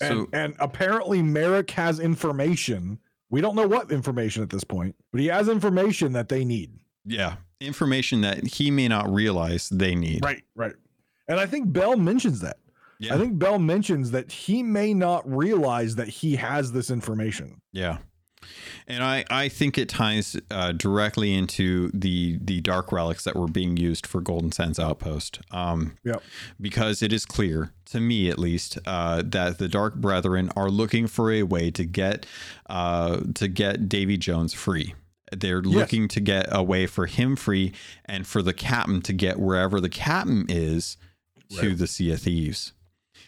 [0.00, 2.98] And, and apparently Merrick has information.
[3.30, 6.72] We don't know what information at this point, but he has information that they need.
[7.04, 10.24] Yeah, information that he may not realize they need.
[10.24, 10.42] Right.
[10.54, 10.74] Right.
[11.28, 12.58] And I think Belle mentions that.
[13.00, 13.14] Yeah.
[13.14, 17.60] I think Belle mentions that he may not realize that he has this information.
[17.72, 17.98] Yeah.
[18.86, 23.48] And I, I think it ties uh, directly into the the dark relics that were
[23.48, 25.40] being used for Golden Sands Outpost.
[25.50, 26.22] Um, Yep.
[26.60, 31.06] because it is clear to me, at least, uh, that the Dark Brethren are looking
[31.06, 32.26] for a way to get
[32.68, 34.94] uh, to get Davy Jones free.
[35.36, 37.72] They're looking to get a way for him free,
[38.06, 40.96] and for the captain to get wherever the captain is
[41.50, 41.78] to Right.
[41.78, 42.72] the Sea of Thieves.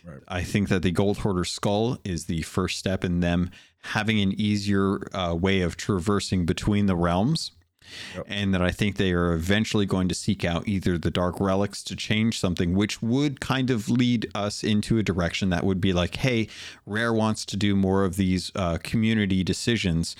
[0.04, 0.20] Right.
[0.28, 3.50] I think that the Gold Hoarder skull is the first step in them
[3.82, 7.52] having an easier uh, way of traversing between the realms.
[8.15, 8.27] Yep.
[8.28, 11.82] And that I think they are eventually going to seek out either the dark relics
[11.85, 15.93] to change something, which would kind of lead us into a direction that would be
[15.93, 16.47] like, hey,
[16.86, 20.15] Rare wants to do more of these uh, community decisions.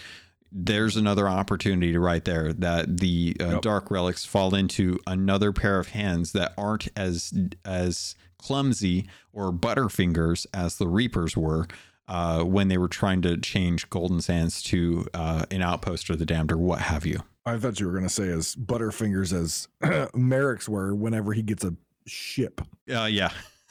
[0.51, 3.63] There's another opportunity right there that the uh, Yep.
[3.63, 7.33] dark relics fall into another pair of hands that aren't as
[7.65, 11.69] as clumsy or butterfingers as the Reapers were
[12.11, 16.27] uh, when they were trying to change Golden Sands to uh, an outpost or the
[16.27, 17.23] Damned or what have you.
[17.47, 19.69] I thought you were going to say as Butterfingers as
[20.15, 21.75] Merrick's were whenever he gets a
[22.07, 22.61] ship.
[22.93, 23.31] Uh, yeah.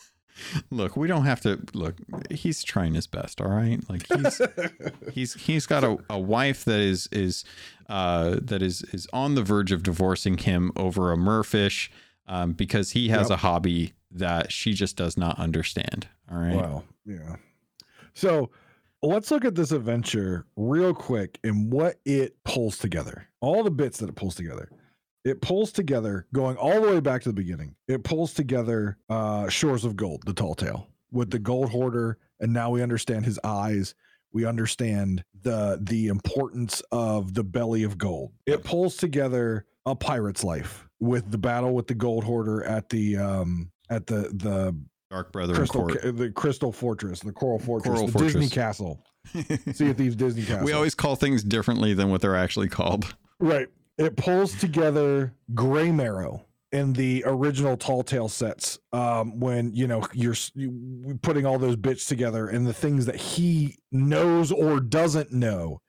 [0.71, 1.95] look, we don't have to look.
[2.31, 3.79] He's trying his best, all right.
[3.89, 4.41] Like he's
[5.13, 7.43] he's he's got a, a wife that is is
[7.89, 11.89] uh, that is is on the verge of divorcing him over a merfish
[12.27, 13.37] um, because he has Yep.
[13.37, 16.07] a hobby that she just does not understand.
[16.31, 16.55] All right.
[16.55, 16.83] Wow.
[17.05, 17.35] Yeah.
[18.19, 18.49] So
[19.01, 23.29] let's look at this adventure real quick and what it pulls together.
[23.39, 24.69] All the bits that it pulls together.
[25.23, 27.75] It pulls together going all the way back to the beginning.
[27.87, 32.51] It pulls together uh Shores of Gold, the tall tale, with the gold hoarder, and
[32.51, 33.95] now we understand his eyes.
[34.33, 38.33] We understand the the importance of the belly of gold.
[38.45, 43.15] It pulls together a pirate's life with the battle with the gold hoarder at the
[43.17, 44.75] um at the the
[45.09, 49.03] Dark Brethren crystal the crystal fortress the coral fortress Coral the disney castle.
[49.73, 53.15] Sea of thieves disney castle we always call things differently than what they're actually called.
[53.39, 53.67] right.
[53.97, 60.07] It pulls together gray marrow in the original tall tale sets um when you know
[60.13, 64.79] you're s- you- putting all those bits together and the things that he knows or
[64.79, 65.81] doesn't know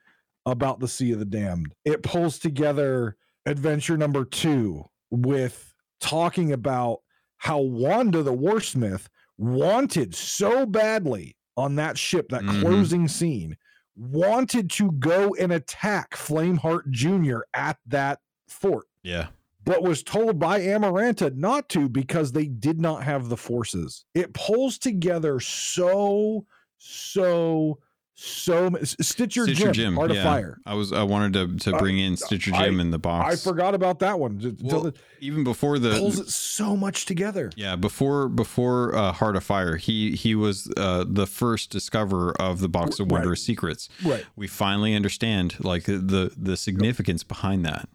[0.47, 1.75] about the sea of the damned.
[1.85, 7.01] It pulls together adventure number two with talking about
[7.41, 9.07] how wanda the warsmith
[9.39, 12.61] wanted so badly on that ship that Mhm.
[12.61, 13.57] closing scene
[13.97, 19.29] wanted to go and attack flameheart jr at that fort Yeah.
[19.65, 24.05] but was told by Amaranta not to because they did not have the forces.
[24.15, 26.47] It pulls together so,
[26.79, 27.79] so,
[28.23, 28.71] so.
[28.83, 29.99] Stitcher, Stitcher Jim, Jim.
[29.99, 30.19] Art yeah.
[30.19, 30.59] of Fire.
[30.67, 33.33] I was I wanted to to bring in Stitcher I- Jim in the box.
[33.33, 34.57] I forgot about that one.
[34.63, 37.51] Well, it even before the pulls it so much together.
[37.57, 42.61] Yeah, before before uh, Heart of Fire, he he was uh, the first discoverer of
[42.61, 43.19] the Box of Right.
[43.21, 43.89] Wondrous Secrets.
[44.05, 44.25] Right.
[44.37, 47.89] We finally understand like the the significance behind that.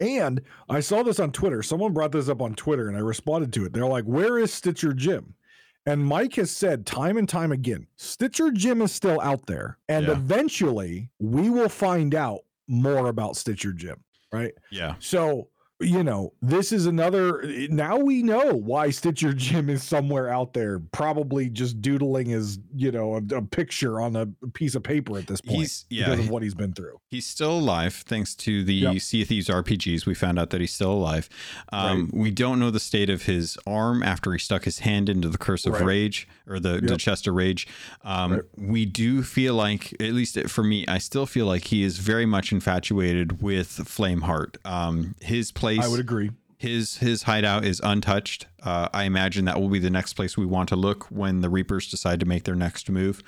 [0.00, 1.62] And I saw this on Twitter.
[1.62, 3.72] Someone brought this up on Twitter and I responded to it.
[3.72, 5.34] They're like, Where is Stitcher Jim?
[5.86, 9.78] And Mike has said time and time again Stitcher Jim is still out there.
[9.88, 10.12] And Yeah.
[10.12, 14.02] eventually we will find out more about Stitcher Jim.
[14.32, 14.52] Right.
[14.70, 15.48] Yeah, So,
[15.80, 17.42] you know, this is another.
[17.68, 22.90] Now we know why Stitcher Jim is somewhere out there, probably just doodling his, you
[22.90, 26.26] know, a, a picture on a piece of paper at this point He's- yeah, because
[26.26, 26.98] of what he's been through.
[27.10, 29.00] he's still alive thanks to the Yep.
[29.00, 30.06] Sea of Thieves RPGs.
[30.06, 31.28] We found out that he's still alive.
[31.72, 35.28] Um, We don't know the state of his arm after he stuck his hand into
[35.28, 35.84] the Curse of Right.
[35.84, 37.66] Rage or the, the Chest of Rage.
[38.02, 38.42] Um, Right.
[38.56, 42.24] We do feel like, at least for me, I still feel like he is very
[42.26, 44.56] much infatuated with Flameheart.
[44.64, 45.84] Um, his place.
[45.84, 46.30] I would agree.
[46.58, 48.46] his his hideout is untouched.
[48.62, 51.48] Uh, I imagine that will be the next place we want to look when the
[51.48, 53.22] Reapers decide to make their next move.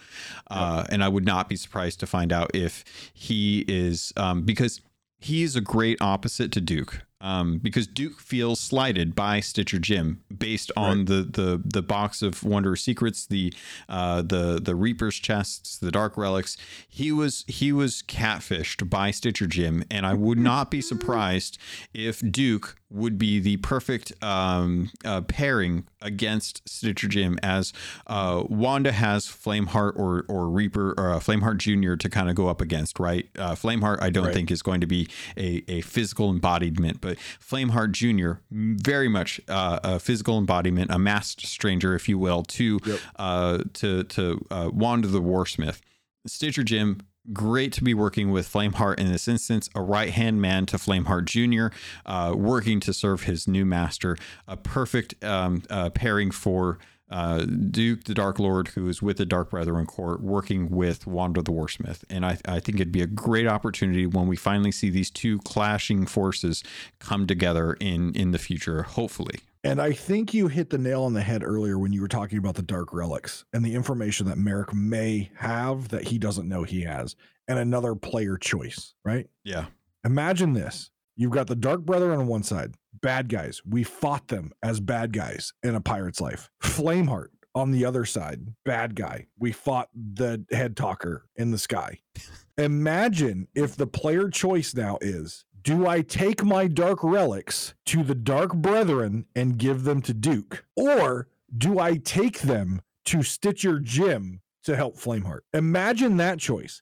[0.50, 2.84] Uh, and I would not be surprised to find out if
[3.14, 4.80] he is um, because
[5.20, 7.02] he is a great opposite to Duke.
[7.20, 12.44] Um, because Duke feels slighted by Stitcher Jim based on the, the the box of
[12.44, 13.52] Wondrous Secrets, the
[13.88, 16.56] uh, the the Reaper's chests, the Dark Relics.
[16.88, 21.58] He was he was catfished by Stitcher Jim, and I would not be surprised
[21.92, 27.72] if Duke would be the perfect um, uh, pairing against Stitcher Jim, as
[28.06, 32.46] uh, Wanda has Flameheart or or Reaper or uh, Flameheart Junior to kind of go
[32.48, 33.28] up against, right?
[33.36, 34.34] Uh, Flameheart, I don't Right.
[34.34, 39.80] think is going to be a, a physical embodiment, but Flameheart Junior, very much uh,
[39.82, 42.98] a physical embodiment, a masked stranger, if you will, to Yep.
[43.16, 45.80] uh, to to uh, Wanda the Warsmith.
[46.26, 47.00] Stitcher Jim,
[47.32, 51.24] great to be working with Flameheart in this instance, a right hand man to Flameheart
[51.26, 51.74] Jr.,
[52.06, 54.16] uh, working to serve his new master.
[54.46, 56.78] A perfect um, uh, pairing for
[57.10, 61.42] uh, Duke the Dark Lord, who is with the Dark Brethren Court, working with Wanda
[61.42, 62.04] the Warsmith.
[62.10, 65.38] And I, I think it'd be a great opportunity when we finally see these two
[65.40, 66.62] clashing forces
[66.98, 69.40] come together in, in the future, hopefully.
[69.64, 72.38] And I think you hit the nail on the head earlier when you were talking
[72.38, 76.62] about the dark relics and the information that Merrick may have that he doesn't know
[76.62, 77.16] he has,
[77.48, 79.28] and another player choice, right?
[79.44, 79.66] Yeah.
[80.04, 80.90] Imagine this.
[81.16, 83.62] You've got the Dark Brethren on one side, bad guys.
[83.68, 86.50] We fought them as bad guys in a pirate's life.
[86.62, 89.26] Flameheart on the other side, bad guy.
[89.38, 91.98] We fought the head talker in the sky.
[92.56, 98.14] Imagine if the player choice now is do I take my dark relics to the
[98.14, 100.64] Dark Brethren and give them to Duke?
[100.76, 105.40] Or do I take them to Stitcher Jim to help Flameheart?
[105.52, 106.80] Imagine that choice.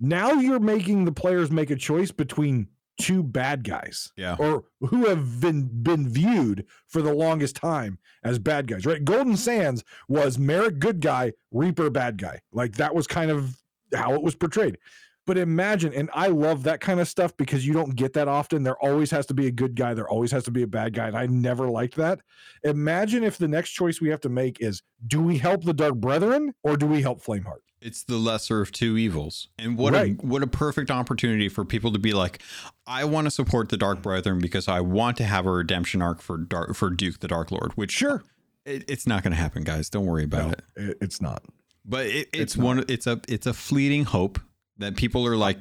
[0.00, 2.68] Now you're making the players make a choice between
[2.98, 4.36] two bad guys Yeah.
[4.38, 9.36] or who have been been viewed for the longest time as bad guys right golden
[9.36, 13.56] sands was merrick good guy reaper bad guy like that was kind of
[13.94, 14.78] how it was portrayed
[15.24, 18.64] But imagine, and I love that kind of stuff because you don't get that often.
[18.64, 20.94] There always has to be a good guy, there always has to be a bad
[20.94, 21.06] guy.
[21.06, 22.18] And I never liked that.
[22.64, 25.94] Imagine if the next choice we have to make is do we help the Dark
[25.94, 27.62] Brethren or do we help Flameheart?
[27.82, 29.48] It's the lesser of two evils.
[29.58, 30.12] And what Right.
[30.12, 32.40] a what a perfect opportunity for people to be like,
[32.86, 36.22] I want to support the Dark Brethren because I want to have a redemption arc
[36.22, 38.22] for Dark for Duke the Dark Lord, which Sure.
[38.64, 39.90] it, it's not going to happen, guys.
[39.90, 40.90] Don't worry about No, it.
[40.90, 41.42] it- it's not.
[41.84, 44.38] But it, it's, It's one it's a it's a fleeting hope
[44.78, 45.58] that people are like,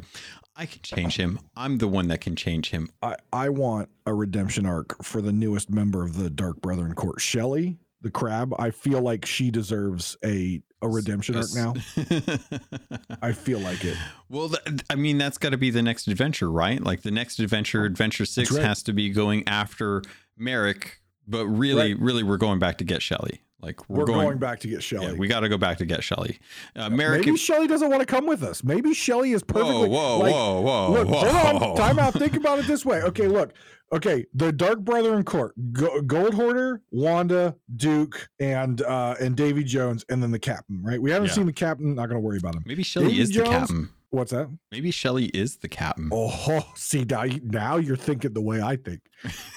[0.55, 1.39] I can change him.
[1.55, 2.89] I'm the one that can change him.
[3.01, 7.19] I, I want a redemption arc for the newest member of the Dark Brethren Court,
[7.21, 8.53] Shelly, the crab.
[8.59, 11.73] I feel like she deserves a, a redemption arc now.
[13.21, 13.97] I feel like it.
[14.29, 16.81] well, th- I mean, that's got to be the next adventure, right?
[16.83, 18.63] Like the next adventure, Adventure Six, right.
[18.63, 20.01] has to be going after
[20.37, 20.99] Merrick.
[21.27, 22.01] But really, Right.
[22.01, 23.41] really, we're going back to get Shelly.
[23.61, 25.05] Like we're, We're, going, going, back to get Shelly.
[25.05, 26.39] Yeah, we got to go back to get Shelly.
[26.75, 27.23] Uh, Merrick.
[27.27, 28.63] Maybe Shelly doesn't want to come with us.
[28.63, 29.87] Maybe Shelly is perfectly.
[29.87, 31.29] whoa, whoa, like, whoa, whoa, Look, whoa!
[31.29, 31.77] hold on.
[31.77, 32.15] Time out.
[32.15, 33.03] Think about it this way.
[33.03, 33.53] Okay, look.
[33.93, 40.05] Okay, the Dark Brethren Court: Go- Gold Hoarder, Wanda, Duke, and uh and Davy Jones,
[40.09, 40.81] and then the captain.
[40.81, 41.01] Right?
[41.01, 41.33] We haven't Yeah.
[41.35, 41.95] seen the captain.
[41.95, 42.63] Not going to worry about him.
[42.65, 43.89] Maybe Shelly is the captain.
[44.11, 44.49] What's that?
[44.73, 46.09] Maybe Shelly is the captain.
[46.11, 49.01] Oh, see now, now you're thinking the way I think.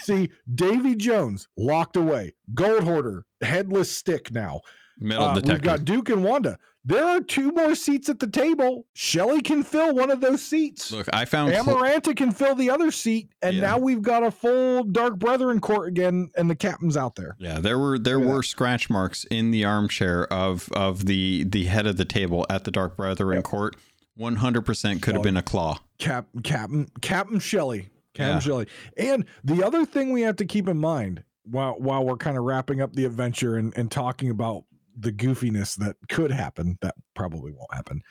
[0.03, 2.35] see, Davy Jones locked away.
[2.55, 4.61] Gold Hoarder, headless stick now.
[5.01, 5.53] Metal Uh, detector.
[5.53, 6.59] we've got Duke and Wanda.
[6.87, 8.85] There are two more seats at the table.
[8.93, 10.93] Shelly can fill one of those seats.
[10.93, 11.51] Look, I found.
[11.51, 13.63] cl- Amaranta can fill the other seat, and Yeah.
[13.63, 17.37] now we've got a full Dark Brethren court again, and the captain's out there.
[17.39, 21.65] Yeah, there were there at were scratch marks in the armchair of of the the
[21.65, 23.45] head of the table at the Dark Brethren Yep.
[23.45, 23.77] court.
[24.17, 25.79] One hundred percent could have been a claw.
[25.99, 28.41] Cap, Captain, Captain Shelley, Captain Yeah.
[28.41, 28.67] Shelley.
[28.99, 32.45] And the other thing we have to keep in mind while while we're kind of
[32.45, 34.65] wrapping up the adventure and, and talking about
[34.97, 38.03] the goofiness that could happen, that probably won't happen.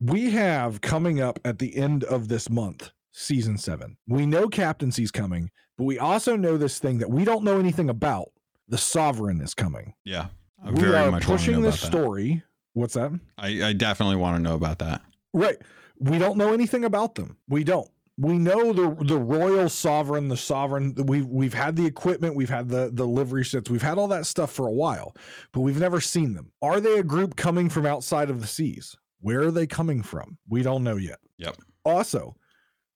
[0.00, 3.96] We have coming up at the end of this month, season seven.
[4.06, 7.90] We know captaincy's coming, but we also know this thing that we don't know anything
[7.90, 8.28] about.
[8.68, 9.94] The sovereign is coming.
[10.04, 10.26] Yeah,
[10.62, 12.42] I we are much pushing this story.
[12.74, 13.18] What's that?
[13.38, 15.02] I, I definitely want to know about that.
[15.32, 15.56] Right.
[15.98, 17.38] We don't know anything about them.
[17.48, 17.90] We don't.
[18.20, 20.94] We know the the royal sovereign, the sovereign.
[21.06, 24.26] We've we've had the equipment, we've had the the livery sets, we've had all that
[24.26, 25.14] stuff for a while,
[25.52, 26.50] but we've never seen them.
[26.60, 28.96] Are they a group coming from outside of the seas?
[29.20, 30.38] Where are they coming from?
[30.48, 31.18] We don't know yet.
[31.38, 31.56] Yep.
[31.84, 32.36] Also,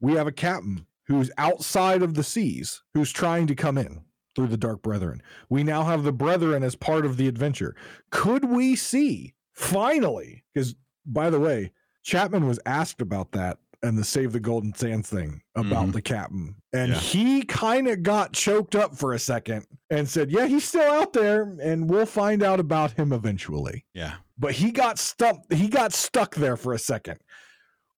[0.01, 4.05] we have a captain who's outside of the seas who's trying to come in
[4.35, 5.23] through the Dark Brethren.
[5.49, 7.77] We now have the Brethren as part of the adventure.
[8.11, 10.45] Could we see finally?
[10.53, 10.75] Because
[11.07, 11.73] by the way,
[12.03, 15.93] Chapman was asked about that and the Save the Golden Sands thing about Mhm.
[15.93, 16.55] the captain.
[16.73, 16.99] And Yeah.
[16.99, 21.13] he kind of got choked up for a second and said, Yeah, he's still out
[21.13, 25.93] there and we'll find out about him eventually Yeah, but he got stuck he got
[25.93, 27.19] stuck there for a second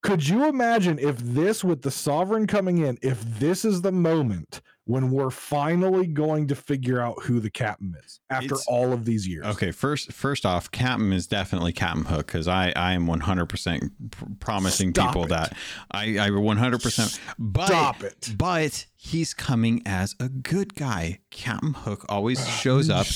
[0.02, 4.60] could you imagine if this with the sovereign coming in if this is the moment
[4.86, 9.04] when we're finally going to figure out who the captain is after It's- all of
[9.06, 13.06] these years Okay, first first off, Captain is definitely Captain Hook because I I am
[13.06, 13.92] one hundred percent
[14.40, 15.28] promising Stop people it.
[15.30, 15.56] that
[15.90, 17.18] I I one hundred percent.
[17.38, 21.20] But stop it but he's coming as a good guy.
[21.30, 23.06] Captain Hook always shows up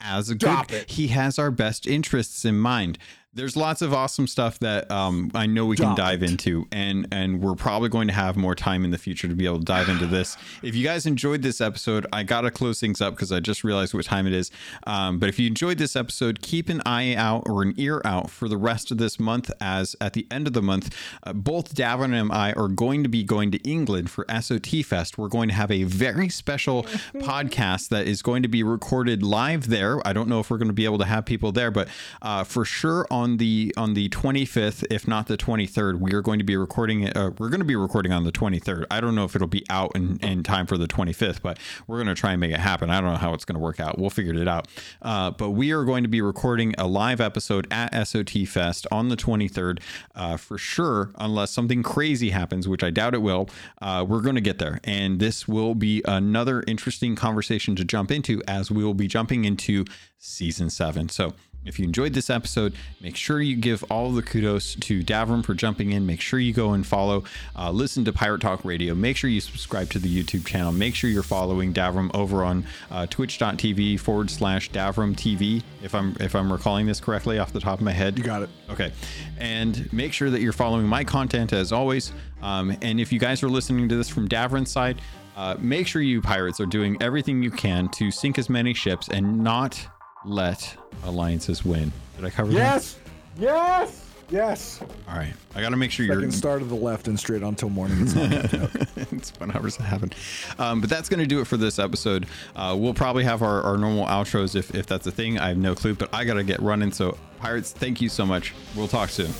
[0.00, 0.82] as a Stop good.
[0.82, 0.90] it.
[0.90, 2.98] He has our best interests in mind.
[3.34, 7.42] There's lots of awesome stuff that um, I know we can dive into, and and
[7.42, 9.88] we're probably going to have more time in the future to be able to dive
[9.88, 10.36] into this.
[10.62, 13.92] If you guys enjoyed this episode, I gotta close things up because I just realized
[13.92, 14.50] what time it is.
[14.86, 18.30] Um, but if you enjoyed this episode, keep an eye out or an ear out
[18.30, 19.50] for the rest of this month.
[19.60, 20.94] As at the end of the month,
[21.24, 25.18] uh, both Davin and I are going to be going to England for SOT Fest.
[25.18, 26.84] We're going to have a very special
[27.16, 30.06] podcast that is going to be recorded live there.
[30.06, 31.88] I don't know if we're going to be able to have people there, but
[32.22, 36.38] uh, for sure on the on the 25th, if not the 23rd, we are going
[36.38, 37.08] to be recording.
[37.08, 38.84] Uh, we're going to be recording on the 23rd.
[38.90, 41.96] I don't know if it'll be out in, in time for the 25th, but we're
[41.96, 42.90] going to try and make it happen.
[42.90, 43.98] I don't know how it's going to work out.
[43.98, 44.68] We'll figure it out.
[45.02, 49.08] Uh, but we are going to be recording a live episode at SOT Fest on
[49.08, 49.80] the 23rd
[50.14, 53.48] uh, for sure, unless something crazy happens, which I doubt it will.
[53.80, 58.10] Uh, we're going to get there, and this will be another interesting conversation to jump
[58.10, 59.84] into as we will be jumping into
[60.18, 61.08] season seven.
[61.08, 61.34] So.
[61.64, 65.54] If you enjoyed this episode, make sure you give all the kudos to Davram for
[65.54, 66.06] jumping in.
[66.06, 67.24] Make sure you go and follow,
[67.56, 68.94] uh, listen to Pirate Talk Radio.
[68.94, 70.72] Make sure you subscribe to the YouTube channel.
[70.72, 76.16] Make sure you're following Davram over on uh, twitch.tv forward slash Davram TV, if I'm
[76.20, 78.18] if I'm recalling this correctly off the top of my head.
[78.18, 78.92] you got it Okay.
[79.38, 82.12] And make sure that you're following my content as always.
[82.42, 85.00] Um, and if you guys are listening to this from Davran's side,
[85.36, 89.08] uh, make sure you pirates are doing everything you can to sink as many ships
[89.08, 89.86] and not
[90.24, 91.92] let alliances win.
[92.16, 92.58] Did I cover that?
[92.58, 92.98] yes
[93.38, 94.80] yes Yes.
[95.08, 95.34] All right.
[95.54, 96.16] I got to make sure you're.
[96.16, 98.00] Second star to the left and straight on till morning.
[98.00, 98.70] It's not left note.
[99.12, 100.14] it's whenever it.
[100.58, 102.26] Um, but that's going to do it for this episode.
[102.56, 105.38] Uh, we'll probably have our, our normal outros if, if that's a thing.
[105.38, 106.90] I have no clue, but I got to get running.
[106.92, 108.54] So, Pirates, thank you so much.
[108.74, 109.30] We'll talk soon.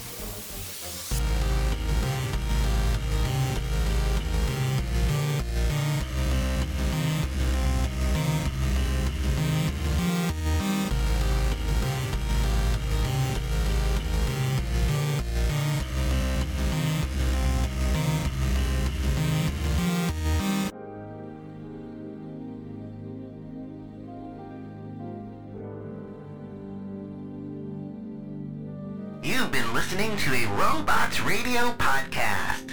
[31.55, 32.73] Radio podcast.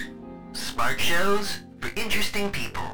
[0.53, 2.89] Smart shows for interesting people.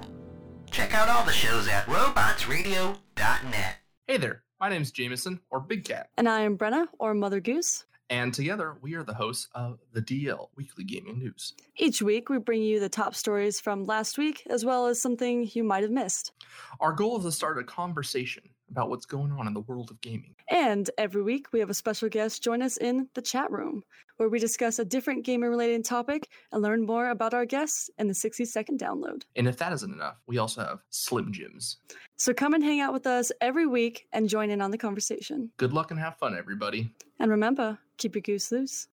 [0.69, 3.75] Check out all the shows at robotsradio.net.
[4.05, 7.85] Hey there, my name's Jameson, or Big Cat, And I am Brenna, or Mother Goose.
[8.09, 11.53] and together we are the hosts of the DL Weekly Gaming News.
[11.77, 15.49] Each week, we bring you the top stories from last week, as well as something
[15.53, 16.33] you might have missed.
[16.81, 20.01] Our goal is to start a conversation about what's going on in the world of
[20.01, 20.35] gaming.
[20.49, 23.83] And every week, we have a special guest join us in the chat room,
[24.17, 28.07] where we discuss a different gaming related topic and learn more about our guests in
[28.07, 29.23] the 60 second download.
[29.35, 31.77] And if that isn't enough, we also have Slim Jims.
[32.17, 35.51] So come and hang out with us every week and join in on the conversation.
[35.57, 36.91] Good luck and have fun, everybody.
[37.19, 38.87] And remember, keep your goose loose.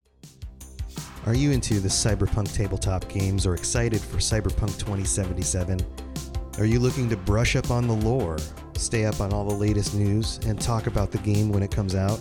[1.24, 5.78] Are you into the cyberpunk tabletop games or excited for Cyberpunk 2077?
[6.58, 8.38] Are you looking to brush up on the lore,
[8.74, 11.94] stay up on all the latest news, and talk about the game when it comes
[11.94, 12.20] out?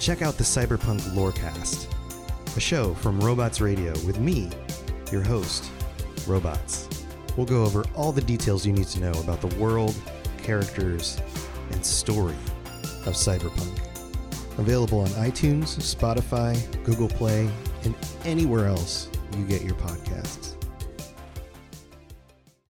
[0.00, 1.86] Check out the Cyberpunk Lorecast,
[2.56, 4.48] a show from Robots Radio with me,
[5.12, 5.70] your host,
[6.26, 6.88] Robots.
[7.36, 9.94] We'll go over all the details you need to know about the world,
[10.42, 11.20] characters,
[11.72, 12.34] and story
[13.04, 13.78] of Cyberpunk.
[14.56, 17.50] Available on iTunes, Spotify, Google Play,
[17.84, 17.94] and
[18.24, 20.49] anywhere else you get your podcasts.